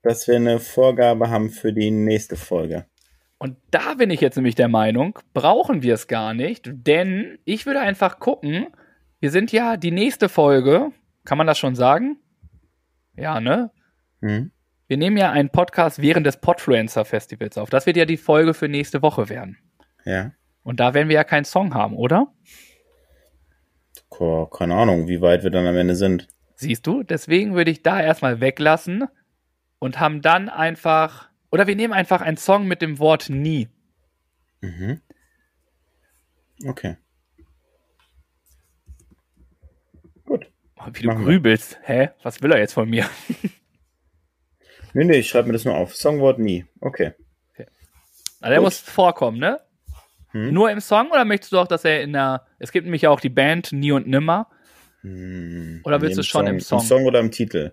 [0.02, 2.86] dass wir eine Vorgabe haben für die nächste Folge.
[3.38, 7.68] Und da bin ich jetzt nämlich der Meinung, brauchen wir es gar nicht, denn ich
[7.68, 8.68] würde einfach gucken,
[9.20, 10.92] wir sind ja die nächste Folge,
[11.24, 12.18] kann man das schon sagen?
[13.16, 13.72] Ja, ne?
[14.22, 14.52] Mhm.
[14.88, 17.70] Wir nehmen ja einen Podcast während des Podfluencer Festivals auf.
[17.70, 19.58] Das wird ja die Folge für nächste Woche werden.
[20.06, 20.32] Ja.
[20.64, 22.34] Und da werden wir ja keinen Song haben, oder?
[24.10, 26.28] Keine Ahnung, wie weit wir dann am Ende sind.
[26.56, 27.04] Siehst du?
[27.04, 29.06] Deswegen würde ich da erstmal weglassen
[29.80, 33.68] und haben dann einfach, oder wir nehmen einfach einen Song mit dem Wort nie.
[34.62, 35.02] Mhm.
[36.66, 36.96] Okay.
[40.26, 40.52] Gut.
[40.78, 41.26] Oh, Wie du Machen wir.
[41.26, 41.78] grübelst.
[41.84, 42.10] Hä?
[42.24, 43.06] Was will er jetzt von mir?
[44.94, 45.96] Nee, nee, ich schreibe mir das nur auf.
[45.96, 46.66] Songwort nie.
[46.82, 47.14] Okay.
[48.40, 48.66] Also der Gut.
[48.66, 49.60] muss vorkommen, ne?
[50.32, 50.54] Hm.
[50.54, 52.46] Nur im Song oder möchtest du auch, dass er in der.
[52.60, 54.48] Es gibt nämlich auch die Band Nie und Nimmer.
[55.02, 56.80] Hm, Oder willst nee, du schon im Song?
[56.82, 57.72] Im Song oder im Titel?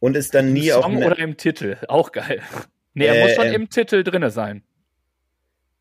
[0.00, 1.76] Und ist dann nie Im auch Song oder im Titel.
[1.88, 2.40] Auch geil.
[2.96, 3.54] Nee, er Äh, muss schon ähm.
[3.54, 4.62] im Titel drinne sein.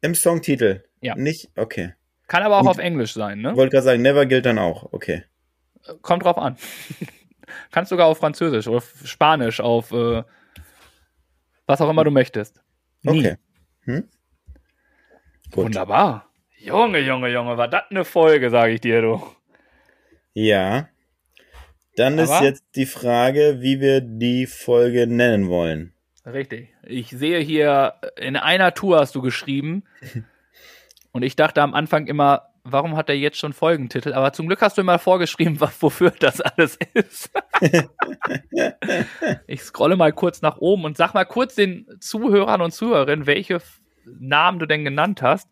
[0.02, 0.84] im Songtitel.
[1.00, 1.14] Ja.
[1.16, 1.52] Nicht?
[1.56, 1.94] Okay.
[2.28, 3.56] Kann aber auch Und- auf Englisch sein, ne?
[3.56, 4.92] Wollte gerade sagen, Never gilt dann auch.
[4.94, 5.24] Okay.
[6.02, 6.58] Kommt drauf an.
[7.72, 10.24] Kannst sogar auf Französisch oder auf Spanisch, auf äh,
[11.66, 12.62] was auch immer du möchtest.
[13.04, 13.20] Nie.
[13.20, 13.38] Okay.
[13.86, 14.10] Hm?
[15.52, 16.30] Wunderbar.
[16.58, 19.22] Junge, Junge, Junge, war das eine Folge, sage ich dir, du.
[20.34, 20.88] Ja.
[21.96, 25.94] Dann ist Aber- jetzt die Frage, wie wir die Folge nennen wollen.
[26.26, 26.74] Richtig.
[26.84, 29.84] Ich sehe hier, in einer Tour hast du geschrieben.
[31.12, 34.14] Und ich dachte am Anfang immer, warum hat er jetzt schon Folgentitel?
[34.14, 37.32] Aber zum Glück hast du immer vorgeschrieben, wofür das alles ist.
[39.48, 43.62] ich scrolle mal kurz nach oben und sag mal kurz den Zuhörern und Zuhörerinnen, welche
[44.06, 45.50] Namen du denn genannt hast.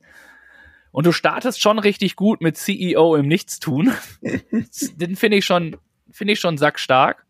[0.92, 3.94] Und du startest schon richtig gut mit CEO im Nichtstun.
[4.22, 5.78] Den finde ich schon,
[6.12, 7.26] finde ich schon sackstark.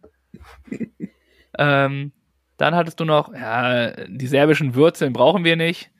[1.60, 2.12] Ähm,
[2.58, 5.92] dann hattest du noch, ja, die serbischen Wurzeln brauchen wir nicht.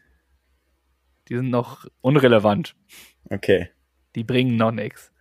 [1.30, 2.76] Die sind noch unrelevant.
[3.30, 3.70] Okay.
[4.16, 5.12] Die bringen noch nichts.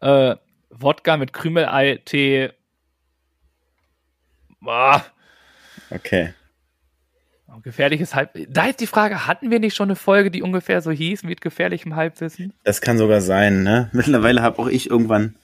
[0.00, 0.36] Äh,
[0.70, 2.50] Wodka mit Krümelei-Tee.
[4.66, 5.02] Ah,
[5.90, 6.34] Okay.
[7.62, 8.30] gefährliches Halb.
[8.48, 11.40] Da ist die Frage, hatten wir nicht schon eine Folge, die ungefähr so hieß, mit
[11.40, 12.52] gefährlichem Halbwissen?
[12.64, 13.88] Das kann sogar sein, ne?
[13.92, 15.36] Mittlerweile habe auch ich irgendwann.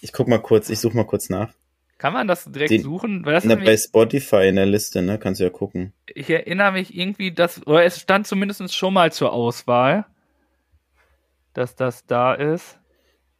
[0.00, 1.52] Ich guck mal kurz, ich suche mal kurz nach.
[1.98, 3.22] Kann man das direkt Den- suchen?
[3.24, 5.18] Das Na, bei Spotify in der Liste, ne?
[5.18, 5.92] Kannst du ja gucken.
[6.06, 10.06] ich erinnere mich irgendwie, dass, oder es stand zumindest schon mal zur Auswahl,
[11.54, 12.78] dass das da ist.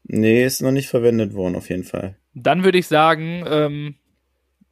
[0.05, 2.17] Nee, ist noch nicht verwendet worden, auf jeden Fall.
[2.35, 3.97] dann würde ich sagen, ähm,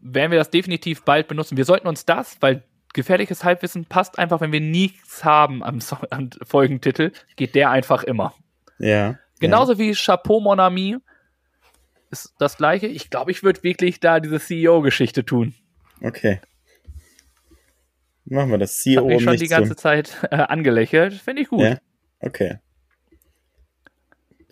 [0.00, 1.56] werden wir das definitiv bald benutzen.
[1.56, 5.96] Wir sollten uns das, weil gefährliches Halbwissen passt einfach, wenn wir nichts haben am, so
[6.10, 8.34] am Folgentitel, geht der einfach immer.
[8.78, 9.18] Ja.
[9.40, 10.96] Genauso wie Chapeau Mon Ami
[12.10, 12.86] ist das gleiche.
[12.86, 15.54] Ich glaube, ich würde wirklich da diese CEO-Geschichte tun.
[16.00, 16.08] Ja.
[16.08, 16.40] Okay.
[18.24, 21.14] Machen wir das CEO mich um schon nicht die ganze Zeit äh, angelächelt.
[21.14, 21.60] Finde ich gut.
[21.60, 21.78] Ja.
[22.20, 22.58] Okay.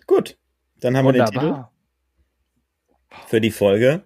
[0.07, 0.37] Gut.
[0.79, 1.73] Dann haben wir den Titel Wunderbar.
[3.27, 4.03] für die Folge.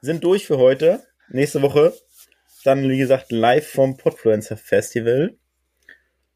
[0.00, 1.04] Sind durch für heute.
[1.28, 1.92] Nächste Woche
[2.64, 5.36] dann, wie gesagt, live vom Podfluencer Festival.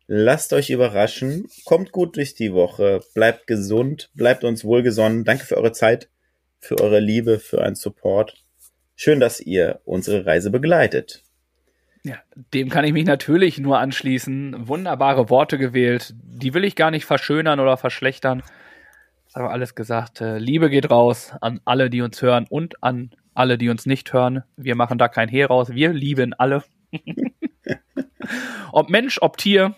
[0.07, 1.49] Lasst euch überraschen.
[1.65, 3.01] Kommt gut durch die Woche.
[3.15, 4.11] Bleibt gesund.
[4.15, 5.25] Bleibt uns wohlgesonnen.
[5.25, 6.09] Danke für eure Zeit,
[6.61, 8.37] für eure Liebe, für euren Support.
[8.97, 11.23] Schön, dass ihr unsere Reise begleitet.
[12.05, 12.17] Ja,
[12.53, 14.69] dem kann ich mich natürlich nur anschließen.
[14.69, 16.15] Wunderbare Worte gewählt.
[16.23, 18.43] Die will ich gar nicht verschönern oder verschlechtern.
[19.35, 20.21] Das haben wir alles gesagt.
[20.21, 24.13] Äh, Liebe geht raus an alle, die uns hören und an alle, die uns nicht
[24.13, 24.45] hören.
[24.57, 25.71] Wir machen da kein Hehl raus.
[25.71, 26.63] Wir lieben alle.
[28.73, 29.75] ob Mensch, ob Tier.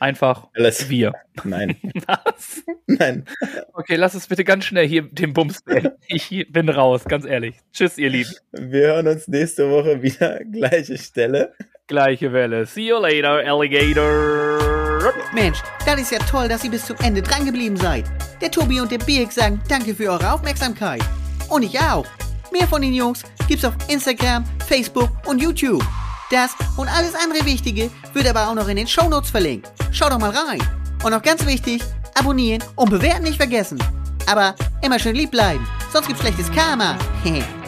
[0.00, 0.88] Einfach Alles.
[0.88, 1.12] wir.
[1.44, 1.76] Nein.
[2.06, 2.64] Was?
[2.86, 3.26] Nein.
[3.74, 5.62] Okay, lass es bitte ganz schnell hier den Bums.
[6.08, 7.56] Ich bin raus, ganz ehrlich.
[7.74, 8.30] Tschüss, ihr Lieben.
[8.52, 10.40] Wir hören uns nächste Woche wieder.
[10.44, 11.52] Gleiche Stelle.
[11.88, 12.64] Gleiche Welle.
[12.64, 14.83] See you later, Alligator.
[15.32, 18.04] Mensch, das ist ja toll, dass ihr bis zum Ende drangeblieben seid.
[18.40, 21.02] Der Tobi und der Birk sagen danke für eure Aufmerksamkeit.
[21.48, 22.06] Und ich auch.
[22.52, 25.84] Mehr von den Jungs gibt's auf Instagram, Facebook und YouTube.
[26.30, 29.70] Das und alles andere Wichtige wird aber auch noch in den Shownotes verlinkt.
[29.92, 30.62] Schaut doch mal rein.
[31.02, 31.82] Und noch ganz wichtig,
[32.14, 33.78] abonnieren und bewerten nicht vergessen.
[34.26, 36.96] Aber immer schön lieb bleiben, sonst gibt's schlechtes Karma.